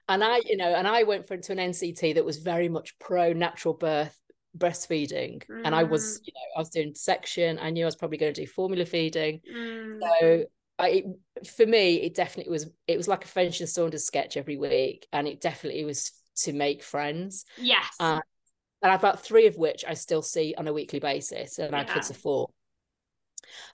And 0.08 0.24
I, 0.24 0.40
you 0.46 0.56
know, 0.56 0.74
and 0.74 0.88
I 0.88 1.02
went 1.02 1.28
for 1.28 1.34
into 1.34 1.52
an 1.52 1.58
NCT 1.58 2.14
that 2.14 2.24
was 2.24 2.38
very 2.38 2.68
much 2.68 2.98
pro 2.98 3.32
natural 3.32 3.74
birth 3.74 4.14
breastfeeding 4.56 5.46
mm. 5.46 5.60
and 5.64 5.74
i 5.74 5.84
was 5.84 6.18
mm. 6.18 6.20
you 6.24 6.32
know 6.34 6.56
i 6.56 6.58
was 6.58 6.70
doing 6.70 6.92
section 6.94 7.58
i 7.60 7.68
knew 7.70 7.84
i 7.84 7.86
was 7.86 7.94
probably 7.94 8.16
going 8.16 8.32
to 8.32 8.40
do 8.40 8.46
formula 8.46 8.84
feeding 8.84 9.40
mm. 9.54 10.00
so 10.00 10.44
I, 10.78 11.04
for 11.56 11.66
me 11.66 11.96
it 11.96 12.14
definitely 12.14 12.50
was 12.50 12.66
it 12.86 12.96
was 12.96 13.06
like 13.06 13.24
a 13.24 13.28
French 13.28 13.60
and 13.60 13.68
Saunders 13.68 14.06
sketch 14.06 14.36
every 14.36 14.56
week 14.56 15.06
and 15.12 15.28
it 15.28 15.40
definitely 15.40 15.84
was 15.84 16.12
to 16.42 16.52
make 16.52 16.82
friends. 16.82 17.44
Yes. 17.56 17.88
Uh, 17.98 18.20
and 18.82 18.92
I've 18.92 19.02
got 19.02 19.22
three 19.22 19.46
of 19.46 19.56
which 19.56 19.84
I 19.86 19.94
still 19.94 20.22
see 20.22 20.54
on 20.56 20.68
a 20.68 20.72
weekly 20.72 21.00
basis, 21.00 21.58
and 21.58 21.72
yeah. 21.72 21.78
our 21.78 21.84
kids 21.84 22.10
are 22.10 22.14
four. 22.14 22.48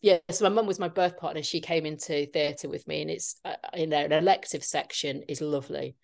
Yeah, 0.01 0.19
so 0.31 0.45
my 0.45 0.55
mum 0.55 0.67
was 0.67 0.79
my 0.79 0.89
birth 0.89 1.19
partner. 1.19 1.43
She 1.43 1.61
came 1.61 1.85
into 1.85 2.27
theatre 2.27 2.71
with 2.71 2.87
me, 2.89 3.03
and 3.03 3.11
it's 3.11 3.37
uh, 3.45 3.57
you 3.75 3.87
know 3.87 3.99
an 3.99 4.13
elective 4.13 4.65
section 4.65 5.23
is 5.29 5.43
lovely. 5.43 5.97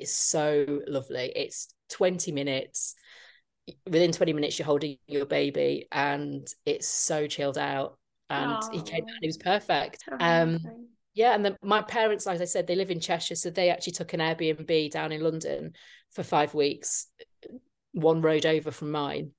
It's 0.00 0.12
so 0.12 0.80
lovely. 0.86 1.32
It's 1.34 1.68
twenty 1.88 2.32
minutes. 2.32 2.94
Within 3.86 4.12
twenty 4.12 4.32
minutes, 4.32 4.58
you're 4.58 4.66
holding 4.66 4.98
your 5.06 5.26
baby, 5.26 5.86
and 5.92 6.46
it's 6.66 6.88
so 6.88 7.26
chilled 7.26 7.58
out. 7.58 7.98
And 8.30 8.52
Aww. 8.52 8.72
he 8.72 8.82
came 8.82 9.04
out, 9.04 9.18
he 9.20 9.26
was 9.26 9.36
perfect. 9.36 10.04
Um, 10.18 10.58
yeah, 11.14 11.34
and 11.34 11.44
the, 11.44 11.56
my 11.62 11.82
parents, 11.82 12.24
like 12.24 12.40
I 12.40 12.46
said, 12.46 12.66
they 12.66 12.76
live 12.76 12.90
in 12.90 12.98
Cheshire, 12.98 13.34
so 13.34 13.50
they 13.50 13.68
actually 13.68 13.92
took 13.92 14.14
an 14.14 14.20
Airbnb 14.20 14.90
down 14.90 15.12
in 15.12 15.20
London 15.20 15.74
for 16.12 16.22
five 16.22 16.54
weeks, 16.54 17.08
one 17.92 18.22
road 18.22 18.46
over 18.46 18.70
from 18.70 18.90
mine. 18.90 19.32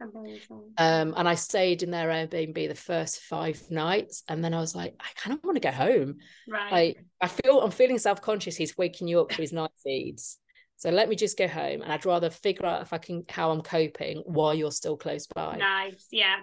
Amazing. 0.00 0.72
Um, 0.78 1.14
and 1.16 1.28
I 1.28 1.34
stayed 1.34 1.82
in 1.82 1.90
their 1.90 2.08
Airbnb 2.08 2.68
the 2.68 2.74
first 2.74 3.20
five 3.20 3.60
nights, 3.70 4.22
and 4.28 4.44
then 4.44 4.54
I 4.54 4.60
was 4.60 4.74
like, 4.74 4.94
I 5.00 5.08
kind 5.16 5.36
of 5.36 5.42
want 5.44 5.56
to 5.56 5.60
go 5.60 5.72
home. 5.72 6.18
Right. 6.48 6.72
Like 6.72 7.04
I 7.20 7.28
feel 7.28 7.60
I'm 7.60 7.70
feeling 7.70 7.98
self 7.98 8.22
conscious. 8.22 8.56
He's 8.56 8.76
waking 8.76 9.08
you 9.08 9.20
up 9.20 9.32
for 9.32 9.42
his 9.42 9.52
night 9.52 9.70
feeds, 9.82 10.38
so 10.76 10.90
let 10.90 11.08
me 11.08 11.16
just 11.16 11.36
go 11.36 11.48
home, 11.48 11.82
and 11.82 11.92
I'd 11.92 12.06
rather 12.06 12.30
figure 12.30 12.66
out 12.66 12.82
if 12.82 12.92
I 12.92 12.98
can 12.98 13.24
how 13.28 13.50
I'm 13.50 13.62
coping 13.62 14.22
while 14.26 14.54
you're 14.54 14.70
still 14.70 14.96
close 14.96 15.26
by. 15.26 15.56
Nice, 15.56 16.06
yeah. 16.12 16.36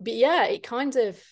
But 0.00 0.14
yeah, 0.14 0.44
it 0.46 0.62
kind 0.62 0.96
of 0.96 1.22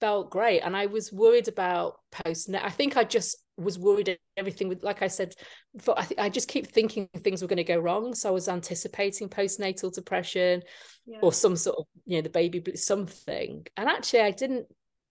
felt 0.00 0.30
great 0.30 0.60
and 0.60 0.76
i 0.76 0.86
was 0.86 1.12
worried 1.12 1.48
about 1.48 1.94
post 2.10 2.50
i 2.54 2.68
think 2.68 2.96
i 2.96 3.04
just 3.04 3.38
was 3.56 3.78
worried 3.78 4.18
everything 4.36 4.68
with 4.68 4.82
like 4.82 5.02
i 5.02 5.06
said 5.06 5.34
for, 5.80 5.98
I, 5.98 6.04
th- 6.04 6.20
I 6.20 6.28
just 6.28 6.48
keep 6.48 6.66
thinking 6.66 7.08
things 7.18 7.40
were 7.40 7.48
going 7.48 7.56
to 7.58 7.64
go 7.64 7.78
wrong. 7.78 8.14
So 8.14 8.28
i 8.28 8.32
was 8.32 8.48
anticipating 8.48 9.28
postnatal 9.28 9.92
depression 9.92 10.62
yeah. 11.06 11.18
or 11.22 11.32
some 11.32 11.56
sort 11.56 11.78
of 11.78 11.86
you 12.04 12.16
know 12.16 12.22
the 12.22 12.30
baby 12.30 12.62
something. 12.76 13.66
And 13.76 13.88
actually 13.88 14.20
i 14.20 14.30
didn't 14.30 14.66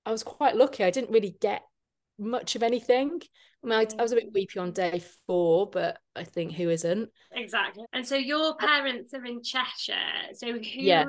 i 0.05 0.11
was 0.11 0.23
quite 0.23 0.55
lucky. 0.55 0.83
I 0.83 0.91
didn't 0.91 1.11
really 1.11 1.35
get 1.41 1.61
much 2.17 2.55
of 2.55 2.63
anything. 2.63 3.19
I, 3.63 3.67
mean, 3.67 3.79
I, 3.79 3.85
mm-hmm. 3.85 3.99
I 3.99 4.03
was 4.03 4.11
a 4.11 4.15
bit 4.15 4.31
weepy 4.33 4.59
on 4.59 4.71
day 4.71 5.03
four 5.25 5.69
but 5.69 5.97
i 6.15 6.23
think 6.23 6.53
who 6.53 6.69
isn't? 6.69 7.09
Exactly. 7.31 7.85
And 7.93 8.07
so 8.07 8.15
your 8.15 8.55
parents 8.57 9.13
are 9.13 9.25
in 9.25 9.41
cheshire. 9.41 10.33
So 10.33 10.53
who's 10.53 10.67
yeah 10.75 11.05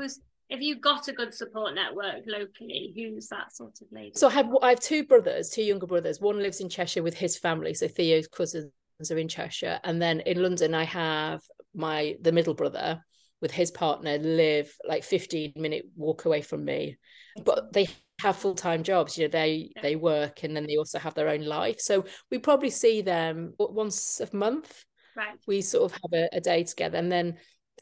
if 0.49 0.61
you've 0.61 0.81
got 0.81 1.09
a 1.09 1.13
good 1.13 1.35
support 1.35 1.75
network 1.75 2.23
locally, 2.27 2.93
who's 2.95 3.29
that 3.29 3.55
sort 3.55 3.81
of 3.81 3.89
lady? 3.91 4.13
So 4.15 4.29
I 4.29 4.33
have 4.33 4.49
I 4.63 4.71
have 4.71 4.81
two 4.81 5.05
brothers, 5.05 5.51
two 5.51 5.63
younger 5.63 5.87
brothers. 5.87 6.21
One 6.21 6.39
lives 6.39 6.61
in 6.61 6.69
Cheshire 6.69 7.03
with 7.03 7.15
his 7.15 7.37
family, 7.37 7.75
so 7.75 7.89
Theo's 7.89 8.29
cousins 8.29 8.71
are 9.11 9.19
in 9.19 9.29
Cheshire, 9.29 9.81
and 9.83 10.01
then 10.01 10.21
in 10.21 10.43
London 10.43 10.75
I 10.75 10.85
have 10.85 11.41
my 11.75 12.17
the 12.21 12.33
middle 12.33 12.55
brother 12.55 13.01
with 13.43 13.51
his 13.51 13.71
partner 13.71 14.17
live 14.19 14.73
like 14.89 15.05
15 15.05 15.53
minute 15.57 15.87
walk 15.97 16.25
away 16.25 16.43
from 16.43 16.65
me. 16.65 16.97
But 17.45 17.73
they 17.73 17.89
have 18.23 18.37
full-time 18.37 18.83
jobs 18.83 19.19
you 19.19 19.25
know 19.25 19.29
they 19.31 19.71
they 19.83 19.95
work 19.95 20.43
and 20.43 20.57
then 20.57 20.67
they 20.67 20.77
also 20.77 20.99
have 20.99 21.15
their 21.15 21.29
own 21.29 21.43
life. 21.43 21.81
So 21.81 22.05
we 22.31 22.39
probably 22.39 22.71
see 22.71 23.03
them 23.03 23.55
once 23.59 24.21
a 24.21 24.35
month. 24.35 24.85
Right. 25.17 25.37
We 25.47 25.61
sort 25.63 25.93
of 25.93 25.93
have 25.93 26.13
a, 26.13 26.37
a 26.37 26.41
day 26.41 26.63
together. 26.65 26.99
And 26.99 27.11
then 27.11 27.39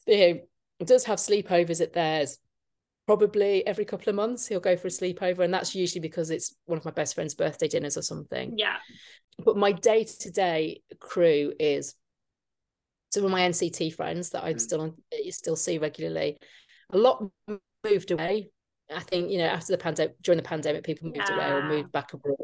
Theo 0.07 0.41
does 0.85 1.05
have 1.05 1.19
sleepovers 1.19 1.81
at 1.81 1.93
theirs 1.93 2.39
probably 3.07 3.67
every 3.67 3.85
couple 3.85 4.09
of 4.09 4.17
months 4.17 4.47
he'll 4.47 4.61
go 4.61 4.77
for 4.77 4.89
a 4.89 4.91
sleepover 4.91 5.41
and 5.41 5.53
that's 5.53 5.75
usually 5.75 6.01
because 6.01 6.31
it's 6.31 6.55
one 6.67 6.79
of 6.79 6.85
my 6.85 6.91
best 6.91 7.15
friend's 7.15 7.35
birthday 7.35 7.69
dinners 7.69 7.97
or 7.97 8.03
something. 8.03 8.55
Yeah. 8.57 8.77
But 9.45 9.57
my 9.57 9.73
day-to-day 9.73 10.83
crew 11.01 11.53
is 11.59 11.95
some 13.13 13.25
of 13.25 13.31
my 13.31 13.43
nct 13.43 13.95
friends 13.95 14.31
that 14.31 14.43
i 14.43 14.55
mm. 14.55 14.61
still 14.61 14.97
still 15.31 15.57
see 15.57 15.79
regularly. 15.79 16.39
A 16.93 16.99
lot 16.99 17.25
moved 17.85 18.11
away. 18.11 18.51
I 18.95 19.01
think 19.01 19.31
you 19.31 19.39
know 19.39 19.47
after 19.47 19.73
the 19.73 19.79
pandemic 19.79 20.21
during 20.23 20.37
the 20.37 20.43
pandemic 20.43 20.85
people 20.85 21.07
moved 21.07 21.19
yeah. 21.19 21.35
away 21.35 21.51
or 21.51 21.69
moved 21.69 21.93
back 21.93 22.13
abroad. 22.13 22.37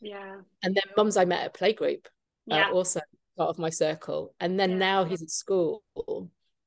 Yeah. 0.00 0.36
And 0.62 0.74
then 0.74 0.84
mums 0.96 1.16
i 1.16 1.24
met 1.24 1.44
at 1.44 1.54
playgroup 1.54 2.06
uh, 2.50 2.56
yeah. 2.56 2.68
Uh, 2.68 2.72
also 2.72 3.00
part 3.36 3.50
of 3.50 3.58
my 3.58 3.70
circle. 3.70 4.34
And 4.40 4.58
then 4.58 4.72
yeah. 4.72 4.78
now 4.78 5.04
he's 5.04 5.22
at 5.22 5.30
school 5.30 5.82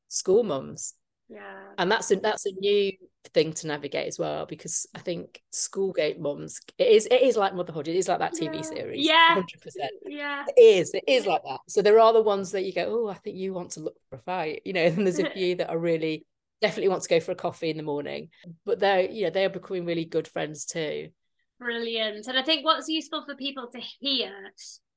school 0.08 0.43
mums. 0.43 0.93
Yeah. 1.29 1.71
And 1.77 1.91
that's 1.91 2.12
a 2.12 2.15
that's 2.17 2.45
a 2.45 2.51
new 2.51 2.91
thing 3.30 3.54
to 3.54 3.68
navigate 3.68 4.08
as 4.08 4.20
well 4.20 4.46
because 4.46 4.88
I 4.96 5.00
think 5.00 5.42
Schoolgate 5.52 6.20
moms 6.20 6.60
it 6.78 6.88
is 6.88 7.06
it 7.08 7.22
is 7.22 7.38
like 7.38 7.56
motherhood 7.56 7.88
it 7.88 7.96
is 7.96 8.08
like 8.08 8.20
that 8.20 8.34
TV 8.34 8.56
yeah. 8.56 8.62
series 8.62 9.06
yeah. 9.06 9.36
100% 9.36 9.44
yeah. 10.08 10.44
It 10.48 10.62
is 10.62 10.94
it 10.94 11.04
is 11.08 11.26
like 11.26 11.42
that. 11.44 11.60
So 11.68 11.82
there 11.82 12.00
are 12.00 12.14
the 12.14 12.22
ones 12.22 12.52
that 12.52 12.64
you 12.64 12.74
go 12.74 12.86
oh 12.88 13.10
I 13.10 13.16
think 13.16 13.38
you 13.38 13.54
want 13.54 13.72
to 13.72 13.82
look 13.82 13.98
for 14.10 14.18
a 14.18 14.22
fight 14.22 14.62
you 14.66 14.74
know 14.74 14.82
and 14.86 15.06
there's 15.06 15.20
a 15.20 15.30
few 15.30 15.56
that 15.56 15.70
are 15.70 15.80
really 15.80 16.26
definitely 16.62 16.90
want 16.90 17.04
to 17.04 17.10
go 17.10 17.20
for 17.20 17.32
a 17.32 17.36
coffee 17.36 17.70
in 17.70 17.78
the 17.78 17.84
morning 17.84 18.30
but 18.66 18.80
they're 18.80 19.10
you 19.10 19.26
know 19.26 19.30
they 19.30 19.46
are 19.46 19.50
becoming 19.50 19.86
really 19.86 20.06
good 20.06 20.28
friends 20.28 20.66
too. 20.66 21.10
Brilliant. 21.60 22.28
And 22.28 22.38
I 22.38 22.44
think 22.44 22.66
what's 22.66 22.90
useful 22.90 23.24
for 23.26 23.36
people 23.36 23.70
to 23.74 23.80
hear 23.80 24.32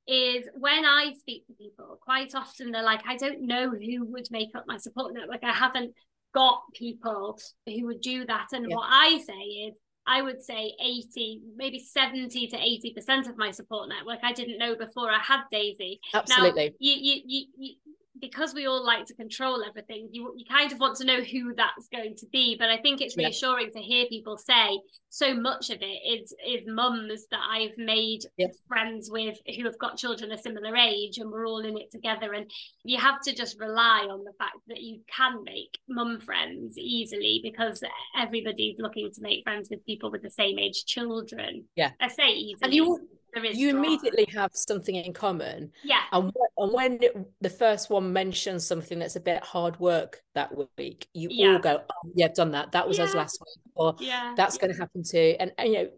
is 0.07 0.49
when 0.55 0.85
I 0.85 1.13
speak 1.17 1.45
to 1.47 1.53
people, 1.53 1.99
quite 2.01 2.33
often 2.33 2.71
they're 2.71 2.83
like, 2.83 3.01
I 3.07 3.15
don't 3.15 3.45
know 3.45 3.69
who 3.69 4.05
would 4.05 4.27
make 4.31 4.49
up 4.55 4.65
my 4.67 4.77
support 4.77 5.13
network. 5.13 5.43
I 5.43 5.53
haven't 5.53 5.93
got 6.33 6.61
people 6.73 7.39
who 7.65 7.85
would 7.87 8.01
do 8.01 8.25
that. 8.25 8.47
And 8.53 8.69
yeah. 8.69 8.75
what 8.75 8.87
I 8.89 9.19
say 9.25 9.33
is, 9.33 9.73
I 10.07 10.23
would 10.23 10.41
say 10.41 10.73
80, 10.83 11.41
maybe 11.55 11.79
70 11.79 12.47
to 12.47 12.57
80% 12.57 13.29
of 13.29 13.37
my 13.37 13.51
support 13.51 13.89
network 13.89 14.19
I 14.23 14.33
didn't 14.33 14.57
know 14.57 14.75
before 14.75 15.11
I 15.11 15.19
had 15.19 15.41
Daisy. 15.51 15.99
Absolutely. 16.13 16.69
Now, 16.69 16.75
you, 16.79 16.95
you, 16.95 17.21
you, 17.25 17.45
you, 17.57 17.75
because 18.19 18.53
we 18.53 18.65
all 18.65 18.85
like 18.85 19.05
to 19.05 19.13
control 19.13 19.63
everything, 19.63 20.09
you 20.11 20.33
you 20.35 20.45
kind 20.45 20.71
of 20.71 20.79
want 20.79 20.97
to 20.97 21.05
know 21.05 21.21
who 21.21 21.53
that's 21.53 21.87
going 21.89 22.15
to 22.17 22.25
be. 22.27 22.55
But 22.57 22.69
I 22.69 22.77
think 22.77 23.01
it's 23.01 23.17
reassuring 23.17 23.71
yeah. 23.73 23.81
to 23.81 23.85
hear 23.85 24.05
people 24.07 24.37
say 24.37 24.79
so 25.09 25.33
much 25.33 25.69
of 25.69 25.79
it 25.81 25.85
is 25.85 26.33
is 26.45 26.61
mums 26.67 27.27
that 27.31 27.41
I've 27.49 27.77
made 27.77 28.21
yeah. 28.37 28.47
friends 28.67 29.09
with 29.11 29.37
who 29.55 29.65
have 29.65 29.77
got 29.79 29.97
children 29.97 30.31
a 30.31 30.37
similar 30.37 30.75
age, 30.75 31.17
and 31.17 31.31
we're 31.31 31.47
all 31.47 31.65
in 31.65 31.77
it 31.77 31.91
together. 31.91 32.33
And 32.33 32.49
you 32.83 32.97
have 32.97 33.21
to 33.21 33.35
just 33.35 33.59
rely 33.59 34.07
on 34.09 34.23
the 34.23 34.33
fact 34.37 34.57
that 34.67 34.81
you 34.81 35.01
can 35.15 35.43
make 35.43 35.77
mum 35.87 36.19
friends 36.19 36.77
easily 36.77 37.41
because 37.43 37.83
everybody's 38.17 38.75
looking 38.79 39.11
to 39.11 39.21
make 39.21 39.43
friends 39.43 39.69
with 39.69 39.85
people 39.85 40.11
with 40.11 40.21
the 40.21 40.31
same 40.31 40.59
age 40.59 40.85
children. 40.85 41.65
Yeah, 41.75 41.91
I 41.99 42.07
say 42.07 42.29
easily. 42.29 42.59
And 42.63 42.73
you 42.73 43.07
you 43.51 43.69
immediately 43.69 44.27
have 44.33 44.51
something 44.53 44.95
in 44.95 45.13
common. 45.13 45.71
Yeah. 45.83 46.01
And, 46.11 46.31
and 46.57 46.73
when 46.73 46.99
the 47.41 47.49
first 47.49 47.89
one 47.89 48.13
mentions 48.13 48.65
something 48.65 48.99
that's 48.99 49.15
a 49.15 49.19
bit 49.21 49.43
hard 49.43 49.79
work 49.79 50.21
that 50.35 50.51
week, 50.77 51.07
you 51.13 51.29
yeah. 51.31 51.53
all 51.53 51.59
go, 51.59 51.81
oh, 51.89 52.11
yeah, 52.15 52.25
I've 52.25 52.35
done 52.35 52.51
that. 52.51 52.71
That 52.71 52.87
was 52.87 52.97
yeah. 52.97 53.05
us 53.05 53.15
last 53.15 53.41
week. 53.41 53.63
Or 53.75 53.95
yeah. 53.99 54.33
that's 54.35 54.55
yeah. 54.55 54.61
going 54.61 54.73
to 54.73 54.79
happen 54.79 55.03
too. 55.03 55.35
And, 55.39 55.51
and, 55.57 55.69
you 55.69 55.73
know, 55.75 55.89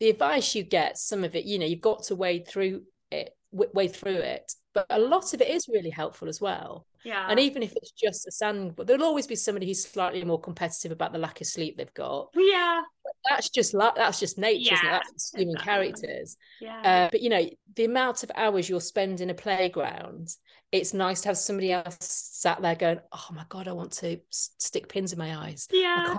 the 0.00 0.10
advice 0.10 0.54
you 0.54 0.62
get, 0.62 0.98
some 0.98 1.24
of 1.24 1.34
it, 1.34 1.44
you 1.44 1.58
know, 1.58 1.66
you've 1.66 1.80
got 1.80 2.04
to 2.04 2.14
wade 2.14 2.46
through 2.46 2.82
it, 3.10 3.30
wade 3.52 3.94
through 3.94 4.16
it. 4.16 4.52
But 4.76 4.86
a 4.90 4.98
lot 4.98 5.32
of 5.32 5.40
it 5.40 5.48
is 5.48 5.68
really 5.68 5.88
helpful 5.88 6.28
as 6.28 6.38
well. 6.38 6.86
Yeah. 7.02 7.26
And 7.30 7.40
even 7.40 7.62
if 7.62 7.74
it's 7.76 7.92
just 7.92 8.26
a 8.26 8.30
sand, 8.30 8.76
but 8.76 8.86
there'll 8.86 9.04
always 9.04 9.26
be 9.26 9.34
somebody 9.34 9.66
who's 9.66 9.82
slightly 9.82 10.22
more 10.22 10.38
competitive 10.38 10.92
about 10.92 11.12
the 11.12 11.18
lack 11.18 11.40
of 11.40 11.46
sleep 11.46 11.78
they've 11.78 11.94
got. 11.94 12.28
Yeah. 12.34 12.82
But 13.02 13.12
that's 13.30 13.48
just 13.48 13.72
like 13.72 13.94
that's 13.94 14.20
just 14.20 14.36
nature, 14.36 14.74
isn't 14.74 14.86
it? 14.86 14.92
Yeah, 14.92 14.98
That's 15.02 15.32
human 15.34 15.56
exactly. 15.56 15.72
characters. 15.72 16.36
Yeah. 16.60 16.82
Uh, 16.84 17.08
but 17.10 17.22
you 17.22 17.30
know, 17.30 17.48
the 17.74 17.86
amount 17.86 18.22
of 18.22 18.30
hours 18.36 18.68
you'll 18.68 18.80
spend 18.80 19.22
in 19.22 19.30
a 19.30 19.34
playground, 19.34 20.36
it's 20.72 20.92
nice 20.92 21.22
to 21.22 21.28
have 21.28 21.38
somebody 21.38 21.72
else 21.72 21.96
sat 22.00 22.60
there 22.60 22.74
going, 22.74 23.00
"Oh 23.12 23.28
my 23.32 23.46
god, 23.48 23.68
I 23.68 23.72
want 23.72 23.92
to 23.92 24.20
stick 24.30 24.90
pins 24.90 25.14
in 25.14 25.18
my 25.18 25.34
eyes." 25.36 25.68
Yeah. 25.72 26.16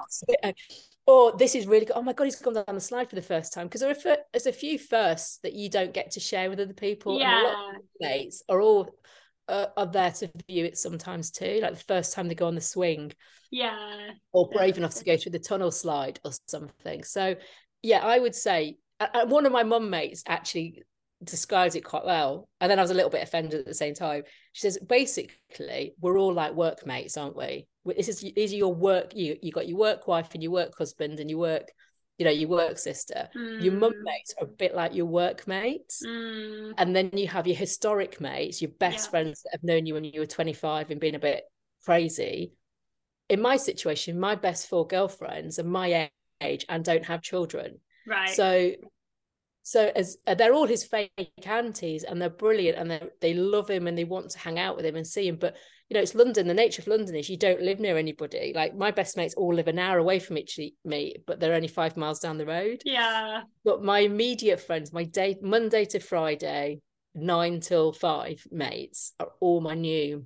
Or 1.07 1.31
this 1.37 1.55
is 1.55 1.65
really 1.65 1.85
good. 1.85 1.95
Oh 1.95 2.01
my 2.01 2.13
god, 2.13 2.25
he's 2.25 2.35
gone 2.35 2.53
down 2.53 2.65
the 2.67 2.81
slide 2.81 3.09
for 3.09 3.15
the 3.15 3.21
first 3.21 3.53
time 3.53 3.67
because 3.67 3.81
there 3.81 3.91
are 3.91 4.17
there's 4.33 4.45
a 4.45 4.51
few 4.51 4.77
firsts 4.77 5.39
that 5.39 5.53
you 5.53 5.69
don't 5.69 5.93
get 5.93 6.11
to 6.11 6.19
share 6.19 6.49
with 6.49 6.59
other 6.59 6.73
people. 6.73 7.13
And 7.13 7.23
a 7.23 7.43
lot 7.47 7.57
Yeah. 7.71 7.77
of 7.77 7.83
mates 8.01 8.43
are 8.49 8.61
all 8.61 8.93
uh, 9.47 9.67
are 9.77 9.85
there 9.85 10.11
to 10.11 10.29
view 10.49 10.65
it 10.65 10.77
sometimes 10.77 11.31
too. 11.31 11.59
Like 11.61 11.73
the 11.75 11.83
first 11.85 12.13
time 12.13 12.27
they 12.27 12.35
go 12.35 12.47
on 12.47 12.55
the 12.55 12.61
swing 12.61 13.13
Yeah. 13.49 14.09
or 14.33 14.49
brave 14.49 14.77
enough 14.77 14.95
to 14.95 15.05
go 15.05 15.15
through 15.15 15.31
the 15.31 15.39
tunnel 15.39 15.71
slide 15.71 16.19
or 16.25 16.31
something. 16.49 17.03
So 17.05 17.35
yeah, 17.81 17.99
I 17.99 18.19
would 18.19 18.35
say 18.35 18.75
uh, 18.99 19.25
one 19.27 19.45
of 19.45 19.53
my 19.53 19.63
mum 19.63 19.89
mates 19.89 20.23
actually 20.27 20.83
describes 21.23 21.75
it 21.75 21.85
quite 21.85 22.05
well. 22.05 22.49
And 22.59 22.69
then 22.69 22.79
I 22.79 22.81
was 22.81 22.91
a 22.91 22.95
little 22.95 23.09
bit 23.09 23.23
offended 23.23 23.61
at 23.61 23.65
the 23.65 23.73
same 23.73 23.93
time. 23.93 24.23
She 24.51 24.61
says, 24.61 24.77
basically, 24.85 25.93
we're 26.01 26.17
all 26.17 26.33
like 26.33 26.53
workmates, 26.53 27.15
aren't 27.15 27.37
we? 27.37 27.67
This 27.95 28.09
is 28.09 28.19
these 28.21 28.53
are 28.53 28.57
your 28.57 28.73
work. 28.73 29.15
You 29.15 29.37
you 29.41 29.51
got 29.51 29.67
your 29.67 29.77
work 29.77 30.07
wife 30.07 30.33
and 30.33 30.43
your 30.43 30.51
work 30.51 30.77
husband 30.77 31.19
and 31.19 31.29
your 31.29 31.39
work, 31.39 31.71
you 32.17 32.25
know, 32.25 32.31
your 32.31 32.49
work 32.49 32.77
sister. 32.77 33.29
Your 33.59 33.73
mum 33.73 33.93
Mm, 33.93 34.03
mates 34.03 34.33
are 34.39 34.45
a 34.45 34.47
bit 34.47 34.75
like 34.75 34.93
your 34.95 35.05
workmates. 35.05 36.03
mm, 36.05 36.73
And 36.77 36.95
then 36.95 37.09
you 37.13 37.27
have 37.27 37.47
your 37.47 37.55
historic 37.55 38.21
mates, 38.21 38.61
your 38.61 38.71
best 38.79 39.05
Yeah. 39.05 39.09
friends 39.09 39.41
that 39.43 39.51
have 39.53 39.63
known 39.63 39.85
you 39.85 39.93
when 39.95 40.03
you 40.03 40.19
were 40.19 40.25
25 40.27 40.91
and 40.91 40.99
been 40.99 41.15
a 41.15 41.19
bit 41.19 41.43
crazy. 41.85 42.53
In 43.29 43.41
my 43.41 43.57
situation, 43.57 44.19
my 44.19 44.35
best 44.35 44.67
four 44.69 44.87
girlfriends 44.87 45.59
are 45.59 45.63
my 45.63 46.09
age 46.41 46.65
and 46.69 46.83
don't 46.83 47.05
have 47.05 47.21
children. 47.21 47.79
right. 48.05 48.35
So 48.35 48.71
so 49.63 49.91
as 49.95 50.17
uh, 50.25 50.33
they're 50.33 50.53
all 50.53 50.65
his 50.67 50.85
fake 50.85 51.11
aunties 51.45 52.03
and 52.03 52.21
they're 52.21 52.29
brilliant 52.29 52.77
and 52.77 52.89
they 52.89 53.01
they 53.21 53.33
love 53.33 53.69
him 53.69 53.87
and 53.87 53.97
they 53.97 54.05
want 54.05 54.29
to 54.31 54.39
hang 54.39 54.59
out 54.59 54.75
with 54.77 54.85
him 54.85 54.95
and 54.95 55.05
see 55.05 55.27
him. 55.27 55.37
But 55.37 55.55
you 55.89 55.95
know, 55.95 56.01
it's 56.01 56.15
London. 56.15 56.47
The 56.47 56.53
nature 56.53 56.81
of 56.81 56.87
London 56.87 57.15
is 57.15 57.29
you 57.29 57.37
don't 57.37 57.61
live 57.61 57.79
near 57.79 57.97
anybody. 57.97 58.51
Like 58.53 58.75
my 58.75 58.91
best 58.91 59.15
mates 59.15 59.35
all 59.35 59.53
live 59.53 59.67
an 59.67 59.79
hour 59.79 59.97
away 59.97 60.19
from 60.19 60.37
each 60.37 60.59
me, 60.83 61.15
but 61.25 61.39
they're 61.39 61.53
only 61.53 61.67
five 61.69 61.95
miles 61.95 62.19
down 62.19 62.37
the 62.37 62.45
road 62.45 62.81
yeah. 62.85 63.43
but 63.63 63.83
my 63.83 63.99
immediate 63.99 64.59
friends, 64.59 64.91
my 64.91 65.05
day 65.05 65.37
Monday 65.41 65.85
to 65.85 65.99
Friday, 65.99 66.81
nine 67.15 67.61
till 67.61 67.93
five 67.93 68.43
mates 68.51 69.13
are 69.19 69.29
all 69.39 69.61
my 69.61 69.75
new 69.75 70.25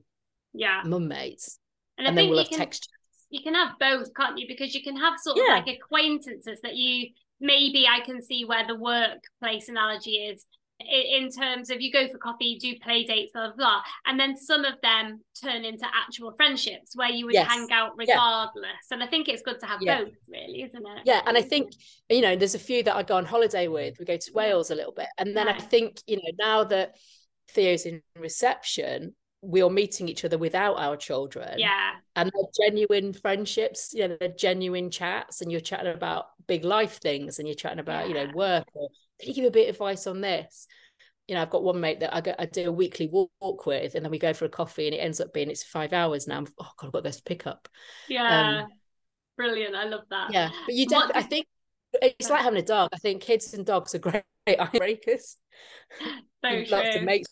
Yeah. 0.53 0.81
mum 0.85 1.07
mates. 1.07 1.59
And 1.97 2.07
I 2.07 2.09
And 2.09 2.17
then 2.17 2.23
think 2.23 2.31
we'll 2.31 2.39
you 2.39 2.43
have 2.45 2.49
can 2.49 2.59
text. 2.59 2.89
you 3.29 3.43
can 3.43 3.53
have 3.53 3.77
both, 3.79 4.13
can't 4.15 4.37
you? 4.39 4.47
Because 4.47 4.73
you 4.73 4.81
can 4.81 4.97
have 4.97 5.13
sort 5.19 5.37
of 5.37 5.43
Yeah. 5.47 5.55
like 5.55 5.67
acquaintances 5.67 6.59
that 6.63 6.75
you 6.75 7.09
maybe 7.39 7.87
I 7.87 7.99
can 8.01 8.21
see 8.21 8.45
where 8.45 8.65
the 8.67 8.75
workplace 8.75 9.69
analogy 9.69 10.11
is 10.11 10.45
in 10.89 11.29
terms 11.29 11.69
of 11.69 11.81
you 11.81 11.91
go 11.91 12.07
for 12.07 12.17
coffee, 12.17 12.57
do 12.59 12.75
play 12.79 13.03
dates, 13.03 13.31
blah 13.33 13.47
blah 13.47 13.55
blah, 13.55 13.81
and 14.05 14.19
then 14.19 14.35
some 14.37 14.65
of 14.65 14.75
them 14.81 15.21
turn 15.41 15.65
into 15.65 15.85
actual 15.85 16.31
friendships 16.33 16.95
where 16.95 17.09
you 17.09 17.25
would 17.25 17.33
Yes. 17.33 17.47
hang 17.47 17.71
out 17.71 17.93
Yeah. 17.99 18.13
regardless. 18.13 18.91
And 18.91 19.03
I 19.03 19.07
think 19.07 19.27
it's 19.27 19.41
good 19.41 19.59
to 19.59 19.65
have 19.65 19.81
Yeah. 19.81 20.03
both, 20.03 20.13
really, 20.27 20.63
isn't 20.63 20.85
it? 20.85 21.01
Yeah, 21.05 21.21
and 21.25 21.37
I 21.37 21.41
think 21.41 21.71
you 22.09 22.21
know, 22.21 22.35
there's 22.35 22.55
a 22.55 22.59
few 22.59 22.83
that 22.83 22.95
I 22.95 23.03
go 23.03 23.15
on 23.15 23.25
holiday 23.25 23.67
with. 23.67 23.97
We 23.99 24.05
go 24.05 24.17
to 24.17 24.31
mm. 24.31 24.35
Wales 24.35 24.71
a 24.71 24.75
little 24.75 24.93
bit, 24.93 25.07
and 25.17 25.35
then 25.35 25.47
I 25.47 25.57
think 25.59 26.01
you 26.07 26.17
know 26.17 26.31
now 26.39 26.63
that 26.65 26.95
Theo's 27.49 27.85
in 27.85 28.01
reception, 28.15 29.15
we 29.41 29.61
are 29.61 29.69
meeting 29.69 30.07
each 30.07 30.23
other 30.23 30.37
without 30.37 30.77
our 30.77 30.95
children. 30.95 31.57
Yeah, 31.57 31.93
and 32.15 32.31
they're 32.33 32.67
genuine 32.69 33.13
friendships 33.13 33.93
you 33.93 34.07
know 34.07 34.17
they're 34.19 34.29
genuine 34.29 34.91
chats 34.91 35.41
and 35.41 35.51
you're 35.51 35.61
chatting 35.61 35.93
about 35.93 36.25
big 36.47 36.65
life 36.65 36.99
things 36.99 37.39
and 37.39 37.47
you're 37.47 37.55
chatting 37.55 37.79
about 37.79 38.07
you 38.07 38.13
know 38.13 38.29
work 38.33 38.65
or 38.73 38.89
can 39.19 39.29
you 39.29 39.35
give 39.35 39.45
a 39.45 39.51
bit 39.51 39.69
of 39.69 39.75
advice 39.75 40.07
on 40.07 40.21
this 40.21 40.67
you 41.27 41.35
know 41.35 41.41
i've 41.41 41.49
got 41.49 41.63
one 41.63 41.79
mate 41.79 41.99
that 42.01 42.13
i, 42.13 42.21
go, 42.21 42.33
I 42.37 42.45
do 42.45 42.67
a 42.67 42.71
weekly 42.71 43.09
walk 43.11 43.65
with 43.65 43.95
and 43.95 44.03
then 44.03 44.11
we 44.11 44.19
go 44.19 44.33
for 44.33 44.45
a 44.45 44.49
coffee 44.49 44.87
and 44.87 44.95
it 44.95 44.99
ends 44.99 45.21
up 45.21 45.33
being 45.33 45.49
it's 45.49 45.63
five 45.63 45.93
hours 45.93 46.27
now 46.27 46.37
I'm, 46.37 46.47
oh 46.59 46.71
god 46.77 46.87
i've 46.87 46.93
got 46.93 47.03
this 47.03 47.17
to 47.17 47.23
pick 47.23 47.47
up 47.47 47.69
yeah, 48.09 48.63
um, 48.63 48.69
brilliant. 49.37 49.75
I 49.75 49.85
love 49.85 50.03
that. 50.09 50.33
yeah 50.33 50.49
but 50.65 50.75
you 50.75 50.87
don't. 50.87 51.15
i 51.15 51.21
think 51.21 51.47
it's 52.01 52.29
like 52.29 52.41
having 52.41 52.59
a 52.59 52.65
dog 52.65 52.89
i 52.93 52.97
think 52.97 53.21
kids 53.21 53.53
and 53.53 53.65
dogs 53.65 53.95
are 53.95 53.99
great 53.99 54.23
icebreakers 54.47 55.35
so 56.43 56.49
of 56.49 56.67
true. 56.67 57.01
mates 57.01 57.27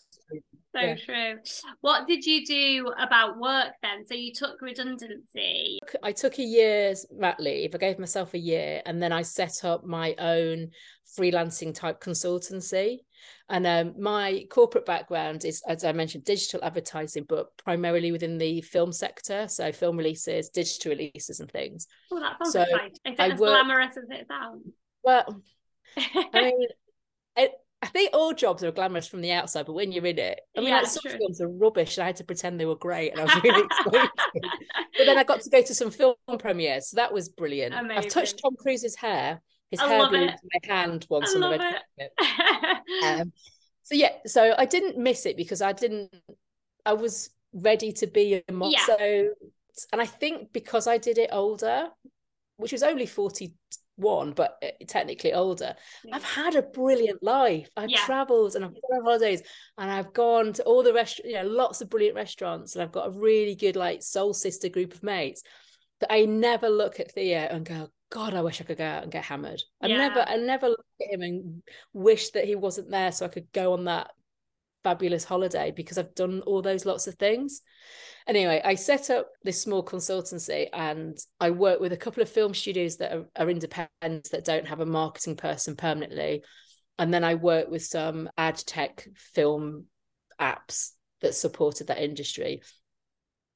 So 0.74 0.80
yeah. 0.80 0.94
true. 0.94 1.38
What 1.80 2.06
did 2.06 2.24
you 2.24 2.46
do 2.46 2.92
about 2.98 3.38
work 3.38 3.72
then? 3.82 4.06
So 4.06 4.14
you 4.14 4.32
took 4.32 4.62
redundancy. 4.62 5.80
I 6.02 6.12
took 6.12 6.38
a 6.38 6.42
year's 6.44 7.06
mat 7.10 7.40
leave. 7.40 7.74
I 7.74 7.78
gave 7.78 7.98
myself 7.98 8.34
a 8.34 8.38
year, 8.38 8.80
and 8.86 9.02
then 9.02 9.12
I 9.12 9.22
set 9.22 9.64
up 9.64 9.84
my 9.84 10.14
own 10.18 10.70
freelancing 11.18 11.74
type 11.74 12.00
consultancy. 12.00 12.98
And 13.48 13.66
um, 13.66 13.94
my 14.00 14.44
corporate 14.48 14.86
background 14.86 15.44
is, 15.44 15.60
as 15.66 15.84
I 15.84 15.90
mentioned, 15.90 16.24
digital 16.24 16.60
advertising, 16.62 17.24
but 17.28 17.48
primarily 17.58 18.12
within 18.12 18.38
the 18.38 18.60
film 18.62 18.92
sector, 18.92 19.48
so 19.48 19.72
film 19.72 19.96
releases, 19.96 20.50
digital 20.50 20.90
releases, 20.92 21.40
and 21.40 21.50
things. 21.50 21.88
Oh, 22.12 22.20
that 22.20 22.36
sounds 22.38 22.52
So, 22.52 22.62
exciting. 22.62 22.90
Is 23.06 23.12
it 23.14 23.20
I 23.20 23.28
as 23.30 23.40
work- 23.40 23.50
glamorous 23.50 23.96
as 23.96 24.04
it 24.08 24.26
sounds? 24.28 24.68
Well, 25.02 25.42
I 25.96 26.42
mean, 26.42 26.68
it, 27.36 27.52
I 27.82 27.86
think 27.86 28.10
all 28.12 28.34
jobs 28.34 28.62
are 28.62 28.70
glamorous 28.72 29.06
from 29.06 29.22
the 29.22 29.32
outside, 29.32 29.64
but 29.66 29.72
when 29.72 29.90
you're 29.90 30.04
in 30.04 30.18
it, 30.18 30.40
I 30.56 30.60
mean, 30.60 30.68
Yeah, 30.68 30.78
like 30.78 30.86
some 30.86 31.02
true. 31.02 31.16
films 31.18 31.40
are 31.40 31.48
rubbish, 31.48 31.96
and 31.96 32.02
I 32.02 32.06
had 32.08 32.16
to 32.16 32.24
pretend 32.24 32.60
they 32.60 32.66
were 32.66 32.76
great, 32.76 33.12
and 33.12 33.20
I 33.20 33.24
was 33.24 33.34
really 33.42 33.62
excited. 33.64 34.10
but 34.98 35.06
then 35.06 35.16
I 35.16 35.24
got 35.24 35.40
to 35.40 35.50
go 35.50 35.62
to 35.62 35.74
some 35.74 35.90
film 35.90 36.14
premieres, 36.38 36.90
so 36.90 36.96
that 36.96 37.12
was 37.12 37.30
brilliant. 37.30 37.74
I've 37.74 38.08
touched 38.08 38.38
Tom 38.42 38.54
Cruise's 38.56 38.96
hair. 38.96 39.40
His 39.70 39.80
I 39.80 39.88
hair 39.88 40.08
blew 40.08 40.22
into 40.22 40.36
my 40.52 40.74
hand 40.74 41.06
once 41.08 41.30
I 41.30 41.34
on 41.36 41.40
the 41.40 41.48
love 41.48 41.60
red 41.60 41.80
it. 41.96 42.12
Um, 43.20 43.32
so 43.82 43.94
yeah, 43.94 44.10
so 44.26 44.54
I 44.58 44.66
didn't 44.66 44.98
miss 44.98 45.24
it 45.26 45.36
because 45.36 45.62
I 45.62 45.72
didn't. 45.72 46.14
I 46.84 46.92
was 46.92 47.30
ready 47.54 47.92
to 47.92 48.06
be 48.06 48.42
a 48.46 48.52
mom. 48.52 48.72
Yeah. 48.72 48.84
So, 48.84 49.28
and 49.92 50.00
I 50.02 50.06
think 50.06 50.52
because 50.52 50.86
I 50.86 50.98
did 50.98 51.18
it 51.18 51.30
older, 51.32 51.88
which 52.56 52.72
was 52.72 52.82
only 52.82 53.06
forty 53.06 53.54
one, 54.00 54.32
but 54.32 54.56
uh, 54.62 54.68
technically 54.86 55.32
older, 55.32 55.74
I've 56.12 56.24
had 56.24 56.56
a 56.56 56.62
brilliant 56.62 57.22
life. 57.22 57.68
I've 57.76 57.90
Yeah. 57.90 58.04
travelled 58.04 58.56
and 58.56 58.64
I've 58.64 58.74
gone 58.74 58.98
on 58.98 59.04
holidays 59.04 59.42
and 59.78 59.90
I've 59.90 60.12
gone 60.12 60.52
to 60.54 60.62
all 60.64 60.82
the 60.82 60.92
rest, 60.92 61.20
you 61.24 61.34
know, 61.34 61.44
lots 61.44 61.80
of 61.80 61.90
brilliant 61.90 62.16
restaurants, 62.16 62.74
and 62.74 62.82
I've 62.82 62.92
got 62.92 63.08
a 63.08 63.10
really 63.10 63.54
good 63.54 63.76
like 63.76 64.02
soul 64.02 64.34
sister 64.34 64.68
group 64.68 64.94
of 64.94 65.02
mates 65.02 65.42
that 66.00 66.12
I 66.12 66.24
never 66.24 66.68
look 66.68 66.98
at 66.98 67.12
Theo 67.12 67.38
and 67.38 67.64
go, 67.64 67.90
God, 68.10 68.34
I 68.34 68.42
wish 68.42 68.60
I 68.60 68.64
could 68.64 68.78
go 68.78 68.84
out 68.84 69.04
and 69.04 69.12
get 69.12 69.24
hammered. 69.24 69.62
I 69.80 69.86
never, 69.88 70.20
I 70.26 70.36
never 70.36 70.68
look 70.68 70.86
at 71.00 71.12
him 71.12 71.22
and 71.22 71.62
wish 71.92 72.30
that 72.30 72.44
he 72.44 72.56
wasn't 72.56 72.90
there 72.90 73.12
so 73.12 73.26
I 73.26 73.28
could 73.28 73.52
go 73.52 73.72
on 73.72 73.84
that 73.84 74.10
fabulous 74.82 75.24
holiday 75.24 75.72
because 75.74 75.98
I've 75.98 76.14
done 76.14 76.40
all 76.42 76.62
those 76.62 76.86
lots 76.86 77.06
of 77.06 77.14
things. 77.14 77.62
Anyway, 78.26 78.60
I 78.64 78.74
set 78.74 79.10
up 79.10 79.28
this 79.42 79.60
small 79.60 79.84
consultancy 79.84 80.68
and 80.72 81.16
I 81.40 81.50
work 81.50 81.80
with 81.80 81.92
a 81.92 81.96
couple 81.96 82.22
of 82.22 82.28
film 82.28 82.54
studios 82.54 82.96
that 82.98 83.12
are, 83.12 83.26
are 83.36 83.50
independent 83.50 84.28
that 84.30 84.44
don't 84.44 84.68
have 84.68 84.80
a 84.80 84.86
marketing 84.86 85.36
person 85.36 85.76
permanently. 85.76 86.42
And 86.98 87.12
then 87.12 87.24
I 87.24 87.34
work 87.34 87.70
with 87.70 87.82
some 87.82 88.28
ad 88.36 88.56
tech 88.56 89.06
film 89.16 89.86
apps 90.40 90.90
that 91.22 91.34
supported 91.34 91.86
that 91.86 92.02
industry. 92.02 92.62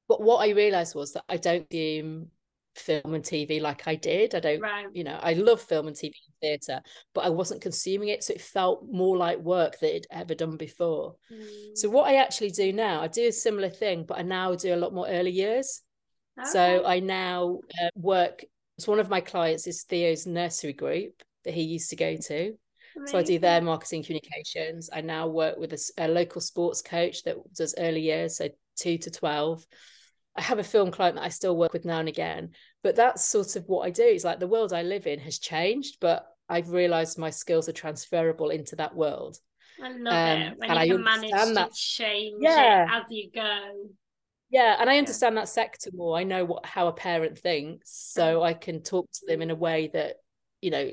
But 0.07 0.21
what 0.21 0.37
I 0.37 0.51
realized 0.51 0.95
was 0.95 1.13
that 1.13 1.23
I 1.29 1.37
don't 1.37 1.69
do 1.69 2.27
film 2.75 3.13
and 3.13 3.23
TV 3.23 3.61
like 3.61 3.87
I 3.87 3.95
did. 3.95 4.35
I 4.35 4.39
don't, 4.39 4.61
right. 4.61 4.87
you 4.93 5.03
know, 5.03 5.17
I 5.21 5.33
love 5.33 5.61
film 5.61 5.87
and 5.87 5.95
TV 5.95 6.13
theatre, 6.41 6.81
but 7.13 7.25
I 7.25 7.29
wasn't 7.29 7.61
consuming 7.61 8.09
it. 8.09 8.23
So 8.23 8.33
it 8.33 8.41
felt 8.41 8.85
more 8.91 9.17
like 9.17 9.39
work 9.39 9.79
that 9.79 9.95
it 9.95 10.07
ever 10.11 10.35
done 10.35 10.57
before. 10.57 11.15
Mm. 11.31 11.75
So 11.75 11.89
what 11.89 12.07
I 12.07 12.15
actually 12.15 12.51
do 12.51 12.71
now, 12.73 13.01
I 13.01 13.07
do 13.07 13.27
a 13.27 13.31
similar 13.31 13.69
thing, 13.69 14.05
but 14.07 14.17
I 14.17 14.21
now 14.21 14.55
do 14.55 14.73
a 14.73 14.77
lot 14.77 14.93
more 14.93 15.07
early 15.07 15.31
years. 15.31 15.81
So 16.51 16.83
I 16.85 16.99
now 16.99 17.59
uh, 17.81 17.89
work. 17.95 18.43
So 18.77 18.91
one 18.91 18.99
of 18.99 19.09
my 19.09 19.21
clients 19.21 19.67
is 19.67 19.83
Theo's 19.83 20.27
nursery 20.27 20.73
group 20.73 21.23
that 21.45 21.53
he 21.53 21.61
used 21.61 21.89
to 21.91 21.95
go 21.95 22.17
to. 22.17 22.57
So 23.05 23.17
I 23.17 23.23
do 23.23 23.39
their 23.39 23.61
marketing 23.61 24.03
communications. 24.03 24.89
I 24.91 25.01
now 25.01 25.27
work 25.27 25.57
with 25.57 25.73
a 25.97 26.07
local 26.07 26.39
sports 26.39 26.81
coach 26.81 27.23
that 27.23 27.35
does 27.53 27.75
early 27.77 28.01
years, 28.01 28.37
so 28.37 28.49
two 28.77 28.97
to 28.99 29.11
12. 29.11 29.65
I 30.35 30.41
have 30.41 30.59
a 30.59 30.63
film 30.63 30.91
client 30.91 31.15
that 31.15 31.23
I 31.23 31.29
still 31.29 31.57
work 31.57 31.73
with 31.73 31.85
now 31.85 31.99
and 31.99 32.09
again, 32.09 32.51
but 32.85 32.95
that's 32.95 33.25
sort 33.25 33.55
of 33.55 33.67
what 33.67 33.81
I 33.81 33.89
do. 33.89 34.03
It's 34.03 34.23
like 34.23 34.39
the 34.39 34.47
world 34.47 34.71
I 34.71 34.83
live 34.83 35.07
in 35.07 35.17
has 35.21 35.39
changed, 35.39 35.97
but 35.99 36.23
I've 36.47 36.69
realized 36.69 37.17
my 37.17 37.31
skills 37.31 37.67
are 37.67 37.71
transferable 37.73 38.51
into 38.51 38.75
that 38.75 38.95
world. 38.95 39.39
I 39.83 39.89
love 39.89 40.13
um, 40.13 40.41
it 40.43 40.57
when 40.59 40.69
and 40.69 40.87
you 40.87 40.93
I 40.93 40.95
can 40.97 41.03
manage 41.03 41.31
understand 41.31 41.47
to 41.49 41.53
that- 41.55 41.73
change 41.73 42.35
Yeah. 42.41 42.83
it 42.83 42.89
as 42.95 43.03
you 43.09 43.31
go. 43.33 43.89
Yeah, 44.51 44.77
and 44.79 44.87
I 44.87 44.99
understand 44.99 45.35
that 45.35 45.49
sector 45.49 45.89
more. 45.95 46.15
I 46.15 46.25
know 46.25 46.45
what 46.45 46.63
how 46.67 46.87
a 46.87 46.93
parent 46.93 47.39
thinks, 47.39 47.89
Mm. 47.89 48.13
so 48.13 48.43
I 48.43 48.53
can 48.53 48.83
talk 48.83 49.09
to 49.13 49.25
them 49.25 49.41
in 49.41 49.49
a 49.49 49.55
way 49.55 49.87
that, 49.93 50.17
you 50.61 50.69
know, 50.69 50.91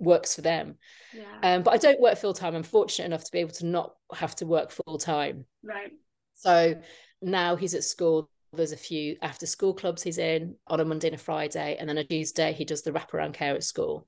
works 0.00 0.34
for 0.34 0.40
them. 0.42 0.78
Yeah. 1.12 1.38
Um, 1.44 1.62
but 1.62 1.74
I 1.74 1.76
don't 1.76 2.00
work 2.00 2.18
full 2.18 2.34
time. 2.34 2.56
I'm 2.56 2.64
fortunate 2.64 3.06
enough 3.06 3.22
to 3.22 3.30
be 3.30 3.38
able 3.38 3.52
to 3.52 3.66
not 3.66 3.94
have 4.12 4.34
to 4.36 4.46
work 4.46 4.72
full 4.72 4.98
time. 4.98 5.46
Right. 5.62 5.92
So 6.34 6.82
now 7.22 7.54
he's 7.54 7.74
at 7.74 7.84
school. 7.84 8.28
There's 8.54 8.72
a 8.72 8.76
few 8.76 9.16
after 9.22 9.46
school 9.46 9.74
clubs 9.74 10.02
he's 10.02 10.18
in 10.18 10.56
on 10.66 10.80
a 10.80 10.84
Monday 10.84 11.08
and 11.08 11.14
a 11.16 11.18
Friday, 11.18 11.76
and 11.78 11.88
then 11.88 11.98
a 11.98 12.04
Tuesday 12.04 12.52
he 12.52 12.64
does 12.64 12.82
the 12.82 12.92
wraparound 12.92 13.34
care 13.34 13.54
at 13.54 13.64
school. 13.64 14.06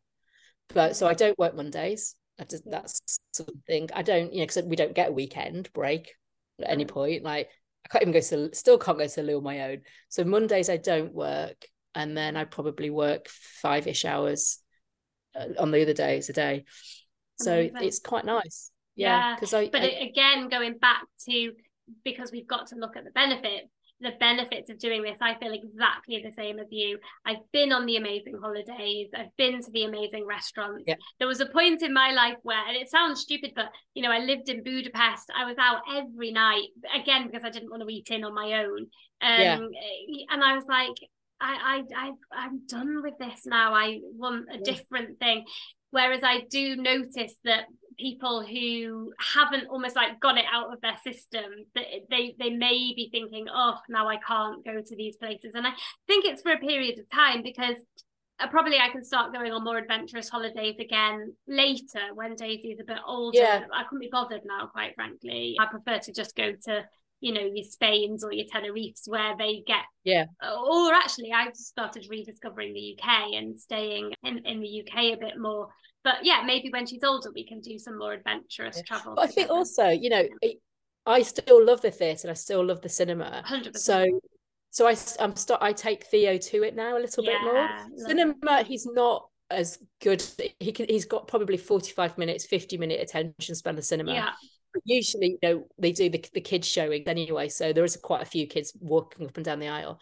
But 0.68 0.96
so 0.96 1.06
I 1.06 1.14
don't 1.14 1.38
work 1.38 1.54
Mondays. 1.54 2.14
I 2.38 2.44
just, 2.44 2.68
that's 2.68 3.20
something 3.32 3.88
I 3.94 4.02
don't, 4.02 4.32
you 4.32 4.40
know, 4.40 4.46
because 4.46 4.64
we 4.64 4.76
don't 4.76 4.94
get 4.94 5.08
a 5.08 5.12
weekend 5.12 5.72
break 5.72 6.12
at 6.60 6.70
any 6.70 6.84
point. 6.84 7.22
Like 7.22 7.48
I 7.84 7.88
can't 7.88 8.02
even 8.02 8.12
go 8.12 8.20
to, 8.20 8.54
still 8.54 8.78
can't 8.78 8.98
go 8.98 9.06
to 9.06 9.14
the 9.16 9.22
loo 9.22 9.38
on 9.38 9.44
my 9.44 9.60
own. 9.70 9.82
So 10.08 10.24
Mondays 10.24 10.68
I 10.68 10.76
don't 10.76 11.12
work, 11.14 11.66
and 11.94 12.16
then 12.16 12.36
I 12.36 12.44
probably 12.44 12.90
work 12.90 13.28
five 13.28 13.86
ish 13.86 14.04
hours 14.04 14.58
uh, 15.34 15.46
on 15.58 15.70
the 15.70 15.82
other 15.82 15.94
days 15.94 16.28
a 16.28 16.32
day. 16.32 16.64
So 17.36 17.52
Amazing. 17.52 17.76
it's 17.82 17.98
quite 18.00 18.24
nice. 18.24 18.70
Yeah, 18.96 19.18
Yeah, 19.18 19.34
because 19.36 19.54
I, 19.54 19.68
But 19.68 19.82
I- 19.82 20.08
again, 20.10 20.48
going 20.48 20.78
back 20.78 21.04
to 21.28 21.52
because 22.04 22.32
we've 22.32 22.48
got 22.48 22.68
to 22.68 22.76
look 22.76 22.96
at 22.96 23.04
the 23.04 23.10
benefits. 23.10 23.68
The 24.00 24.12
benefits 24.20 24.68
of 24.68 24.78
doing 24.78 25.02
this, 25.02 25.16
I 25.22 25.38
feel 25.38 25.54
exactly 25.54 26.22
the 26.22 26.32
same 26.32 26.58
as 26.58 26.66
you. 26.70 26.98
I've 27.24 27.50
been 27.52 27.72
on 27.72 27.86
the 27.86 27.96
amazing 27.96 28.38
holidays. 28.42 29.08
I've 29.16 29.34
been 29.38 29.62
to 29.62 29.70
the 29.70 29.84
amazing 29.84 30.26
restaurants. 30.26 30.84
Yeah. 30.86 30.96
There 31.18 31.26
was 31.28 31.40
a 31.40 31.46
point 31.46 31.80
in 31.82 31.94
my 31.94 32.10
life 32.12 32.36
where, 32.42 32.62
and 32.68 32.76
it 32.76 32.90
sounds 32.90 33.20
stupid, 33.20 33.52
but 33.56 33.70
you 33.94 34.02
know, 34.02 34.10
I 34.12 34.18
lived 34.18 34.50
in 34.50 34.62
Budapest. 34.62 35.30
I 35.34 35.46
was 35.46 35.56
out 35.58 35.80
every 35.96 36.30
night 36.30 36.68
again 36.94 37.26
because 37.26 37.42
I 37.42 37.48
didn't 37.50 37.70
want 37.70 37.82
to 37.82 37.88
eat 37.88 38.10
in 38.10 38.22
on 38.22 38.34
my 38.34 38.64
own. 38.64 38.80
Um, 39.22 39.40
Yeah. 39.40 39.58
and 40.30 40.44
I 40.44 40.54
was 40.54 40.64
like, 40.68 40.96
I, 41.40 41.82
I, 41.96 42.06
I, 42.06 42.10
I'm 42.32 42.66
done 42.66 43.02
with 43.02 43.14
this 43.18 43.46
now. 43.46 43.74
I 43.74 44.00
want 44.02 44.46
a 44.52 44.58
different 44.58 45.18
thing. 45.18 45.44
Whereas 45.96 46.20
I 46.22 46.42
do 46.50 46.76
notice 46.76 47.36
that 47.44 47.68
people 47.98 48.44
who 48.44 49.14
haven't 49.18 49.68
almost 49.68 49.96
like 49.96 50.20
got 50.20 50.36
it 50.36 50.44
out 50.52 50.70
of 50.70 50.78
their 50.82 50.98
system, 51.02 51.44
that 51.74 51.84
they 52.10 52.36
they 52.38 52.50
may 52.50 52.92
be 52.94 53.08
thinking, 53.10 53.46
oh, 53.50 53.78
now 53.88 54.06
I 54.06 54.18
can't 54.18 54.62
go 54.62 54.82
to 54.82 54.94
these 54.94 55.16
places. 55.16 55.54
And 55.54 55.66
I 55.66 55.70
think 56.06 56.26
it's 56.26 56.42
for 56.42 56.52
a 56.52 56.58
period 56.58 56.98
of 56.98 57.08
time 57.08 57.42
because 57.42 57.78
uh, 58.38 58.46
probably 58.48 58.76
I 58.76 58.90
can 58.90 59.02
start 59.02 59.32
going 59.32 59.52
on 59.52 59.64
more 59.64 59.78
adventurous 59.78 60.28
holidays 60.28 60.76
again 60.78 61.32
later 61.48 62.12
when 62.12 62.34
Daisy's 62.34 62.78
a 62.78 62.84
bit 62.84 62.98
older. 63.06 63.38
Yeah. 63.38 63.64
I 63.72 63.84
couldn't 63.84 64.00
be 64.00 64.10
bothered 64.12 64.42
now, 64.44 64.66
quite 64.66 64.94
frankly. 64.96 65.56
I 65.58 65.64
prefer 65.64 65.98
to 66.00 66.12
just 66.12 66.36
go 66.36 66.52
to 66.64 66.84
you 67.20 67.32
know 67.32 67.40
your 67.40 67.64
Spains 67.64 68.22
or 68.24 68.32
your 68.32 68.46
Tenerifes 68.46 69.06
where 69.06 69.34
they 69.36 69.62
get 69.66 69.82
Yeah. 70.04 70.26
or 70.42 70.92
actually 70.94 71.32
I've 71.32 71.56
started 71.56 72.06
rediscovering 72.10 72.74
the 72.74 72.96
UK 72.98 73.34
and 73.34 73.58
staying 73.58 74.12
in, 74.22 74.44
in 74.44 74.60
the 74.60 74.82
UK 74.86 75.14
a 75.14 75.16
bit 75.16 75.38
more 75.38 75.68
but 76.04 76.16
yeah 76.24 76.42
maybe 76.44 76.68
when 76.70 76.86
she's 76.86 77.02
older 77.02 77.30
we 77.34 77.46
can 77.46 77.60
do 77.60 77.78
some 77.78 77.98
more 77.98 78.12
adventurous 78.12 78.76
Yeah. 78.76 78.82
travel 78.86 79.14
but 79.16 79.24
I 79.24 79.26
think 79.28 79.50
also, 79.50 79.88
you 79.88 80.10
know, 80.10 80.24
it- 80.42 80.60
I 81.08 81.22
still 81.22 81.64
love 81.64 81.82
the 81.82 81.92
theatre 81.92 82.22
and 82.26 82.32
I 82.32 82.34
still 82.34 82.64
love 82.64 82.80
the 82.80 82.88
cinema. 82.88 83.42
100% 83.46 83.76
So 83.78 84.20
so 84.70 84.86
I'm 85.20 85.36
start 85.36 85.62
I 85.62 85.72
take 85.72 86.04
Theo 86.06 86.36
to 86.36 86.62
it 86.64 86.74
now 86.74 86.98
a 86.98 87.00
little 87.00 87.24
bit 87.24 87.40
more. 87.42 87.54
Yeah, 87.54 87.86
Cinema, 87.96 88.62
he's 88.64 88.84
not 88.86 89.28
as 89.48 89.78
good. 90.02 90.22
He 90.58 90.72
can 90.72 90.86
he's 90.88 91.04
got 91.04 91.28
probably 91.28 91.56
45 91.56 92.18
minutes, 92.18 92.44
50 92.44 92.76
minute 92.76 93.00
attention 93.00 93.54
span 93.54 93.76
the 93.76 93.82
cinema. 93.82 94.12
Usually, 94.84 95.38
you 95.42 95.48
know, 95.48 95.66
they 95.78 95.92
do 95.92 96.08
the, 96.08 96.24
the 96.34 96.40
kids 96.40 96.68
showing 96.68 97.06
anyway. 97.06 97.48
So 97.48 97.72
there 97.72 97.84
is 97.84 97.96
quite 97.96 98.22
a 98.22 98.26
few 98.26 98.46
kids 98.46 98.76
walking 98.80 99.26
up 99.26 99.36
and 99.36 99.44
down 99.44 99.58
the 99.58 99.68
aisle. 99.68 100.00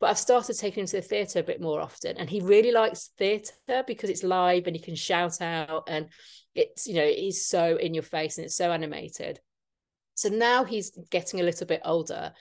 But 0.00 0.10
I've 0.10 0.18
started 0.18 0.58
taking 0.58 0.82
him 0.82 0.86
to 0.88 0.96
the 0.96 1.02
theatre 1.02 1.38
a 1.38 1.44
bit 1.44 1.60
more 1.60 1.80
often. 1.80 2.16
And 2.16 2.28
he 2.28 2.40
really 2.40 2.72
likes 2.72 3.10
theatre 3.16 3.84
because 3.86 4.10
it's 4.10 4.22
live 4.22 4.66
and 4.66 4.76
he 4.76 4.82
can 4.82 4.94
shout 4.96 5.40
out 5.40 5.84
and 5.88 6.08
it's, 6.54 6.86
you 6.86 6.94
know, 6.94 7.06
he's 7.06 7.46
so 7.46 7.76
in 7.76 7.94
your 7.94 8.02
face 8.02 8.38
and 8.38 8.44
it's 8.44 8.56
so 8.56 8.70
animated. 8.70 9.40
So 10.14 10.28
now 10.28 10.64
he's 10.64 10.90
getting 11.10 11.40
a 11.40 11.44
little 11.44 11.66
bit 11.66 11.82
older. 11.84 12.32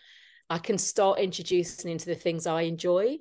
I 0.50 0.60
can 0.60 0.78
start 0.78 1.20
introducing 1.20 1.92
him 1.92 1.98
to 1.98 2.06
the 2.06 2.16
things 2.16 2.46
I 2.46 2.64
enjoy. 2.64 3.18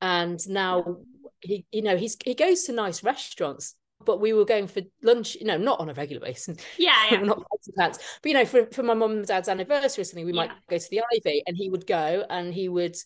And 0.00 0.40
now 0.48 0.98
he, 1.40 1.66
you 1.70 1.82
know, 1.82 1.96
he's 1.96 2.16
he 2.24 2.34
goes 2.34 2.64
to 2.64 2.72
nice 2.72 3.02
restaurants, 3.02 3.74
but 4.04 4.20
we 4.20 4.32
were 4.32 4.44
going 4.44 4.66
for 4.66 4.82
lunch, 5.02 5.36
you 5.36 5.46
know, 5.46 5.58
not 5.58 5.80
on 5.80 5.88
a 5.88 5.94
regular 5.94 6.20
basis. 6.20 6.56
yeah 6.78 6.92
yeah 7.12 7.20
not 7.20 7.42
pants, 7.78 7.98
but 8.22 8.28
you 8.28 8.34
know, 8.34 8.44
for, 8.44 8.66
for 8.66 8.82
my 8.82 8.94
mum 8.94 9.12
and 9.12 9.26
dad's 9.26 9.48
anniversary 9.48 10.02
or 10.02 10.04
something, 10.04 10.26
we 10.26 10.32
might 10.32 10.50
go 10.68 10.78
to 10.78 10.90
the 10.90 11.00
Ivy 11.14 11.42
and 11.46 11.56
he 11.56 11.68
would 11.70 11.86
go 11.86 12.24
and 12.28 12.52
he 12.52 12.68
would. 12.68 12.96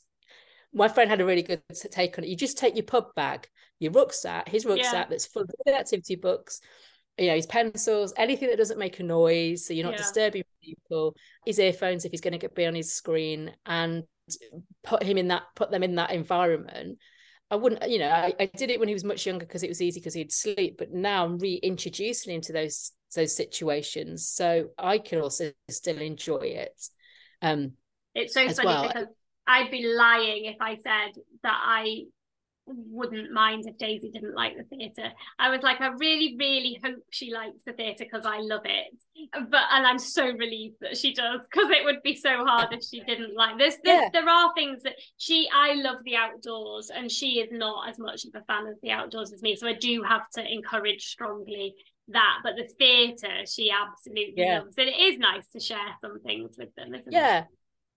My 0.72 0.88
friend 0.88 1.09
had 1.09 1.20
a 1.20 1.24
really 1.24 1.42
good 1.42 1.62
take 1.90 2.18
on 2.18 2.24
it. 2.24 2.30
You 2.30 2.36
just 2.36 2.59
take 2.59 2.74
your 2.74 2.84
pub 2.84 3.14
bag, 3.14 3.49
your 3.78 3.92
rucksack, 3.92 4.49
his 4.49 4.66
rucksack 4.66 5.09
that's 5.09 5.26
full 5.26 5.42
of 5.42 5.74
activity 5.74 6.16
books, 6.16 6.61
you 7.18 7.28
know, 7.28 7.36
his 7.36 7.47
pencils, 7.47 8.12
anything 8.16 8.49
that 8.49 8.59
doesn't 8.59 8.78
make 8.78 8.99
a 8.99 9.05
noise, 9.05 9.66
so 9.66 9.72
you're 9.72 9.84
not 9.84 9.92
Yeah. 9.92 9.99
disturbing 9.99 10.42
people, 10.62 11.14
his 11.47 11.59
earphones 11.59 12.05
if 12.05 12.11
he's 12.11 12.20
going 12.20 12.32
to 12.32 12.38
get 12.38 12.55
be 12.55 12.66
on 12.66 12.74
his 12.74 12.92
screen, 12.92 13.53
and 13.66 14.05
put 14.82 15.03
him 15.03 15.16
in 15.18 15.28
that, 15.28 15.45
put 15.55 15.70
them 15.70 15.82
in 15.82 15.95
that 15.97 16.11
environment. 16.11 16.99
I 17.51 17.57
wouldn't, 17.57 17.88
you 17.88 17.99
know, 17.99 18.11
I, 18.11 18.34
I 18.40 18.47
did 18.47 18.70
it 18.70 18.80
when 18.80 18.88
he 18.88 18.95
was 18.95 19.05
much 19.05 19.26
younger 19.26 19.47
because 19.47 19.62
it 19.62 19.68
was 19.68 19.82
easy 19.82 20.01
because 20.01 20.14
he'd 20.14 20.32
sleep, 20.32 20.76
but 20.78 20.92
now 20.92 21.24
I'm 21.24 21.38
reintroducing 21.38 22.34
him 22.34 22.40
to 22.42 22.53
those 22.53 22.92
those 23.14 23.36
situations, 23.36 24.26
so 24.26 24.70
I 24.76 24.99
can 24.99 25.20
also 25.20 25.53
still 25.68 25.99
enjoy 25.99 26.57
it. 26.57 26.88
Um, 27.42 27.72
it's 28.14 28.34
so 28.34 28.49
funny 28.49 28.66
well. 28.66 28.88
because 28.88 29.07
I'd 29.47 29.70
be 29.70 29.86
lying 29.86 30.47
if 30.47 30.57
I 30.61 30.76
said 30.76 31.22
that 31.42 31.61
I 31.64 32.05
wouldn't 32.66 33.30
mind 33.32 33.64
if 33.66 33.76
Daisy 33.78 34.10
didn't 34.10 34.34
like 34.34 34.56
the 34.56 34.64
theatre. 34.64 35.12
I 35.38 35.50
was 35.50 35.62
like, 35.62 35.80
I 35.80 35.88
really, 35.88 36.34
really 36.38 36.78
hope 36.82 36.96
she 37.10 37.32
likes 37.32 37.62
the 37.66 37.72
theatre 37.74 38.04
because 38.10 38.24
I 38.26 38.38
love 38.38 38.62
it. 38.64 38.86
But 39.50 39.62
and 39.70 39.86
I'm 39.86 39.98
so 39.98 40.26
relieved 40.30 40.76
that 40.80 40.96
she 40.96 41.12
does 41.12 41.40
because 41.50 41.70
it 41.70 41.84
would 41.84 42.02
be 42.02 42.16
so 42.16 42.44
hard 42.44 42.72
if 42.72 42.82
she 42.82 43.00
didn't 43.00 43.34
like 43.36 43.58
this. 43.58 43.76
There, 43.84 44.02
Yeah. 44.02 44.08
there 44.12 44.28
are 44.28 44.52
things 44.54 44.82
that 44.84 44.94
she 45.18 45.48
I 45.54 45.74
love 45.74 45.98
the 46.04 46.16
outdoors 46.16 46.90
and 46.94 47.10
she 47.10 47.40
is 47.40 47.50
not 47.52 47.88
as 47.90 47.98
much 47.98 48.24
of 48.24 48.30
a 48.34 48.44
fan 48.44 48.66
of 48.66 48.74
the 48.82 48.90
outdoors 48.92 49.32
as 49.32 49.42
me. 49.42 49.56
So 49.56 49.66
I 49.68 49.74
do 49.74 50.02
have 50.02 50.28
to 50.30 50.44
encourage 50.52 51.04
strongly 51.04 51.74
that. 52.08 52.38
But 52.42 52.54
the 52.56 52.68
theatre 52.78 53.44
she 53.46 53.70
absolutely 53.70 54.34
Yeah. 54.36 54.60
loves. 54.60 54.78
And 54.78 54.88
it 54.88 54.96
is 54.98 55.18
nice 55.18 55.46
to 55.48 55.60
share 55.60 55.96
some 56.00 56.20
things 56.20 56.56
with 56.58 56.74
them, 56.76 56.94
isn't 56.94 57.12
it? 57.12 57.44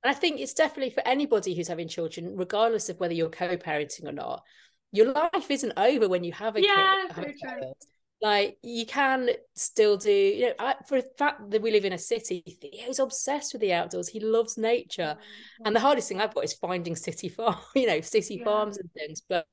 And 0.03 0.11
i 0.11 0.13
think 0.13 0.39
it's 0.39 0.53
definitely 0.53 0.89
for 0.89 1.05
anybody 1.07 1.55
who's 1.55 1.67
having 1.67 1.87
children 1.87 2.35
regardless 2.35 2.89
of 2.89 2.99
whether 2.99 3.13
you're 3.13 3.29
co-parenting 3.29 4.05
or 4.07 4.11
not 4.11 4.43
your 4.91 5.11
life 5.11 5.49
isn't 5.51 5.73
over 5.77 6.07
when 6.07 6.23
you 6.23 6.31
have 6.31 6.55
a 6.55 6.61
Yeah, 6.61 7.07
kid 7.07 7.25
a 7.25 7.31
true. 7.41 7.73
like 8.21 8.57
you 8.63 8.85
can 8.85 9.29
still 9.55 9.97
do 9.97 10.11
you 10.11 10.47
know 10.47 10.53
I, 10.59 10.75
for 10.87 11.01
the 11.01 11.07
fact 11.17 11.51
that 11.51 11.61
we 11.61 11.71
live 11.71 11.85
in 11.85 11.93
a 11.93 11.97
city 11.97 12.43
he's 12.61 12.99
obsessed 12.99 13.53
with 13.53 13.61
the 13.61 13.73
outdoors. 13.73 14.07
He 14.07 14.19
loves 14.19 14.57
nature. 14.57 15.17
Mm-hmm. 15.19 15.67
And 15.67 15.75
the 15.75 15.79
hardest 15.79 16.07
thing 16.09 16.19
i've 16.19 16.33
got 16.33 16.43
is 16.45 16.53
finding 16.53 16.95
city 16.95 17.29
farm 17.37 17.57
you 17.75 17.85
know 17.87 18.01
city 18.01 18.37
Yeah. 18.37 18.45
farms 18.45 18.77
and 18.77 18.91
things. 18.93 19.21
But 19.27 19.45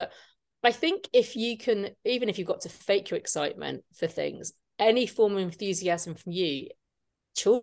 i 0.63 0.73
think 0.73 1.09
if 1.13 1.37
you 1.37 1.59
can 1.59 1.91
even 2.05 2.29
if 2.29 2.39
you've 2.39 2.49
got 2.49 2.63
to 2.63 2.69
fake 2.71 3.11
your 3.11 3.19
excitement 3.19 3.85
for 3.99 4.07
things 4.07 4.53
any 4.79 5.07
form 5.07 5.35
of 5.35 5.41
enthusiasm 5.43 6.15
from 6.15 6.33
you 6.33 6.69
children 7.37 7.63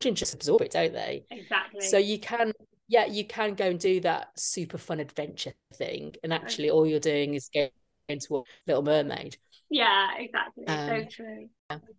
just 0.00 0.34
absorb 0.34 0.62
it 0.62 0.70
don't 0.70 0.92
they 0.92 1.24
Exactly. 1.30 1.80
so 1.80 1.98
you 1.98 2.18
can 2.18 2.52
yeah 2.88 3.06
you 3.06 3.24
can 3.26 3.54
go 3.54 3.66
and 3.66 3.78
do 3.78 4.00
that 4.00 4.28
super 4.36 4.78
fun 4.78 5.00
adventure 5.00 5.52
thing 5.74 6.14
and 6.22 6.32
actually 6.32 6.70
all 6.70 6.86
you're 6.86 7.00
doing 7.00 7.34
is 7.34 7.48
going 7.54 7.70
to 8.08 8.36
a 8.36 8.42
little 8.66 8.82
mermaid 8.82 9.36
Yeah, 9.70 10.08
exactly. 10.18 10.64
so 10.66 11.00
Um, 11.00 11.08
true. 11.10 11.48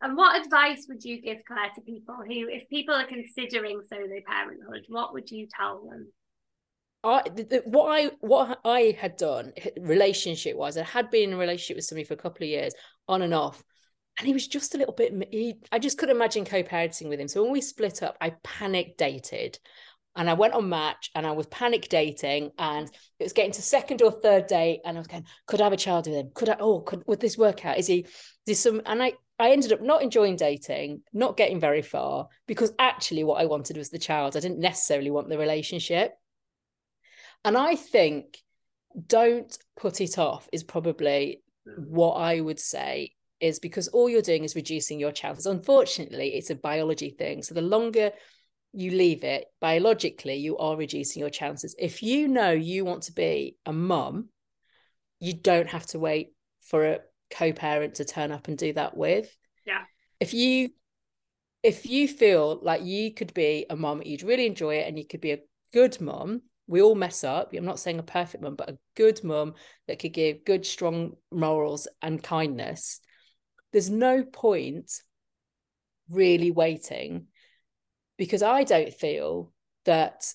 And 0.02 0.16
what 0.16 0.40
advice 0.40 0.86
would 0.88 1.04
you 1.04 1.20
give, 1.20 1.40
Claire, 1.48 1.72
to 1.76 1.82
people 1.82 2.16
who, 2.16 2.48
if 2.48 2.70
people 2.70 2.96
are 2.96 3.06
considering 3.08 3.82
solo 3.90 4.22
parenthood, 4.26 4.86
what 4.88 5.14
would 5.14 5.30
you 5.32 5.48
tell 5.60 5.84
them? 5.90 6.08
I 7.04 7.24
the, 7.28 7.44
the- 7.44 7.64
what 7.66 7.88
I 7.90 8.12
what 8.22 8.60
I 8.64 8.96
had 9.00 9.18
done 9.18 9.52
relationship 9.80 10.56
wise, 10.56 10.78
I 10.78 10.84
had 10.84 11.10
been 11.12 11.30
in 11.30 11.36
a 11.36 11.40
relationship 11.40 11.78
with 11.78 11.86
somebody 11.86 12.06
for 12.06 12.14
a 12.14 12.18
couple 12.18 12.44
of 12.44 12.50
years 12.50 12.74
on 13.08 13.22
and 13.22 13.34
off, 13.34 13.64
and 14.18 14.28
he 14.28 14.34
was 14.34 14.48
just 14.48 14.76
a 14.76 14.78
little 14.78 14.94
bit. 14.94 15.14
He, 15.32 15.56
I 15.72 15.80
just 15.80 15.98
couldn't 15.98 16.16
imagine 16.16 16.46
co-parenting 16.46 17.10
with 17.10 17.20
him. 17.20 17.28
So 17.28 17.44
when 17.44 17.52
we 17.52 17.62
split 17.62 18.02
up, 18.02 18.18
I 18.22 18.34
panic 18.44 18.98
dated, 18.98 19.60
and 20.16 20.30
I 20.30 20.34
went 20.34 20.54
on 20.54 20.70
Match, 20.70 21.12
and 21.16 21.28
I 21.28 21.32
was 21.32 21.48
panic 21.48 21.90
dating, 21.90 22.52
and 22.58 22.88
it 23.20 23.24
was 23.24 23.34
getting 23.34 23.52
to 23.52 23.62
second 23.62 24.02
or 24.02 24.12
third 24.12 24.48
date, 24.48 24.82
and 24.86 24.98
I 24.98 25.00
was 25.00 25.08
going, 25.08 25.26
could 25.48 25.60
I 25.60 25.66
have 25.66 25.74
a 25.74 25.78
child 25.78 26.08
with 26.08 26.16
him? 26.16 26.32
Could 26.34 26.50
I? 26.50 26.56
Oh, 26.60 26.80
could 26.80 27.04
would 27.08 27.20
this 27.20 27.38
work 27.38 27.66
out? 27.66 27.78
Is 27.78 27.88
he? 27.88 28.06
Is 28.48 28.60
some? 28.60 28.82
And 28.86 29.04
I 29.04 29.14
I 29.38 29.52
ended 29.52 29.74
up 29.74 29.82
not 29.82 30.02
enjoying 30.02 30.38
dating, 30.38 31.02
not 31.12 31.36
getting 31.36 31.60
very 31.60 31.82
far, 31.82 32.30
because 32.48 32.74
actually 32.80 33.26
what 33.26 33.42
I 33.42 33.46
wanted 33.46 33.78
was 33.78 33.90
the 33.90 34.00
child. 34.00 34.38
I 34.38 34.40
didn't 34.40 34.60
necessarily 34.60 35.12
want 35.12 35.28
the 35.28 35.38
relationship. 35.38 36.14
And 37.44 37.58
I 37.58 37.76
think 37.76 38.38
don't 39.08 39.56
put 39.78 40.00
it 40.00 40.18
off 40.18 40.48
is 40.54 40.64
probably 40.64 41.42
what 41.66 42.14
I 42.14 42.40
would 42.40 42.60
say 42.60 43.12
is 43.46 43.60
because 43.60 43.88
all 43.90 44.10
you're 44.10 44.22
doing 44.22 44.44
is 44.44 44.56
reducing 44.56 45.00
your 45.00 45.12
chances. 45.12 45.46
Unfortunately, 45.46 46.36
it's 46.36 46.50
a 46.50 46.56
biology 46.56 47.12
thing. 47.12 47.44
So 47.44 47.54
the 47.54 47.62
longer 47.62 48.12
you 48.74 48.92
leave 48.92 49.24
it, 49.24 49.46
biologically, 49.62 50.36
you 50.36 50.58
are 50.58 50.76
reducing 50.76 51.20
your 51.20 51.30
chances. 51.30 51.76
If 51.80 52.02
you 52.02 52.28
know 52.28 52.52
you 52.52 52.84
want 52.84 53.04
to 53.04 53.14
be 53.14 53.56
a 53.66 53.72
mum, 53.72 54.30
you 55.20 55.34
don't 55.34 55.70
have 55.70 55.86
to 55.88 56.00
wait 56.00 56.34
for 56.62 56.86
a 56.86 57.00
co-parent 57.30 57.96
to 57.96 58.06
turn 58.06 58.32
up 58.32 58.48
and 58.48 58.58
do 58.58 58.74
that 58.74 58.98
with. 58.98 59.36
Yeah. 59.66 59.84
If 60.20 60.34
you 60.34 60.70
if 61.64 61.88
you 61.88 62.08
feel 62.08 62.60
like 62.62 62.84
you 62.84 63.12
could 63.12 63.34
be 63.34 63.66
a 63.70 63.76
mom, 63.76 64.02
you'd 64.04 64.22
really 64.22 64.46
enjoy 64.46 64.76
it 64.76 64.88
and 64.88 65.00
you 65.00 65.06
could 65.08 65.22
be 65.22 65.32
a 65.32 65.40
good 65.74 66.00
mom, 66.00 66.44
we 66.68 66.82
all 66.82 66.94
mess 66.94 67.24
up. 67.24 67.54
I'm 67.54 67.66
not 67.66 67.80
saying 67.80 67.98
a 67.98 68.04
perfect 68.04 68.44
mom, 68.44 68.56
but 68.56 68.70
a 68.70 68.78
good 68.96 69.24
mom 69.24 69.56
that 69.88 70.00
could 70.00 70.14
give 70.14 70.46
good, 70.46 70.66
strong 70.66 71.14
morals 71.32 71.88
and 72.02 72.22
kindness. 72.22 73.02
There's 73.76 73.90
no 73.90 74.24
point 74.24 74.90
really 76.10 76.50
waiting 76.50 77.28
because 78.18 78.42
I 78.42 78.64
don't 78.64 78.94
feel 78.94 79.52
that 79.84 80.34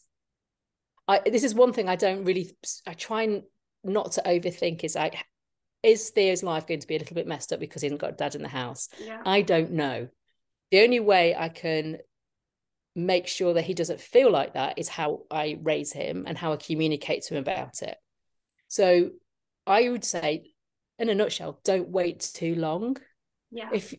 I 1.08 1.22
this 1.24 1.42
is 1.42 1.54
one 1.54 1.72
thing 1.72 1.88
I 1.88 1.96
don't 1.96 2.26
really 2.26 2.54
I 2.86 2.92
try 2.92 3.40
not 3.82 4.12
to 4.12 4.22
overthink 4.26 4.84
is 4.84 4.94
like 4.94 5.24
is 5.82 6.10
Theo's 6.10 6.42
life 6.42 6.66
going 6.66 6.80
to 6.80 6.86
be 6.86 6.96
a 6.96 6.98
little 6.98 7.14
bit 7.14 7.26
messed 7.26 7.50
up 7.50 7.60
because 7.60 7.80
he 7.80 7.86
hasn't 7.86 8.02
got 8.02 8.10
a 8.10 8.16
dad 8.16 8.34
in 8.34 8.42
the 8.42 8.48
house? 8.48 8.90
Yeah. 9.02 9.22
I 9.24 9.40
don't 9.40 9.70
know. 9.70 10.08
The 10.70 10.82
only 10.82 11.00
way 11.00 11.34
I 11.34 11.48
can 11.48 11.96
make 12.94 13.26
sure 13.26 13.54
that 13.54 13.64
he 13.64 13.72
doesn't 13.72 14.02
feel 14.02 14.30
like 14.30 14.52
that 14.52 14.78
is 14.78 14.90
how 14.90 15.22
I 15.30 15.58
raise 15.62 15.94
him 15.94 16.24
and 16.26 16.36
how 16.36 16.52
I 16.52 16.56
communicate 16.56 17.22
to 17.22 17.36
him 17.36 17.40
about 17.40 17.80
it. 17.80 17.96
So 18.68 19.12
I 19.66 19.88
would 19.88 20.04
say, 20.04 20.52
in 20.98 21.08
a 21.08 21.14
nutshell, 21.14 21.58
don't 21.64 21.88
wait 21.88 22.20
too 22.34 22.54
long. 22.54 22.98
Yeah. 23.50 23.70
If 23.72 23.94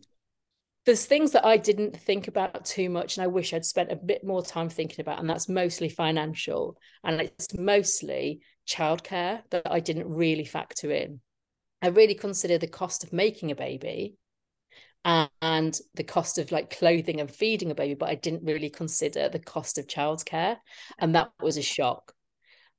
there's 0.86 1.06
things 1.06 1.32
that 1.32 1.45
I 1.45 1.58
didn't 1.58 1.95
think 1.99 2.28
about 2.28 2.66
too 2.66 2.89
much 2.89 3.18
and 3.18 3.24
I 3.24 3.28
wish 3.28 3.54
I'd 3.54 3.66
spent 3.66 3.91
a 3.91 3.95
bit 3.95 4.24
more 4.24 4.43
time 4.43 4.70
thinking 4.70 5.02
about, 5.02 5.20
and 5.20 5.30
that's 5.30 5.47
mostly 5.47 5.89
financial 5.89 6.78
and 7.04 7.22
it's 7.22 7.54
mostly 7.54 8.41
childcare 8.68 9.41
that 9.52 9.72
I 9.72 9.80
didn't 9.80 10.10
really 10.10 10.45
factor 10.45 10.91
in. 10.91 11.20
I 11.82 11.88
really 11.88 12.16
consider 12.16 12.58
the 12.58 12.68
cost 12.68 13.04
of 13.04 13.14
making 13.14 13.52
a 13.52 13.56
baby 13.56 14.16
and 15.04 15.80
the 15.95 16.04
cost 16.04 16.38
of 16.38 16.52
like 16.52 16.78
clothing 16.78 17.20
and 17.20 17.30
feeding 17.30 17.72
a 17.72 17.76
baby, 17.76 17.95
but 17.95 18.10
I 18.10 18.16
didn't 18.16 18.43
really 18.43 18.70
consider 18.70 19.30
the 19.30 19.39
cost 19.39 19.78
of 19.78 19.88
childcare. 19.88 20.58
And 20.99 21.16
that 21.16 21.32
was 21.41 21.58
a 21.58 21.64
shock. 21.64 22.14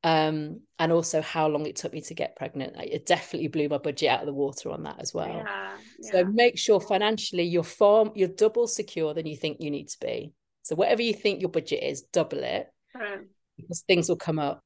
Um, 0.05 0.63
and 0.81 0.91
also 0.91 1.23
how 1.23 1.47
long 1.47 1.67
it 1.67 1.77
took 1.77 1.93
me 1.93 2.01
to 2.03 2.15
get 2.15 2.35
pregnant. 2.35 2.75
It 2.77 3.07
definitely 3.07 3.47
blew 3.49 3.69
my 3.69 3.79
budget 3.79 4.11
out 4.11 4.21
of 4.21 4.27
the 4.27 4.33
water 4.33 4.71
on 4.71 4.83
that 4.83 4.97
as 4.99 5.15
well. 5.15 5.29
Yeah, 5.29 5.77
So 6.01 6.25
make 6.25 6.59
sure 6.59 6.81
financially 6.81 7.45
you're 7.45 7.63
far 7.63 8.11
you're 8.17 8.27
double 8.27 8.67
secure 8.67 9.15
than 9.15 9.27
you 9.27 9.37
think 9.37 9.59
you 9.61 9.71
need 9.71 9.89
to 9.91 9.99
be. 10.01 10.33
So 10.63 10.75
whatever 10.75 11.03
you 11.03 11.15
think 11.15 11.41
your 11.41 11.51
budget 11.51 11.85
is, 11.85 12.03
double 12.03 12.43
it 12.43 12.69
Um, 12.95 13.29
because 13.57 13.83
things 13.83 14.09
will 14.09 14.17
come 14.17 14.41
up. 14.41 14.61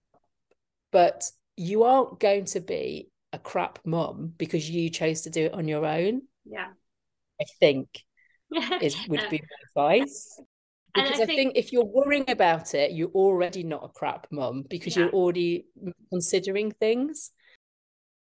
But 0.90 1.30
you 1.56 1.82
aren't 1.82 2.18
going 2.18 2.46
to 2.46 2.60
be 2.60 3.10
a 3.32 3.38
crap 3.38 3.80
mum 3.84 4.32
because 4.38 4.68
you 4.70 4.88
chose 4.88 5.22
to 5.22 5.30
do 5.30 5.46
it 5.46 5.52
on 5.52 5.68
your 5.68 5.84
own. 5.84 6.22
yeah. 6.44 6.68
I 7.38 7.44
think 7.60 7.88
is 8.80 8.96
would 9.08 9.28
be 9.28 9.42
my 9.42 9.84
advice. 9.98 10.40
And 10.96 11.02
I 11.02 11.08
Because 11.10 11.20
I, 11.20 11.26
think- 11.26 11.38
think, 11.38 11.56
if 11.56 11.72
you're 11.72 11.84
worrying 11.84 12.28
about 12.28 12.74
it, 12.74 12.92
you're 12.92 13.10
already 13.10 13.62
not 13.62 13.84
a 13.84 13.88
crap 13.88 14.26
mum 14.30 14.64
because 14.68 14.96
Yeah. 14.96 15.04
you're 15.04 15.12
already 15.12 15.66
considering 16.10 16.70
things. 16.72 17.30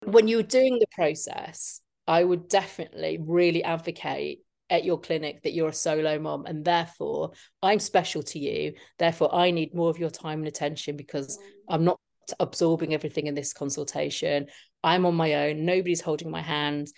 When 0.05 0.29
you're 0.29 0.43
doing 0.43 0.79
the 0.79 0.87
process, 0.93 1.81
I 2.07 2.23
would 2.23 2.49
definitely 2.49 3.19
really 3.21 3.65
advocate 3.65 4.43
at 4.71 4.85
your 4.85 5.01
clinic 5.01 5.43
that 5.43 5.53
you're 5.55 5.71
a 5.71 5.73
solo 5.73 6.19
mom 6.19 6.45
and 6.45 6.63
therefore 6.65 7.33
I'm 7.63 7.79
special 7.79 8.23
to 8.25 8.39
you. 8.39 8.75
Therefore, 8.99 9.35
I 9.35 9.51
need 9.51 9.75
more 9.75 9.89
of 9.89 9.99
your 9.99 10.11
time 10.11 10.41
and 10.41 10.49
attention 10.49 10.97
because 10.97 11.39
mm. 11.39 11.43
I'm 11.71 11.85
not 11.85 11.99
absorbing 12.39 12.93
everything 12.93 13.27
in 13.27 13.35
this 13.35 13.55
consultation. 13.55 14.47
I'm 14.85 15.07
on 15.07 15.15
my 15.15 15.35
own. 15.35 15.65
Nobody's 15.65 16.03
holding 16.03 16.31
my 16.31 16.43
hand. 16.43 16.89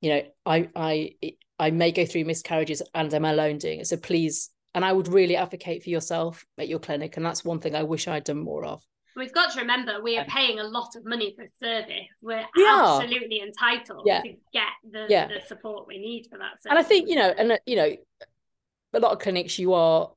You 0.00 0.10
know, 0.10 0.22
I 0.46 0.68
I 0.74 1.14
I 1.58 1.70
may 1.70 1.92
go 1.92 2.06
through 2.06 2.24
miscarriages 2.24 2.82
and 2.94 3.12
I'm 3.12 3.26
alone 3.26 3.58
doing 3.58 3.80
it. 3.80 3.86
So 3.86 3.98
please, 3.98 4.50
and 4.74 4.84
I 4.84 4.92
would 4.92 5.08
really 5.08 5.36
advocate 5.36 5.82
for 5.82 5.90
yourself 5.90 6.44
at 6.58 6.68
your 6.68 6.78
clinic. 6.78 7.16
And 7.16 7.26
that's 7.26 7.44
one 7.44 7.60
thing 7.60 7.74
I 7.74 7.82
wish 7.82 8.06
I'd 8.08 8.24
done 8.24 8.42
more 8.42 8.64
of. 8.64 8.82
We've 9.16 9.32
got 9.32 9.52
to 9.54 9.60
remember 9.60 10.00
we 10.02 10.16
are 10.18 10.24
paying 10.26 10.60
a 10.60 10.64
lot 10.64 10.94
of 10.96 11.04
money 11.04 11.34
for 11.36 11.44
service. 11.62 12.06
We're 12.22 12.46
We 12.56 12.66
absolutely 12.66 13.40
entitled 13.42 14.04
Yeah. 14.06 14.20
to 14.22 14.28
get 14.52 14.68
the, 14.88 15.06
Yeah. 15.08 15.26
the 15.26 15.40
support 15.46 15.88
we 15.88 15.98
need 15.98 16.28
for 16.30 16.38
that. 16.38 16.52
And 16.68 16.78
I 16.78 16.82
think, 16.84 17.08
you 17.08 17.16
know, 17.16 17.28
and 17.36 17.52
uh, 17.52 17.58
you 17.66 17.76
know, 17.76 17.96
a 18.92 18.98
lot 19.00 19.12
of 19.12 19.18
clinics 19.18 19.58
you 19.58 19.74
are 19.74 20.10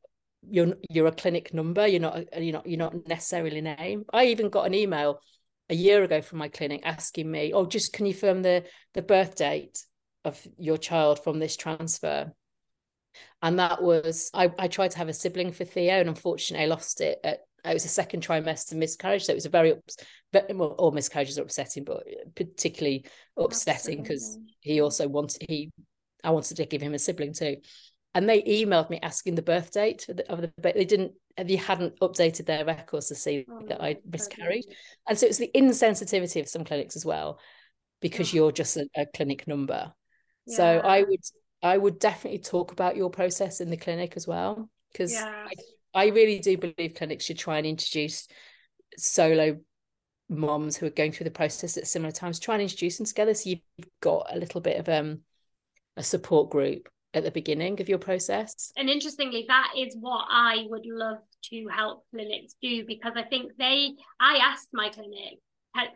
you're 0.49 0.73
you're 0.89 1.07
a 1.07 1.11
clinic 1.11 1.53
number, 1.53 1.87
you're 1.87 2.01
not 2.01 2.17
a- 2.17 2.43
you're 2.43 2.53
not 2.53 2.67
you're 2.67 2.77
not 2.77 3.07
necessarily 3.07 3.61
name. 3.61 4.03
I 4.13 4.25
even 4.25 4.49
got 4.49 4.65
an 4.67 4.73
email 4.73 5.21
a 5.69 5.75
year 5.75 6.03
ago 6.03 6.21
from 6.21 6.39
my 6.39 6.49
clinic 6.49 6.81
asking 6.83 7.31
me, 7.31 7.53
oh, 7.53 7.65
just 7.65 7.93
can 7.93 8.05
you 8.05 8.13
confirm 8.13 8.41
the 8.41 8.65
the 8.93 9.01
birth 9.01 9.35
date 9.35 9.83
of 10.25 10.45
your 10.59 10.77
child 10.77 11.23
from 11.23 11.39
this 11.39 11.55
transfer? 11.55 12.31
And 13.41 13.59
that 13.59 13.81
was 13.81 14.29
I, 14.33 14.51
I 14.57 14.67
tried 14.67 14.91
to 14.91 14.97
have 14.97 15.09
a 15.09 15.13
sibling 15.13 15.51
for 15.51 15.65
Theo, 15.65 15.99
and 15.99 16.09
unfortunately 16.09 16.65
I 16.65 16.69
lost 16.69 17.01
it 17.01 17.19
at 17.23 17.39
uh, 17.65 17.69
it 17.69 17.73
was 17.73 17.85
a 17.85 17.89
second 17.89 18.25
trimester 18.25 18.73
miscarriage. 18.75 19.23
So 19.23 19.31
it 19.31 19.35
was 19.35 19.45
a 19.45 19.49
very 19.49 19.73
but 20.31 20.53
well, 20.53 20.69
all 20.77 20.91
miscarriages 20.91 21.39
are 21.39 21.43
upsetting, 21.43 21.83
but 21.83 22.03
particularly 22.35 23.05
upsetting 23.37 24.01
because 24.01 24.37
he 24.59 24.81
also 24.81 25.07
wanted 25.07 25.45
he 25.49 25.71
I 26.23 26.31
wanted 26.31 26.57
to 26.57 26.65
give 26.65 26.81
him 26.81 26.93
a 26.93 26.99
sibling 26.99 27.33
too. 27.33 27.57
And 28.15 28.29
they 28.29 28.43
emailed 28.43 28.89
me 28.89 28.99
asking 29.01 29.35
the 29.35 29.41
birth 29.41 29.71
date 29.71 30.07
of 30.07 30.17
the, 30.17 30.31
of 30.31 30.41
the 30.41 30.51
they 30.61 30.85
didn't 30.85 31.13
they 31.37 31.55
hadn't 31.55 31.99
updated 31.99 32.45
their 32.45 32.63
records 32.63 33.07
to 33.07 33.15
see 33.15 33.45
Oh, 33.49 33.63
that 33.67 33.81
I 33.81 33.97
miscarried. 34.09 34.65
And 35.07 35.17
so 35.17 35.25
it's 35.25 35.39
the 35.39 35.49
insensitivity 35.55 36.39
of 36.39 36.47
some 36.47 36.63
clinics 36.63 36.95
as 36.95 37.05
well, 37.05 37.39
because 38.01 38.33
Yeah. 38.33 38.41
you're 38.41 38.51
just 38.51 38.77
a, 38.77 38.87
a 38.95 39.05
clinic 39.07 39.47
number. 39.47 39.93
So 40.47 40.63
I 40.79 41.01
would 41.01 41.21
I 41.63 41.77
would 41.77 41.97
definitely 41.97 42.39
talk 42.39 42.71
about 42.71 42.95
your 42.97 43.09
process 43.09 43.61
in 43.61 43.69
the 43.69 43.77
clinic 43.77 44.13
as 44.15 44.27
well. 44.27 44.69
Because 44.91 45.13
Yeah. 45.13 45.47
I, 45.95 46.05
I 46.05 46.07
really 46.07 46.39
do 46.39 46.57
believe 46.57 46.93
clinics 46.95 47.25
should 47.25 47.39
try 47.39 47.57
and 47.57 47.65
introduce 47.65 48.27
solo 48.97 49.59
moms 50.29 50.77
who 50.77 50.85
are 50.85 50.91
going 50.91 51.11
through 51.11 51.25
the 51.25 51.31
process 51.31 51.77
at 51.77 51.87
similar 51.87 52.11
times, 52.11 52.39
try 52.39 52.55
and 52.55 52.61
introduce 52.61 52.97
them 52.97 53.05
together 53.05 53.33
so 53.33 53.49
you've 53.49 53.89
got 54.01 54.27
a 54.31 54.37
little 54.37 54.61
bit 54.61 54.77
of 54.77 54.89
um 54.89 55.19
a 55.97 56.03
support 56.03 56.49
group 56.49 56.89
at 57.13 57.23
the 57.23 57.31
beginning 57.31 57.79
of 57.79 57.89
your 57.89 57.99
process. 57.99 58.71
and 58.77 58.89
interestingly 58.89 59.45
that 59.47 59.71
is 59.77 59.95
what 59.99 60.25
i 60.29 60.65
would 60.69 60.85
love 60.85 61.17
to 61.43 61.67
help 61.67 62.03
clinics 62.09 62.55
do 62.61 62.83
because 62.87 63.13
i 63.15 63.21
think 63.23 63.51
they 63.59 63.91
i 64.19 64.37
asked 64.37 64.69
my 64.73 64.89
clinic 64.89 65.11
"Ca- 65.13 65.37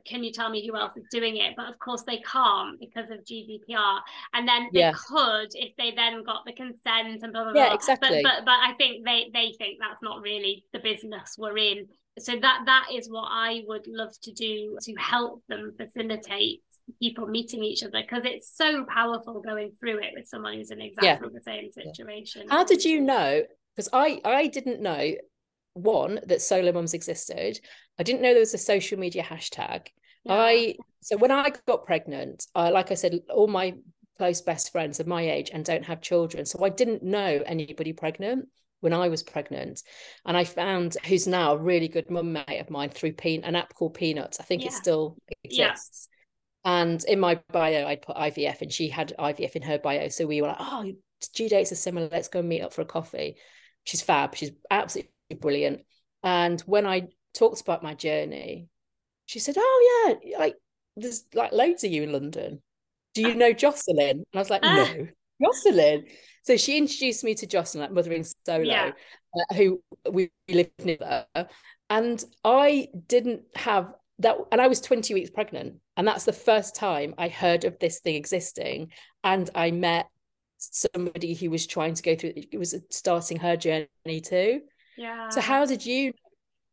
can 0.05 0.23
you 0.23 0.31
tell 0.31 0.49
me 0.49 0.65
who 0.67 0.75
else 0.75 0.95
is 0.97 1.05
doing 1.11 1.37
it? 1.37 1.53
But 1.55 1.67
of 1.69 1.77
course 1.79 2.03
they 2.03 2.17
can't 2.19 2.79
because 2.79 3.09
of 3.11 3.19
gdpr 3.19 3.99
and 4.33 4.47
then 4.47 4.69
they 4.73 4.79
Yeah. 4.79 4.93
could 4.93 5.49
if 5.53 5.75
they 5.77 5.91
then 5.95 6.23
got 6.23 6.45
the 6.45 6.53
consent 6.53 7.21
and 7.23 7.31
blah 7.33 7.43
blah 7.43 7.53
Yeah, 7.55 7.67
blah. 7.67 7.75
Exactly. 7.75 8.21
but, 8.23 8.37
but 8.37 8.45
but 8.45 8.59
i 8.61 8.73
think 8.77 9.05
they 9.05 9.29
they 9.33 9.53
think 9.57 9.77
that's 9.79 10.01
not 10.01 10.21
really 10.21 10.65
the 10.73 10.79
business 10.79 11.35
we're 11.37 11.57
in. 11.57 11.87
So 12.19 12.33
that 12.39 12.63
that 12.65 12.87
is 12.93 13.09
what 13.09 13.27
i 13.31 13.61
would 13.67 13.85
love 13.87 14.13
to 14.23 14.31
do 14.31 14.77
to 14.81 14.93
help 14.95 15.43
them 15.47 15.73
facilitate 15.77 16.61
people 17.01 17.27
meeting 17.27 17.63
each 17.63 17.83
other 17.83 18.01
because 18.01 18.23
it's 18.25 18.49
so 18.55 18.85
powerful 18.85 19.41
going 19.41 19.73
through 19.79 19.99
it 19.99 20.11
with 20.15 20.27
someone 20.27 20.53
who's 20.55 20.71
in 20.71 20.81
exactly 20.81 21.29
the 21.33 21.41
same 21.41 21.69
situation. 21.71 22.47
How 22.49 22.63
did 22.63 22.83
you 22.85 23.01
know? 23.01 23.43
Because 23.75 23.89
I 23.93 24.19
I 24.25 24.47
didn't 24.47 24.81
know 24.81 25.11
one 25.77 26.19
that 26.25 26.41
solo 26.41 26.71
mums 26.71 26.93
existed. 26.93 27.59
I 27.99 28.03
didn't 28.03 28.21
know 28.21 28.31
there 28.31 28.39
was 28.39 28.53
a 28.53 28.57
social 28.59 28.99
media 28.99 29.23
hashtag. 29.23 29.87
Yeah. 30.23 30.33
I 30.33 30.75
so 31.01 31.17
when 31.17 31.31
I 31.31 31.51
got 31.67 31.85
pregnant, 31.85 32.45
I 32.53 32.69
like 32.69 32.91
I 32.91 32.95
said, 32.95 33.19
all 33.29 33.47
my 33.47 33.75
close 34.17 34.41
best 34.41 34.71
friends 34.71 34.99
of 34.99 35.07
my 35.07 35.29
age 35.29 35.51
and 35.53 35.63
don't 35.63 35.85
have 35.85 36.01
children. 36.01 36.45
So 36.45 36.63
I 36.65 36.69
didn't 36.69 37.03
know 37.03 37.43
anybody 37.45 37.93
pregnant 37.93 38.47
when 38.79 38.93
I 38.93 39.09
was 39.09 39.23
pregnant. 39.23 39.83
And 40.25 40.35
I 40.35 40.43
found 40.43 40.97
who's 41.05 41.27
now 41.27 41.53
a 41.53 41.57
really 41.57 41.87
good 41.87 42.09
mum 42.09 42.33
mate 42.33 42.59
of 42.59 42.69
mine 42.69 42.89
through 42.89 43.13
Pe- 43.13 43.41
an 43.41 43.55
app 43.55 43.73
called 43.73 43.93
Peanuts. 43.93 44.39
I 44.39 44.43
think 44.43 44.63
it 44.63 44.71
Yeah. 44.71 44.77
still 44.77 45.17
Yeah. 45.43 45.69
exists. 45.71 46.09
And 46.65 47.03
in 47.05 47.19
my 47.19 47.35
bio, 47.51 47.87
I'd 47.87 48.01
put 48.01 48.17
IVF 48.17 48.61
and 48.61 48.71
she 48.73 48.89
had 48.89 49.13
IVF 49.17 49.55
in 49.55 49.61
her 49.63 49.77
bio. 49.79 50.09
So 50.09 50.25
we 50.25 50.41
were 50.41 50.49
like, 50.49 50.57
oh, 50.59 50.91
due 51.33 51.49
dates 51.49 51.71
are 51.71 51.75
similar. 51.75 52.09
Let's 52.11 52.27
go 52.27 52.41
meet 52.41 52.61
up 52.61 52.73
for 52.73 52.81
a 52.81 52.85
coffee. 52.85 53.37
She's 53.85 54.01
fab. 54.01 54.35
She's 54.35 54.51
absolutely 54.69 55.11
brilliant. 55.35 55.81
And 56.23 56.59
when 56.61 56.85
I 56.85 57.07
talked 57.33 57.61
about 57.61 57.83
my 57.83 57.93
journey, 57.93 58.67
she 59.25 59.39
said, 59.39 59.55
oh, 59.57 60.17
yeah, 60.23 60.37
like 60.39 60.55
there's 60.95 61.25
like 61.33 61.51
loads 61.51 61.83
of 61.83 61.91
you 61.91 62.03
in 62.03 62.11
London. 62.11 62.61
Do 63.13 63.21
you 63.21 63.35
know 63.35 63.53
Jocelyn? 63.53 64.09
And 64.09 64.25
I 64.33 64.39
was 64.39 64.49
like, 64.49 64.61
Ah. 64.63 64.73
no, 64.75 65.07
Jocelyn. 65.43 66.05
So 66.43 66.55
she 66.55 66.77
introduced 66.77 67.23
me 67.23 67.35
to 67.35 67.47
Jocelyn, 67.47 67.81
like 67.83 67.91
Mothering 67.91 68.23
Solo, 68.23 68.63
Yeah. 68.63 68.91
uh, 69.35 69.53
who 69.55 69.81
we 70.09 70.31
lived 70.47 70.71
near. 70.85 71.25
And 71.89 72.23
I 72.43 72.87
didn't 73.07 73.43
have 73.55 73.93
that, 74.19 74.37
and 74.51 74.61
I 74.61 74.67
was 74.67 74.81
20 74.81 75.13
weeks 75.13 75.29
pregnant. 75.29 75.75
And 75.95 76.07
that's 76.07 76.25
the 76.25 76.33
first 76.33 76.75
time 76.75 77.15
I 77.17 77.27
heard 77.27 77.65
of 77.65 77.79
this 77.79 77.99
thing 77.99 78.15
existing. 78.15 78.91
And 79.23 79.49
I 79.55 79.71
met 79.71 80.07
somebody 80.57 81.33
who 81.33 81.49
was 81.49 81.67
trying 81.67 81.93
to 81.93 82.03
go 82.03 82.15
through 82.15 82.33
it 82.35 82.57
was 82.57 82.75
starting 82.89 83.37
her 83.37 83.55
journey 83.57 84.21
too. 84.23 84.61
Yeah. 84.97 85.29
So 85.29 85.41
how 85.41 85.65
did 85.65 85.85
you 85.85 86.13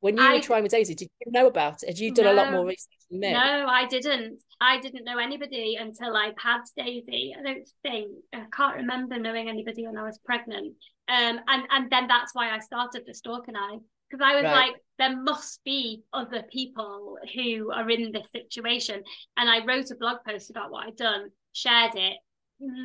when 0.01 0.19
you 0.19 0.23
I, 0.23 0.35
were 0.35 0.41
trying 0.41 0.63
with 0.63 0.73
Daisy, 0.73 0.95
did 0.95 1.09
you 1.25 1.33
know 1.33 1.47
about 1.47 1.83
it? 1.83 1.89
Had 1.89 1.99
you 1.99 2.13
done 2.13 2.27
no, 2.27 2.33
a 2.33 2.35
lot 2.35 2.53
more 2.53 2.67
research 2.67 2.93
than 3.11 3.21
me? 3.21 3.33
No, 3.33 3.67
I 3.67 3.87
didn't. 3.87 4.39
I 4.61 4.79
didn't 4.79 5.05
know 5.05 5.19
anybody 5.19 5.77
until 5.81 6.15
I'd 6.15 6.35
had 6.39 6.61
Daisy. 6.77 7.35
I 7.39 7.43
don't 7.43 7.69
think 7.83 8.09
I 8.35 8.45
can't 8.55 8.77
remember 8.77 9.19
knowing 9.19 9.49
anybody 9.49 9.87
when 9.87 9.97
I 9.97 10.03
was 10.03 10.19
pregnant. 10.25 10.75
Um, 11.09 11.41
and 11.49 11.63
and 11.71 11.91
then 11.91 12.07
that's 12.07 12.35
why 12.35 12.51
I 12.51 12.59
started 12.59 13.05
the 13.07 13.15
Stork 13.15 13.49
and 13.49 13.57
I 13.57 13.79
because 14.11 14.25
I 14.25 14.35
was 14.37 14.45
right. 14.45 14.69
like, 14.69 14.75
there 14.99 15.17
must 15.17 15.65
be 15.65 16.03
other 16.13 16.45
people 16.53 17.19
who 17.35 17.73
are 17.73 17.89
in 17.91 18.13
this 18.13 18.29
situation. 18.31 19.03
And 19.37 19.51
I 19.51 19.65
wrote 19.65 19.91
a 19.91 19.97
blog 19.97 20.19
post 20.27 20.51
about 20.51 20.71
what 20.71 20.87
I'd 20.87 20.97
done, 20.97 21.31
shared 21.53 21.97
it, 21.97 22.17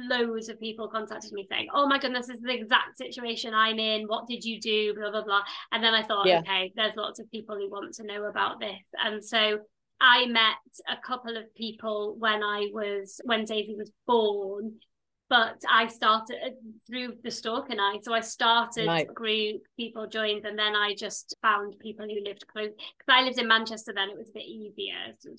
loads 0.09 0.49
of 0.49 0.59
people 0.59 0.87
contacted 0.87 1.31
me 1.31 1.47
saying, 1.49 1.67
"Oh 1.73 1.87
my 1.87 1.99
goodness, 1.99 2.27
this 2.27 2.37
is 2.37 2.43
the 2.43 2.53
exact 2.53 2.97
situation 2.97 3.53
I'm 3.53 3.79
in. 3.79 4.07
What 4.07 4.27
did 4.27 4.43
you 4.43 4.59
do?" 4.59 4.93
Blah 4.93 5.11
blah 5.11 5.23
blah. 5.23 5.41
And 5.71 5.83
then 5.83 5.93
I 5.93 6.03
thought, 6.03 6.27
yeah. 6.27 6.39
okay, 6.39 6.71
there's 6.75 6.95
lots 6.95 7.19
of 7.19 7.29
people 7.31 7.55
who 7.55 7.69
want 7.69 7.93
to 7.95 8.03
know 8.03 8.25
about 8.25 8.59
this, 8.59 8.83
and 9.03 9.23
so 9.23 9.59
I 10.01 10.25
met 10.27 10.55
a 10.87 10.97
couple 11.05 11.35
of 11.37 11.53
people 11.55 12.15
when 12.17 12.43
I 12.43 12.67
was 12.73 13.19
when 13.25 13.45
Daisy 13.45 13.75
was 13.75 13.91
born. 14.07 14.75
But 15.29 15.61
I 15.69 15.85
started 15.85 16.37
uh, 16.43 16.49
through 16.87 17.17
the 17.23 17.29
Stork 17.29 17.69
and 17.69 17.79
I. 17.79 17.99
So 18.01 18.15
I 18.15 18.21
started 18.21 18.87
right. 18.87 19.07
group, 19.13 19.61
people 19.77 20.07
joined, 20.07 20.45
and 20.45 20.57
then 20.57 20.75
I 20.75 20.95
just 20.97 21.35
found 21.43 21.77
people 21.77 22.07
who 22.07 22.23
lived 22.25 22.47
close. 22.47 22.69
Because 22.69 23.07
I 23.07 23.21
lived 23.21 23.37
in 23.37 23.47
Manchester 23.47 23.93
then, 23.93 24.09
it 24.09 24.17
was 24.17 24.29
a 24.29 24.33
bit 24.33 24.45
easier. 24.45 25.13
So 25.19 25.29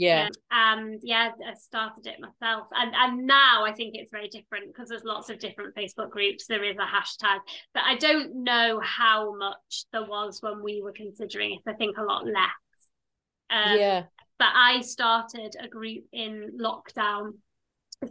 yeah. 0.00 0.28
Um, 0.50 0.78
and 0.92 1.00
yeah, 1.02 1.30
I 1.46 1.54
started 1.54 2.06
it 2.06 2.18
myself. 2.20 2.68
And 2.72 2.94
and 2.94 3.26
now 3.26 3.64
I 3.64 3.72
think 3.72 3.94
it's 3.94 4.10
very 4.10 4.28
different 4.28 4.68
because 4.68 4.88
there's 4.88 5.04
lots 5.04 5.28
of 5.28 5.38
different 5.38 5.76
Facebook 5.76 6.10
groups. 6.10 6.46
There 6.46 6.64
is 6.64 6.76
a 6.76 6.80
hashtag, 6.80 7.38
but 7.74 7.82
I 7.84 7.96
don't 7.96 8.42
know 8.42 8.80
how 8.82 9.36
much 9.36 9.84
there 9.92 10.06
was 10.06 10.38
when 10.40 10.62
we 10.62 10.80
were 10.82 10.92
considering 10.92 11.52
it. 11.52 11.70
I 11.70 11.74
think 11.74 11.98
a 11.98 12.02
lot 12.02 12.24
less. 12.24 12.50
Um, 13.50 13.78
yeah. 13.78 14.04
But 14.38 14.48
I 14.54 14.80
started 14.80 15.54
a 15.60 15.68
group 15.68 16.04
in 16.12 16.58
lockdown. 16.58 17.32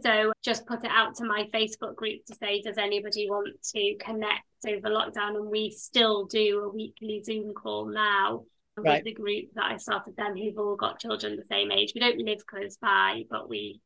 So 0.00 0.32
just 0.44 0.66
put 0.66 0.84
it 0.84 0.90
out 0.92 1.16
to 1.16 1.24
my 1.24 1.48
Facebook 1.52 1.96
group 1.96 2.24
to 2.26 2.36
say, 2.36 2.62
does 2.62 2.78
anybody 2.78 3.28
want 3.28 3.48
to 3.74 3.96
connect 3.98 4.44
over 4.64 4.88
lockdown? 4.88 5.34
And 5.34 5.50
we 5.50 5.72
still 5.72 6.26
do 6.26 6.62
a 6.62 6.68
weekly 6.68 7.20
Zoom 7.24 7.52
call 7.52 7.86
now 7.86 8.44
right. 8.76 8.96
with 8.96 9.04
the 9.04 9.20
group 9.20 9.46
that 9.54 9.64
I 9.64 9.76
started 9.76 10.14
then 10.16 10.36
who've 10.36 10.58
all 10.58 10.76
got 10.76 11.00
children 11.00 11.36
the 11.36 11.44
same 11.44 11.70
age. 11.70 11.92
We 11.94 12.00
don't 12.00 12.18
live 12.18 12.46
close 12.46 12.76
by, 12.76 13.24
but 13.30 13.48
we, 13.48 13.80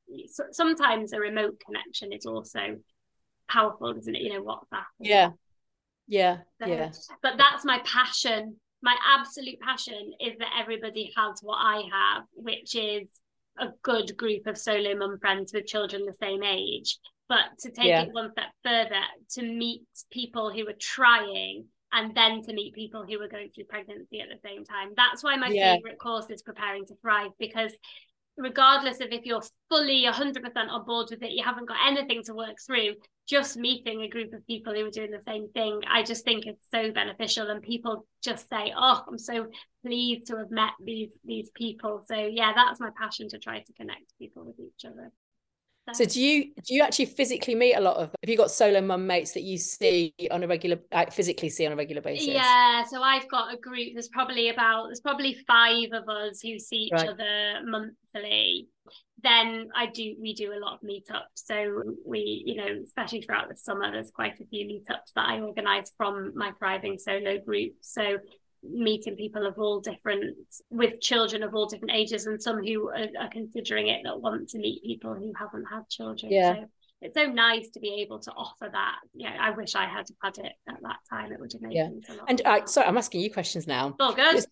sometimes 0.53 1.13
a 1.13 1.21
remote 1.21 1.61
connection 1.65 2.13
is 2.13 2.27
also 2.27 2.77
powerful, 3.49 3.97
isn't 3.97 4.15
it? 4.15 4.23
You 4.23 4.35
know, 4.35 4.43
WhatsApp. 4.43 4.85
Yeah. 4.99 5.31
Yeah. 6.07 6.39
So, 6.61 6.69
yeah. 6.69 6.91
But 7.23 7.35
that's 7.39 7.65
my 7.65 7.81
passion. 7.85 8.57
My 8.83 8.97
absolute 9.17 9.61
passion 9.61 10.13
is 10.21 10.35
that 10.39 10.51
everybody 10.61 11.13
has 11.17 11.41
what 11.43 11.57
I 11.57 11.83
have, 11.91 12.25
which 12.35 12.75
is 12.75 13.09
a 13.59 13.69
good 13.83 14.17
group 14.17 14.47
of 14.47 14.59
solo 14.59 14.95
mum 14.97 15.19
friends 15.21 15.53
with 15.55 15.67
children 15.67 16.05
the 16.05 16.17
same 16.21 16.43
age. 16.43 16.99
But 17.29 17.59
to 17.61 17.71
take 17.71 17.87
yeah. 17.87 18.03
it 18.03 18.13
one 18.13 18.33
step 18.33 18.51
further, 18.63 19.01
to 19.31 19.43
meet 19.43 19.87
people 20.11 20.51
who 20.53 20.69
are 20.69 20.77
trying 20.79 21.65
and 21.95 22.15
then 22.15 22.43
to 22.43 22.53
meet 22.53 22.75
people 22.75 23.05
who 23.09 23.21
are 23.21 23.29
going 23.29 23.51
through 23.51 23.65
pregnancy 23.65 24.21
at 24.21 24.29
the 24.29 24.47
same 24.47 24.65
time. 24.65 24.91
That's 24.97 25.23
why 25.23 25.37
my 25.37 25.49
yeah. 25.49 25.77
favorite 25.77 25.99
course 25.99 26.29
is 26.29 26.43
Preparing 26.43 26.85
to 26.87 26.95
Thrive 27.01 27.31
because 27.39 27.73
regardless 28.37 29.01
of 29.01 29.09
if 29.13 29.25
you're 29.25 29.43
fully 29.71 30.05
100% 30.05 30.43
on 30.69 30.85
board 30.85 31.07
with 31.11 31.23
it, 31.23 31.31
you 31.31 31.45
haven't 31.45 31.69
got 31.69 31.77
anything 31.87 32.23
to 32.25 32.35
work 32.35 32.57
through, 32.67 32.95
just 33.29 33.57
meeting 33.57 34.03
a 34.03 34.09
group 34.09 34.33
of 34.33 34.47
people 34.47 34.75
who 34.75 34.85
are 34.85 34.91
doing 34.91 35.13
the 35.13 35.23
same 35.27 35.49
thing, 35.53 35.81
I 35.89 36.03
just 36.03 36.25
think 36.25 36.47
it's 36.47 36.67
so 36.71 36.91
beneficial. 36.91 37.49
And 37.49 37.63
people 37.63 38.07
just 38.23 38.49
say, 38.49 38.73
Oh, 38.77 39.03
I'm 39.09 39.19
so 39.19 39.47
pleased 39.85 40.27
to 40.27 40.39
have 40.39 40.51
met 40.51 40.73
these 40.85 41.17
these 41.25 41.51
people. 41.55 42.03
So 42.07 42.17
yeah, 42.17 42.53
that's 42.55 42.81
my 42.81 42.91
passion 42.99 43.29
to 43.29 43.39
try 43.39 43.61
to 43.61 43.73
connect 43.75 44.19
people 44.19 44.45
with 44.45 44.59
each 44.59 44.85
other. 44.85 45.13
So 45.93 46.07
do 46.07 46.21
you 46.21 46.55
do 46.67 46.75
you 46.75 46.83
actually 46.83 47.07
physically 47.07 47.55
meet 47.55 47.75
a 47.75 47.81
lot 47.81 47.97
of 47.97 48.11
have 48.23 48.29
you 48.29 48.37
got 48.37 48.51
solo 48.51 48.81
mum 48.81 49.07
mates 49.07 49.33
that 49.33 49.43
you 49.43 49.59
see 49.59 50.15
on 50.31 50.43
a 50.43 50.47
regular 50.47 50.79
like 50.93 51.13
physically 51.13 51.51
see 51.51 51.67
on 51.67 51.73
a 51.73 51.77
regular 51.77 52.01
basis? 52.01 52.29
Yeah, 52.29 52.85
so 52.85 53.03
I've 53.03 53.29
got 53.29 53.53
a 53.53 53.59
group. 53.59 53.93
There's 53.93 54.09
probably 54.09 54.49
about 54.49 54.87
there's 54.87 55.01
probably 55.01 55.37
five 55.47 55.91
of 55.93 56.09
us 56.09 56.41
who 56.41 56.59
see 56.59 56.85
each 56.85 56.93
right. 56.93 57.09
other 57.09 57.61
monthly. 57.67 58.69
Then 59.23 59.69
I 59.77 59.87
do 59.87 60.17
we 60.19 60.33
do 60.33 60.55
a 60.55 60.59
lot 60.59 60.75
of 60.75 60.81
meetups. 60.81 61.35
So 61.35 61.83
we, 62.07 62.43
you 62.47 62.57
know, 62.57 62.83
especially 62.83 63.21
throughout 63.21 63.51
the 63.51 63.57
summer, 63.57 63.93
there's 63.93 64.11
quite 64.11 64.41
a 64.41 64.47
few 64.47 64.67
meetups 64.67 65.13
that 65.17 65.29
I 65.29 65.41
organise 65.41 65.93
from 65.99 66.33
my 66.35 66.53
thriving 66.59 66.99
solo 66.99 67.39
group. 67.39 67.75
So 67.83 68.19
meeting 68.71 69.17
people 69.17 69.47
of 69.47 69.59
all 69.59 69.81
different 69.81 70.37
with 70.71 71.01
children 71.01 71.43
of 71.43 71.55
all 71.55 71.67
different 71.67 71.93
ages 71.93 72.27
and 72.27 72.43
some 72.43 72.65
who 72.65 72.89
are, 72.89 73.09
are 73.21 73.31
considering 73.31 73.89
it 73.89 74.03
that 74.05 74.21
want 74.21 74.49
to 74.51 74.59
meet 74.59 74.83
people 74.83 75.15
who 75.15 75.33
haven't 75.39 75.67
had 75.71 75.89
children. 75.89 76.33
Yeah. 76.33 76.55
So 76.55 76.65
it's 77.01 77.15
so 77.15 77.27
nice 77.27 77.69
to 77.71 77.81
be 77.81 78.01
able 78.01 78.19
to 78.21 78.33
offer 78.33 78.69
that. 78.73 78.97
Yeah 79.15 79.37
i 79.39 79.51
wish 79.51 79.75
i 79.75 79.85
had 79.85 80.07
had 80.23 80.39
it 80.39 80.53
at 80.69 80.83
that 80.83 80.97
time. 81.09 81.33
It 81.33 81.41
would 81.41 81.53
have 81.53 81.63
made 81.63 81.75
yeah. 81.75 81.89
and 82.29 82.43
uh, 82.45 82.67
sorry 82.67 82.87
i'm 82.87 82.99
asking 82.99 83.21
you 83.21 83.31
questions 83.31 83.67
now. 83.67 83.95
Oh 84.01 84.15
good. 84.15 84.37
It's 84.37 84.47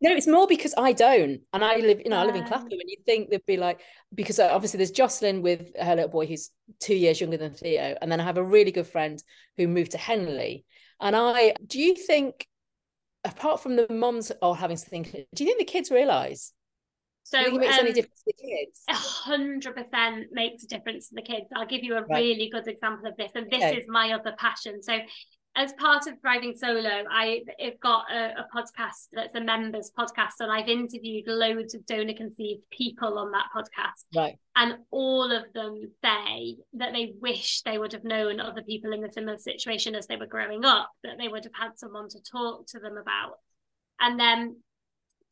no 0.00 0.12
it's 0.12 0.26
more 0.26 0.46
because 0.46 0.74
i 0.78 0.92
don't. 0.92 1.40
And 1.52 1.64
i 1.64 1.76
live 1.76 2.00
you 2.04 2.10
know 2.10 2.18
i 2.18 2.24
live 2.24 2.36
in 2.36 2.44
clapham 2.44 2.68
and 2.70 2.82
you'd 2.86 3.04
think 3.04 3.30
they'd 3.30 3.44
be 3.46 3.56
like 3.56 3.80
because 4.14 4.38
uh, 4.38 4.48
obviously 4.52 4.78
there's 4.78 4.92
jocelyn 4.92 5.42
with 5.42 5.72
her 5.80 5.96
little 5.96 6.10
boy 6.10 6.26
who's 6.26 6.50
two 6.80 6.94
years 6.94 7.20
younger 7.20 7.36
than 7.36 7.54
theo. 7.54 7.96
And 8.00 8.10
then 8.10 8.20
i 8.20 8.24
have 8.24 8.38
a 8.38 8.44
really 8.44 8.70
good 8.70 8.86
friend 8.86 9.22
who 9.56 9.66
moved 9.66 9.92
to 9.92 9.98
henley. 9.98 10.64
And 11.00 11.16
i 11.16 11.54
do 11.66 11.80
you 11.80 11.94
think 11.96 12.46
apart 13.24 13.62
from 13.62 13.76
the 13.76 13.86
moms 13.90 14.30
all 14.42 14.54
having 14.54 14.76
to 14.76 14.84
think, 14.84 15.12
do 15.12 15.44
you 15.44 15.46
think 15.46 15.58
the 15.58 15.64
kids 15.64 15.90
realise? 15.90 16.52
So 17.24 17.38
it 17.38 17.52
makes 17.52 17.74
um, 17.74 17.80
any 17.80 17.92
difference 17.92 18.22
to 18.22 18.32
the 18.38 18.48
kids? 18.48 18.82
A 18.88 18.94
hundred 18.94 19.76
percent 19.76 20.28
makes 20.32 20.64
a 20.64 20.66
difference 20.66 21.10
to 21.10 21.14
the 21.14 21.22
kids. 21.22 21.44
I'll 21.54 21.66
give 21.66 21.84
you 21.84 21.96
a 21.96 22.02
right. 22.02 22.22
really 22.22 22.48
good 22.50 22.66
example 22.66 23.06
of 23.06 23.18
this, 23.18 23.32
and 23.34 23.50
this 23.50 23.62
okay. 23.62 23.76
is 23.76 23.84
my 23.86 24.12
other 24.12 24.34
passion. 24.38 24.82
So 24.82 24.96
as 25.58 25.72
part 25.72 26.06
of 26.06 26.20
Thriving 26.20 26.54
Solo, 26.54 27.02
I, 27.10 27.42
have 27.58 27.80
got 27.80 28.04
a, 28.12 28.42
a, 28.42 28.46
podcast 28.54 29.08
that's 29.12 29.34
a 29.34 29.40
members 29.40 29.90
podcast, 29.98 30.34
and 30.38 30.52
I've 30.52 30.68
interviewed 30.68 31.24
loads 31.26 31.74
of 31.74 31.84
donor 31.84 32.14
conceived 32.14 32.62
people 32.70 33.18
on 33.18 33.32
that 33.32 33.46
podcast. 33.54 34.04
Right. 34.14 34.38
And 34.54 34.76
all 34.92 35.32
of 35.32 35.52
them 35.54 35.80
say 36.04 36.58
that 36.74 36.92
they 36.92 37.12
wish 37.20 37.62
they 37.62 37.76
would 37.76 37.92
have 37.92 38.04
known 38.04 38.38
other 38.38 38.62
people 38.62 38.92
in 38.92 39.04
a 39.04 39.10
similar 39.10 39.36
situation 39.36 39.96
as 39.96 40.06
they 40.06 40.14
were 40.14 40.26
growing 40.26 40.64
up, 40.64 40.92
that 41.02 41.18
they 41.18 41.26
would 41.26 41.42
have 41.42 41.54
had 41.60 41.76
someone 41.76 42.08
to 42.10 42.18
talk 42.22 42.68
to 42.68 42.78
them 42.78 42.96
about. 42.96 43.38
And 44.00 44.18
then 44.18 44.58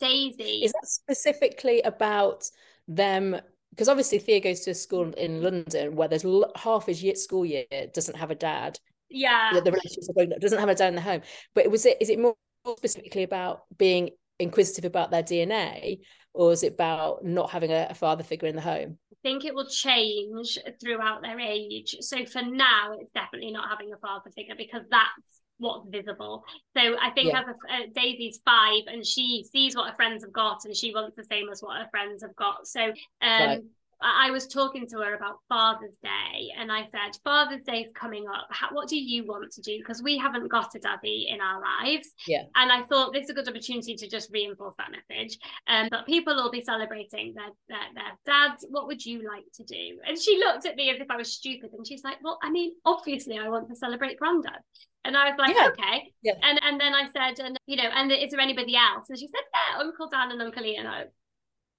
Daisy. 0.00 0.64
Is 0.64 0.72
that 0.72 0.88
specifically 0.88 1.82
about 1.82 2.50
them? 2.88 3.36
Because 3.70 3.88
obviously 3.88 4.18
Theo 4.18 4.40
goes 4.40 4.60
to 4.62 4.72
a 4.72 4.74
school 4.74 5.12
in 5.12 5.40
London 5.40 5.94
where 5.94 6.08
there's 6.08 6.26
half 6.56 6.86
his 6.86 7.00
year, 7.00 7.14
school 7.14 7.46
year 7.46 7.66
doesn't 7.94 8.16
have 8.16 8.32
a 8.32 8.34
dad 8.34 8.80
yeah 9.08 9.50
the, 9.52 9.60
the 9.60 9.72
relationship 9.72 10.40
doesn't 10.40 10.58
have 10.58 10.68
a 10.68 10.74
dad 10.74 10.88
in 10.88 10.94
the 10.94 11.00
home 11.00 11.22
but 11.54 11.70
was 11.70 11.86
it 11.86 11.96
is 12.00 12.10
it 12.10 12.18
more 12.18 12.34
specifically 12.76 13.22
about 13.22 13.62
being 13.76 14.10
inquisitive 14.38 14.84
about 14.84 15.10
their 15.10 15.22
dna 15.22 15.98
or 16.34 16.52
is 16.52 16.62
it 16.62 16.72
about 16.74 17.24
not 17.24 17.50
having 17.50 17.70
a, 17.70 17.86
a 17.90 17.94
father 17.94 18.22
figure 18.22 18.48
in 18.48 18.56
the 18.56 18.62
home 18.62 18.98
I 19.12 19.28
think 19.28 19.44
it 19.44 19.54
will 19.54 19.66
change 19.66 20.56
throughout 20.80 21.20
their 21.22 21.40
age. 21.40 21.96
So 21.98 22.24
for 22.26 22.42
now, 22.42 22.96
it's 23.00 23.10
definitely 23.10 23.50
not 23.50 23.68
having 23.68 23.92
a 23.92 23.96
father 23.96 24.30
figure 24.30 24.54
because 24.56 24.82
that's 24.88 25.40
what's 25.58 25.88
visible. 25.88 26.44
So 26.76 26.96
I 27.00 27.10
think 27.10 27.32
yeah. 27.32 27.40
as 27.40 27.46
a, 27.46 27.50
uh, 27.50 27.86
Daisy's 27.94 28.40
five 28.44 28.82
and 28.86 29.04
she 29.04 29.44
sees 29.50 29.74
what 29.74 29.90
her 29.90 29.96
friends 29.96 30.22
have 30.22 30.32
got 30.32 30.64
and 30.64 30.76
she 30.76 30.94
wants 30.94 31.16
the 31.16 31.24
same 31.24 31.48
as 31.50 31.60
what 31.60 31.76
her 31.76 31.88
friends 31.90 32.22
have 32.22 32.36
got. 32.36 32.66
So 32.66 32.80
um, 32.84 32.92
right. 33.22 33.62
I 34.00 34.30
was 34.30 34.46
talking 34.46 34.86
to 34.88 34.98
her 34.98 35.14
about 35.14 35.36
Father's 35.48 35.96
Day, 36.02 36.50
and 36.58 36.70
I 36.70 36.82
said, 36.90 37.18
Father's 37.24 37.62
Day 37.62 37.82
is 37.82 37.92
coming 37.94 38.26
up. 38.28 38.46
How, 38.50 38.68
what 38.72 38.88
do 38.88 38.96
you 38.96 39.24
want 39.26 39.50
to 39.52 39.62
do? 39.62 39.78
Because 39.78 40.02
we 40.02 40.18
haven't 40.18 40.48
got 40.48 40.74
a 40.74 40.78
daddy 40.78 41.28
in 41.30 41.40
our 41.40 41.60
lives. 41.60 42.08
Yeah. 42.26 42.42
And 42.54 42.70
I 42.70 42.82
thought 42.84 43.12
this 43.12 43.24
is 43.24 43.30
a 43.30 43.34
good 43.34 43.48
opportunity 43.48 43.94
to 43.94 44.08
just 44.08 44.30
reinforce 44.30 44.74
that 44.78 44.90
message. 44.90 45.38
Um, 45.66 45.88
but 45.90 46.06
people 46.06 46.34
will 46.34 46.50
be 46.50 46.62
celebrating 46.62 47.34
their, 47.34 47.50
their, 47.68 47.78
their 47.94 48.12
dads. 48.26 48.66
What 48.68 48.86
would 48.86 49.04
you 49.04 49.26
like 49.26 49.44
to 49.54 49.64
do? 49.64 49.98
And 50.06 50.18
she 50.18 50.38
looked 50.38 50.66
at 50.66 50.76
me 50.76 50.90
as 50.90 51.00
if 51.00 51.10
I 51.10 51.16
was 51.16 51.32
stupid, 51.32 51.70
and 51.72 51.86
she's 51.86 52.04
like, 52.04 52.18
Well, 52.22 52.38
I 52.42 52.50
mean, 52.50 52.72
obviously, 52.84 53.38
I 53.38 53.48
want 53.48 53.68
to 53.68 53.76
celebrate 53.76 54.18
granddad. 54.18 54.60
And 55.06 55.16
I 55.16 55.30
was 55.30 55.38
like, 55.38 55.54
yeah. 55.54 55.68
okay. 55.68 56.12
Yeah. 56.22 56.32
And 56.42 56.60
and 56.64 56.80
then 56.80 56.92
I 56.92 57.06
said, 57.12 57.38
and 57.44 57.56
you 57.66 57.76
know, 57.76 57.88
and 57.94 58.10
is 58.10 58.32
there 58.32 58.40
anybody 58.40 58.74
else? 58.76 59.08
And 59.08 59.16
she 59.16 59.28
said, 59.28 59.44
yeah, 59.54 59.80
Uncle 59.80 60.08
Dan 60.08 60.32
and 60.32 60.42
Uncle 60.42 60.64
Ian. 60.64 60.86
I, 60.86 61.04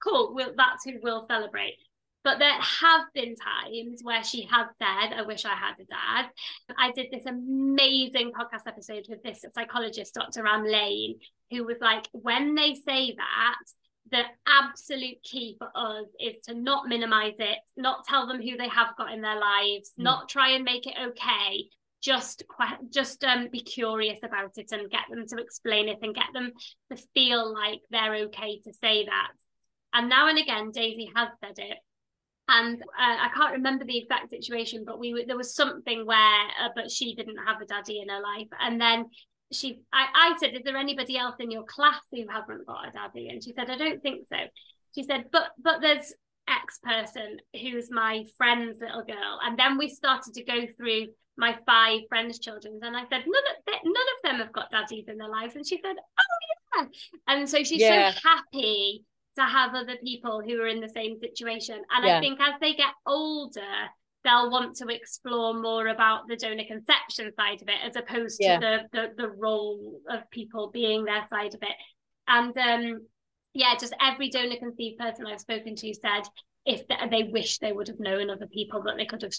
cool. 0.02 0.34
Well, 0.34 0.54
that's 0.56 0.86
who 0.86 0.94
we'll 1.04 1.28
celebrate. 1.28 1.76
But 2.28 2.40
there 2.40 2.60
have 2.60 3.06
been 3.14 3.38
times 3.38 4.02
where 4.04 4.22
she 4.22 4.50
has 4.52 4.68
said, 4.80 5.18
I 5.18 5.22
wish 5.26 5.46
I 5.46 5.56
had 5.56 5.76
a 5.80 5.86
dad. 5.86 6.30
I 6.78 6.92
did 6.92 7.08
this 7.10 7.26
amazing 7.26 8.34
podcast 8.34 8.68
episode 8.68 9.06
with 9.08 9.24
this 9.24 9.46
psychologist, 9.56 10.14
Dr. 10.14 10.46
Anne 10.46 10.70
Lane, 10.70 11.20
who 11.52 11.64
was 11.64 11.78
like, 11.80 12.10
when 12.12 12.54
they 12.54 12.74
say 12.74 13.16
that, 13.16 13.56
the 14.12 14.24
absolute 14.46 15.24
key 15.24 15.56
for 15.58 15.70
us 15.74 16.08
is 16.20 16.36
to 16.48 16.54
not 16.54 16.90
minimize 16.90 17.36
it, 17.40 17.60
not 17.78 18.04
tell 18.04 18.28
them 18.28 18.42
who 18.42 18.58
they 18.58 18.68
have 18.68 18.98
got 18.98 19.14
in 19.14 19.22
their 19.22 19.40
lives, 19.40 19.94
mm. 19.98 20.04
not 20.04 20.28
try 20.28 20.50
and 20.50 20.66
make 20.66 20.86
it 20.86 20.96
okay, 21.00 21.64
just 22.02 22.44
just 22.90 23.24
um, 23.24 23.48
be 23.50 23.62
curious 23.62 24.20
about 24.22 24.52
it 24.58 24.74
and 24.74 24.92
get 24.92 25.04
them 25.10 25.26
to 25.28 25.38
explain 25.38 25.88
it 25.88 26.00
and 26.02 26.14
get 26.14 26.34
them 26.34 26.52
to 26.92 27.02
feel 27.14 27.54
like 27.54 27.80
they're 27.90 28.26
okay 28.26 28.60
to 28.66 28.74
say 28.74 29.06
that. 29.06 29.32
And 29.94 30.10
now 30.10 30.28
and 30.28 30.38
again, 30.38 30.72
Daisy 30.72 31.10
has 31.16 31.30
said 31.42 31.58
it. 31.58 31.78
And 32.50 32.82
uh, 32.82 32.86
I 32.98 33.30
can't 33.36 33.54
remember 33.54 33.84
the 33.84 33.98
exact 33.98 34.30
situation, 34.30 34.84
but 34.86 35.00
we 35.00 35.26
there 35.28 35.38
was 35.38 35.54
something 35.54 36.06
where, 36.06 36.42
uh, 36.62 36.70
but 36.76 36.90
she 36.90 37.14
didn't 37.14 37.38
have 37.46 37.62
a 37.62 37.66
daddy 37.66 38.00
in 38.00 38.08
her 38.08 38.22
life. 38.22 38.48
And 38.60 38.80
then 38.80 39.08
she, 39.52 39.82
I, 39.92 40.08
I 40.14 40.38
said, 40.40 40.56
"Is 40.56 40.64
there 40.64 40.78
anybody 40.78 41.18
else 41.18 41.36
in 41.40 41.52
your 41.52 41.64
class 41.64 42.00
who 42.12 42.26
hasn't 42.30 42.66
got 42.66 42.88
a 42.88 42.92
daddy?" 42.92 43.28
And 43.30 43.44
she 43.44 43.54
said, 43.54 43.70
"I 43.70 43.78
don't 43.78 44.02
think 44.02 44.28
so." 44.30 44.38
She 44.96 45.04
said, 45.04 45.26
"But 45.32 45.50
but 45.62 45.82
there's 45.82 46.14
X 46.48 46.80
person 46.82 47.38
who's 47.54 47.92
my 47.92 48.24
friend's 48.38 48.80
little 48.80 49.04
girl," 49.04 49.40
and 49.44 49.60
then 49.60 49.78
we 49.78 49.90
started 49.90 50.34
to 50.36 50.44
go 50.46 50.68
through 50.78 51.08
my 51.38 51.58
five 51.66 52.02
friends' 52.08 52.40
children, 52.40 52.80
and 52.82 52.96
I 52.96 53.04
said, 53.10 53.26
"None 53.28 53.44
of 53.50 53.82
none 53.84 53.94
of 53.94 54.22
them 54.24 54.36
have 54.38 54.54
got 54.54 54.72
daddies 54.72 55.06
in 55.10 55.18
their 55.18 55.30
lives," 55.30 55.56
and 55.56 55.68
she 55.68 55.82
said, 55.84 55.96
"Oh 55.98 56.78
yeah," 56.80 56.86
and 57.28 57.50
so 57.50 57.64
she's 57.64 57.82
yeah. 57.82 58.12
so 58.12 58.20
happy 58.24 59.04
to 59.38 59.44
have 59.44 59.74
other 59.74 59.96
people 60.04 60.42
who 60.46 60.62
are 60.62 60.68
in 60.68 60.82
the 60.82 60.90
same 60.90 61.18
situation, 61.20 61.82
and 61.96 62.06
yeah. 62.06 62.18
I 62.18 62.20
think 62.20 62.40
as 62.40 62.54
they 62.60 62.74
get 62.74 62.94
older 63.06 63.62
they'll 64.24 64.52
want 64.52 64.76
to 64.76 64.88
explore 64.88 65.54
more 65.54 65.88
about 65.88 66.28
the 66.28 66.36
donor 66.36 66.66
conception 66.68 67.32
side 67.36 67.62
of 67.62 67.70
it 67.70 67.78
as 67.86 67.96
opposed 67.96 68.38
yeah. 68.40 68.60
to 68.60 68.88
the, 68.92 69.00
the 69.18 69.24
the 69.24 69.30
role 69.30 70.02
of 70.10 70.30
people 70.32 70.70
being 70.70 71.06
their 71.06 71.26
side 71.30 71.54
of 71.54 71.62
it 71.62 71.76
and 72.28 72.58
um 72.58 73.02
yeah 73.54 73.76
just 73.80 73.96
every 74.02 74.30
donor 74.30 74.58
conceived 74.58 75.00
person 75.00 75.26
i've 75.26 75.40
spoken 75.40 75.76
to 75.76 75.94
said 75.94 76.24
if 76.68 76.84
they 77.10 77.24
wish 77.24 77.60
they 77.60 77.72
would 77.72 77.88
have 77.88 78.00
known 78.00 78.30
other 78.30 78.46
people 78.48 78.84
that 78.84 78.98
they 78.98 79.06
could 79.06 79.22
have 79.22 79.34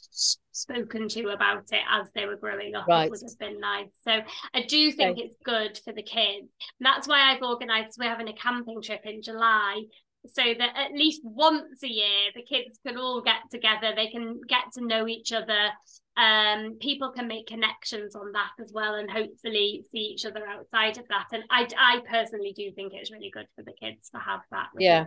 spoken 0.51 1.09
to 1.09 1.29
about 1.29 1.65
it 1.71 1.83
as 1.91 2.11
they 2.15 2.25
were 2.25 2.37
growing 2.37 2.75
up 2.75 2.89
right. 2.89 3.05
it 3.05 3.11
would 3.11 3.21
have 3.23 3.39
been 3.39 3.61
nice. 3.61 3.91
So 4.03 4.21
i 4.55 4.63
do 4.63 4.91
think 4.91 5.19
it's 5.19 5.37
good 5.45 5.79
for 5.85 5.93
the 5.93 6.03
kids. 6.03 6.49
And 6.81 6.87
that's 6.87 7.07
why 7.07 7.31
i've 7.31 7.43
organized 7.43 7.97
we're 7.99 8.09
having 8.09 8.29
a 8.29 8.33
camping 8.33 8.81
trip 8.83 9.03
in 9.05 9.23
july 9.23 9.83
so 10.27 10.43
that 10.43 10.71
at 10.77 10.93
least 10.93 11.21
once 11.23 11.83
a 11.83 11.89
year 11.89 12.31
the 12.35 12.43
kids 12.43 12.81
can 12.85 12.97
all 12.97 13.23
get 13.23 13.43
together 13.51 13.93
they 13.95 14.09
can 14.09 14.41
get 14.49 14.73
to 14.73 14.85
know 14.85 15.07
each 15.07 15.33
other 15.33 15.69
um, 16.17 16.79
people 16.81 17.13
can 17.13 17.29
make 17.29 17.47
connections 17.47 18.17
on 18.17 18.33
that 18.33 18.51
as 18.61 18.73
well 18.73 18.97
and 18.97 19.09
hopefully 19.09 19.85
see 19.93 19.99
each 19.99 20.27
other 20.27 20.45
outside 20.49 20.99
of 20.99 21.07
that. 21.11 21.29
And 21.31 21.45
I, 21.49 21.69
I 21.79 22.01
personally 22.11 22.53
do 22.57 22.73
think 22.73 22.93
it's 22.93 23.13
really 23.13 23.31
good 23.31 23.47
for 23.55 23.63
the 23.63 23.73
kids 23.81 24.11
to 24.11 24.19
have 24.19 24.41
that 24.51 24.67
yeah 24.81 25.07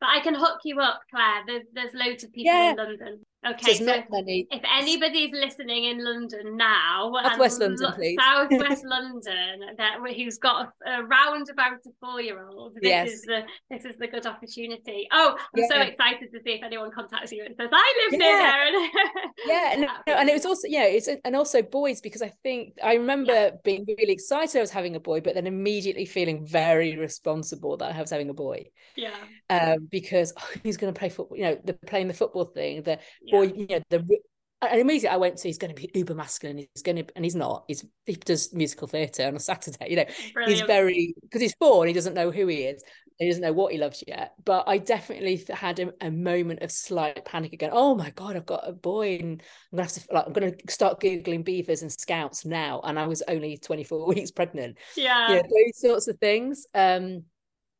but 0.00 0.08
I 0.08 0.20
can 0.20 0.34
hook 0.34 0.60
you 0.64 0.80
up 0.80 1.00
Claire 1.10 1.42
there's, 1.46 1.64
there's 1.72 1.94
loads 1.94 2.24
of 2.24 2.32
people 2.32 2.52
yeah. 2.52 2.70
in 2.70 2.76
London 2.76 3.20
Okay, 3.46 3.74
so 3.74 4.02
if 4.10 4.62
anybody's 4.76 5.30
listening 5.30 5.84
in 5.84 6.04
London 6.04 6.56
now, 6.56 7.12
Southwest 7.22 7.60
London, 7.60 7.78
lo- 7.80 7.92
please. 7.92 8.18
Southwest 8.20 8.84
London, 8.84 9.76
that 9.76 9.98
who's 10.16 10.38
got 10.38 10.72
a, 10.84 10.90
a 10.90 11.04
roundabout 11.04 11.78
a 11.86 11.90
four-year-old, 12.00 12.74
this 12.74 12.82
yes. 12.82 13.08
is 13.10 13.22
the 13.22 13.42
this 13.70 13.84
is 13.84 13.96
the 13.96 14.08
good 14.08 14.26
opportunity. 14.26 15.06
Oh, 15.12 15.38
I'm 15.38 15.62
yeah. 15.62 15.66
so 15.70 15.80
excited 15.82 16.32
to 16.32 16.40
see 16.44 16.50
if 16.54 16.64
anyone 16.64 16.90
contacts 16.90 17.30
you 17.30 17.44
and 17.44 17.54
says, 17.56 17.68
"I 17.72 18.08
live 18.10 18.20
yeah. 18.20 18.26
near 18.26 18.38
there." 18.42 19.46
yeah, 19.46 19.72
and, 19.72 19.86
and 20.18 20.28
it 20.28 20.32
was 20.32 20.44
also 20.44 20.66
yeah, 20.66 20.86
it's 20.86 21.08
and 21.24 21.36
also 21.36 21.62
boys 21.62 22.00
because 22.00 22.22
I 22.22 22.32
think 22.42 22.74
I 22.82 22.94
remember 22.94 23.32
yeah. 23.32 23.50
being 23.62 23.84
really 23.86 24.14
excited 24.14 24.58
I 24.58 24.62
was 24.62 24.72
having 24.72 24.96
a 24.96 25.00
boy, 25.00 25.20
but 25.20 25.36
then 25.36 25.46
immediately 25.46 26.06
feeling 26.06 26.44
very 26.44 26.96
responsible 26.96 27.76
that 27.76 27.94
I 27.94 28.00
was 28.00 28.10
having 28.10 28.30
a 28.30 28.34
boy. 28.34 28.64
Yeah, 28.96 29.14
um, 29.48 29.86
because 29.88 30.32
oh, 30.36 30.50
he's 30.64 30.76
going 30.76 30.92
to 30.92 30.98
play 30.98 31.08
football. 31.08 31.36
You 31.36 31.44
know, 31.44 31.58
the 31.62 31.74
playing 31.74 32.08
the 32.08 32.14
football 32.14 32.46
thing, 32.46 32.82
the 32.82 32.98
yeah. 33.28 33.38
or 33.38 33.44
you 33.44 33.66
know 33.68 33.80
the 33.90 34.18
and 34.60 34.80
immediately 34.80 35.08
I 35.08 35.16
went 35.16 35.36
to 35.38 35.48
he's 35.48 35.58
going 35.58 35.74
to 35.74 35.80
be 35.80 35.90
uber 35.94 36.14
masculine. 36.14 36.58
He's 36.58 36.82
going 36.82 36.96
to, 36.96 37.04
and 37.14 37.24
he's 37.24 37.36
not. 37.36 37.64
He's 37.68 37.84
he 38.06 38.14
does 38.14 38.52
musical 38.52 38.88
theatre 38.88 39.26
on 39.26 39.36
a 39.36 39.40
Saturday. 39.40 39.86
You 39.88 39.96
know, 39.96 40.04
Brilliant. 40.32 40.58
he's 40.58 40.66
very 40.66 41.14
because 41.22 41.40
he's 41.40 41.54
four 41.60 41.84
and 41.84 41.88
he 41.88 41.94
doesn't 41.94 42.14
know 42.14 42.30
who 42.30 42.46
he 42.48 42.64
is. 42.64 42.82
He 43.18 43.28
doesn't 43.28 43.42
know 43.42 43.52
what 43.52 43.72
he 43.72 43.78
loves 43.78 44.02
yet. 44.06 44.34
But 44.44 44.68
I 44.68 44.78
definitely 44.78 45.44
had 45.50 45.78
a, 45.78 45.92
a 46.00 46.10
moment 46.10 46.62
of 46.62 46.72
slight 46.72 47.24
panic 47.24 47.52
again. 47.52 47.70
Oh 47.72 47.94
my 47.94 48.10
god, 48.10 48.36
I've 48.36 48.46
got 48.46 48.68
a 48.68 48.72
boy, 48.72 49.18
and 49.20 49.42
I'm 49.72 49.76
gonna 49.76 49.82
have 49.82 49.92
to 49.92 50.02
like 50.12 50.26
I'm 50.26 50.32
gonna 50.32 50.52
start 50.68 51.00
googling 51.00 51.44
beavers 51.44 51.82
and 51.82 51.92
scouts 51.92 52.44
now. 52.44 52.80
And 52.82 52.98
I 52.98 53.06
was 53.06 53.22
only 53.28 53.58
24 53.58 54.06
weeks 54.08 54.32
pregnant. 54.32 54.78
Yeah, 54.96 55.34
yeah, 55.34 55.42
those 55.42 55.80
sorts 55.80 56.08
of 56.08 56.18
things. 56.18 56.66
Um, 56.74 57.24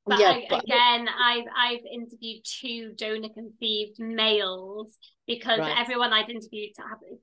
but 0.06 0.20
yeah, 0.20 0.28
I, 0.28 0.46
but... 0.48 0.62
again, 0.62 1.08
I've 1.08 1.44
I've 1.56 1.84
interviewed 1.92 2.44
two 2.44 2.92
donor 2.96 3.30
conceived 3.34 3.98
males 3.98 4.96
because 5.28 5.58
right. 5.58 5.76
everyone 5.78 6.10
I'd 6.10 6.30
interviewed 6.30 6.70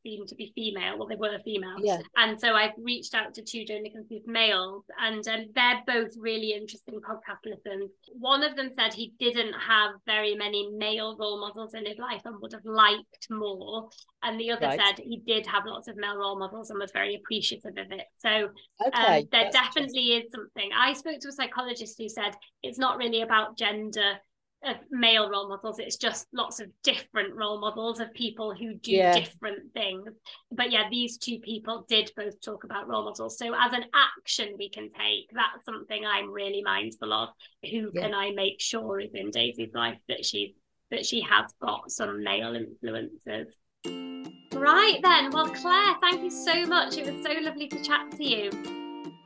seemed 0.03 0.27
to 0.27 0.35
be 0.35 0.53
female. 0.53 0.97
Well, 0.97 1.07
they 1.07 1.15
were 1.15 1.39
female. 1.43 1.77
Yeah. 1.79 1.97
And 2.15 2.39
so 2.39 2.53
I've 2.53 2.77
reached 2.77 3.15
out 3.15 3.33
to 3.33 3.41
two 3.41 3.65
donor 3.65 3.89
conceived 3.91 4.27
males, 4.27 4.83
and 5.01 5.27
um, 5.27 5.47
they're 5.55 5.81
both 5.87 6.11
really 6.19 6.53
interesting 6.53 7.01
podcast 7.01 7.43
listens. 7.43 7.89
One 8.13 8.43
of 8.43 8.55
them 8.55 8.69
said 8.77 8.93
he 8.93 9.13
didn't 9.19 9.53
have 9.53 9.95
very 10.05 10.35
many 10.35 10.69
male 10.77 11.17
role 11.19 11.39
models 11.39 11.73
in 11.73 11.87
his 11.87 11.97
life 11.97 12.21
and 12.25 12.39
would 12.41 12.53
have 12.53 12.63
liked 12.63 13.27
more. 13.31 13.89
And 14.21 14.39
the 14.39 14.51
other 14.51 14.67
right. 14.67 14.79
said 14.79 15.03
he 15.03 15.23
did 15.25 15.47
have 15.47 15.63
lots 15.65 15.87
of 15.87 15.97
male 15.97 16.15
role 16.15 16.37
models 16.37 16.69
and 16.69 16.79
was 16.79 16.91
very 16.91 17.15
appreciative 17.15 17.75
of 17.75 17.91
it. 17.91 18.05
So 18.17 18.29
um, 18.29 18.49
okay, 18.87 19.21
um, 19.21 19.27
there 19.31 19.49
definitely 19.51 20.09
is 20.09 20.31
something. 20.31 20.69
I 20.77 20.93
spoke 20.93 21.19
to 21.21 21.29
a 21.29 21.31
psychologist 21.31 21.97
who 21.97 22.07
said 22.07 22.35
it's 22.61 22.77
not 22.77 22.99
really 22.99 23.21
about 23.21 23.57
gender 23.57 24.19
of 24.65 24.77
male 24.89 25.29
role 25.29 25.47
models 25.49 25.79
it's 25.79 25.97
just 25.97 26.27
lots 26.33 26.59
of 26.59 26.67
different 26.83 27.35
role 27.35 27.59
models 27.59 27.99
of 27.99 28.13
people 28.13 28.53
who 28.53 28.73
do 28.75 28.91
yeah. 28.91 29.13
different 29.13 29.73
things. 29.73 30.09
But 30.51 30.71
yeah 30.71 30.89
these 30.89 31.17
two 31.17 31.39
people 31.39 31.85
did 31.87 32.11
both 32.15 32.39
talk 32.41 32.63
about 32.63 32.87
role 32.87 33.05
models. 33.05 33.37
So 33.37 33.53
as 33.53 33.73
an 33.73 33.85
action 33.93 34.55
we 34.57 34.69
can 34.69 34.89
take 34.91 35.29
that's 35.33 35.65
something 35.65 36.03
i'm 36.05 36.31
really 36.31 36.61
mindful 36.63 37.13
of. 37.13 37.29
Who 37.69 37.91
yeah. 37.93 38.01
can 38.01 38.13
i 38.13 38.31
make 38.31 38.59
sure 38.59 38.99
is 38.99 39.13
in 39.13 39.31
daisy's 39.31 39.73
life 39.73 39.99
that 40.07 40.25
she 40.25 40.55
that 40.91 41.05
she 41.05 41.21
has 41.21 41.51
got 41.61 41.91
some 41.91 42.23
male 42.23 42.55
influences. 42.55 43.55
Right 43.85 44.99
then 45.03 45.31
well 45.31 45.47
claire 45.47 45.95
thank 46.01 46.23
you 46.23 46.31
so 46.31 46.65
much. 46.65 46.97
It 46.97 47.11
was 47.11 47.23
so 47.23 47.33
lovely 47.41 47.67
to 47.67 47.83
chat 47.83 48.11
to 48.11 48.23
you. 48.23 48.49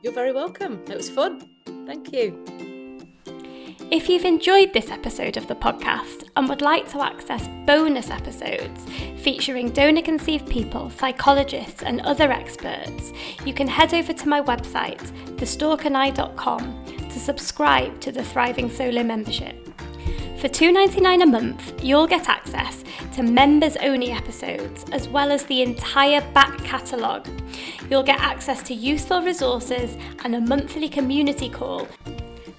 You're 0.02 0.14
very 0.14 0.32
welcome. 0.32 0.82
It 0.88 0.96
was 0.96 1.10
fun. 1.10 1.40
Thank 1.86 2.12
you 2.12 2.69
if 3.90 4.08
you've 4.08 4.24
enjoyed 4.24 4.72
this 4.72 4.88
episode 4.88 5.36
of 5.36 5.48
the 5.48 5.54
podcast 5.54 6.28
and 6.36 6.48
would 6.48 6.62
like 6.62 6.88
to 6.88 7.02
access 7.02 7.48
bonus 7.66 8.08
episodes 8.08 8.86
featuring 9.16 9.68
donor 9.70 10.00
conceived 10.00 10.48
people, 10.48 10.90
psychologists, 10.90 11.82
and 11.82 12.00
other 12.02 12.30
experts, 12.30 13.12
you 13.44 13.52
can 13.52 13.66
head 13.66 13.92
over 13.92 14.12
to 14.12 14.28
my 14.28 14.40
website, 14.40 15.00
thestorkandI.com, 15.38 16.84
to 16.86 17.18
subscribe 17.18 18.00
to 18.00 18.12
the 18.12 18.22
Thriving 18.22 18.70
Solo 18.70 19.02
membership. 19.02 19.56
For 20.38 20.48
$2.99 20.48 21.22
a 21.24 21.26
month, 21.26 21.84
you'll 21.84 22.06
get 22.06 22.28
access 22.28 22.84
to 23.14 23.24
members 23.24 23.76
only 23.78 24.12
episodes 24.12 24.84
as 24.92 25.08
well 25.08 25.32
as 25.32 25.44
the 25.46 25.62
entire 25.62 26.20
back 26.32 26.56
catalogue. 26.58 27.28
You'll 27.90 28.04
get 28.04 28.20
access 28.20 28.62
to 28.62 28.74
useful 28.74 29.20
resources 29.20 29.96
and 30.24 30.36
a 30.36 30.40
monthly 30.40 30.88
community 30.88 31.48
call 31.48 31.88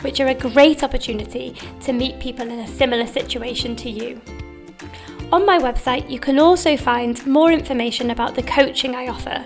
which 0.02 0.20
are 0.20 0.28
a 0.28 0.34
great 0.34 0.84
opportunity 0.84 1.56
to 1.82 1.94
meet 1.94 2.20
people 2.20 2.50
in 2.50 2.60
a 2.60 2.68
similar 2.68 3.08
situation 3.08 3.76
to 3.78 3.90
you. 3.90 4.22
On 5.32 5.46
my 5.46 5.58
website, 5.58 6.10
you 6.10 6.20
can 6.20 6.40
also 6.40 6.76
find 6.76 7.26
more 7.26 7.52
information 7.54 8.12
about 8.12 8.36
the 8.36 8.44
coaching 8.44 8.96
I 8.96 9.08
offer. 9.08 9.46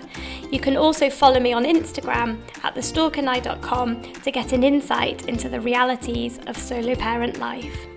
You 0.50 0.58
can 0.58 0.76
also 0.76 1.08
follow 1.08 1.38
me 1.38 1.52
on 1.52 1.64
Instagram 1.64 2.40
at 2.64 2.74
thestorkandI.com 2.74 4.02
to 4.02 4.30
get 4.32 4.52
an 4.52 4.64
insight 4.64 5.28
into 5.28 5.48
the 5.48 5.60
realities 5.60 6.40
of 6.46 6.56
solo 6.56 6.96
parent 6.96 7.38
life. 7.38 7.95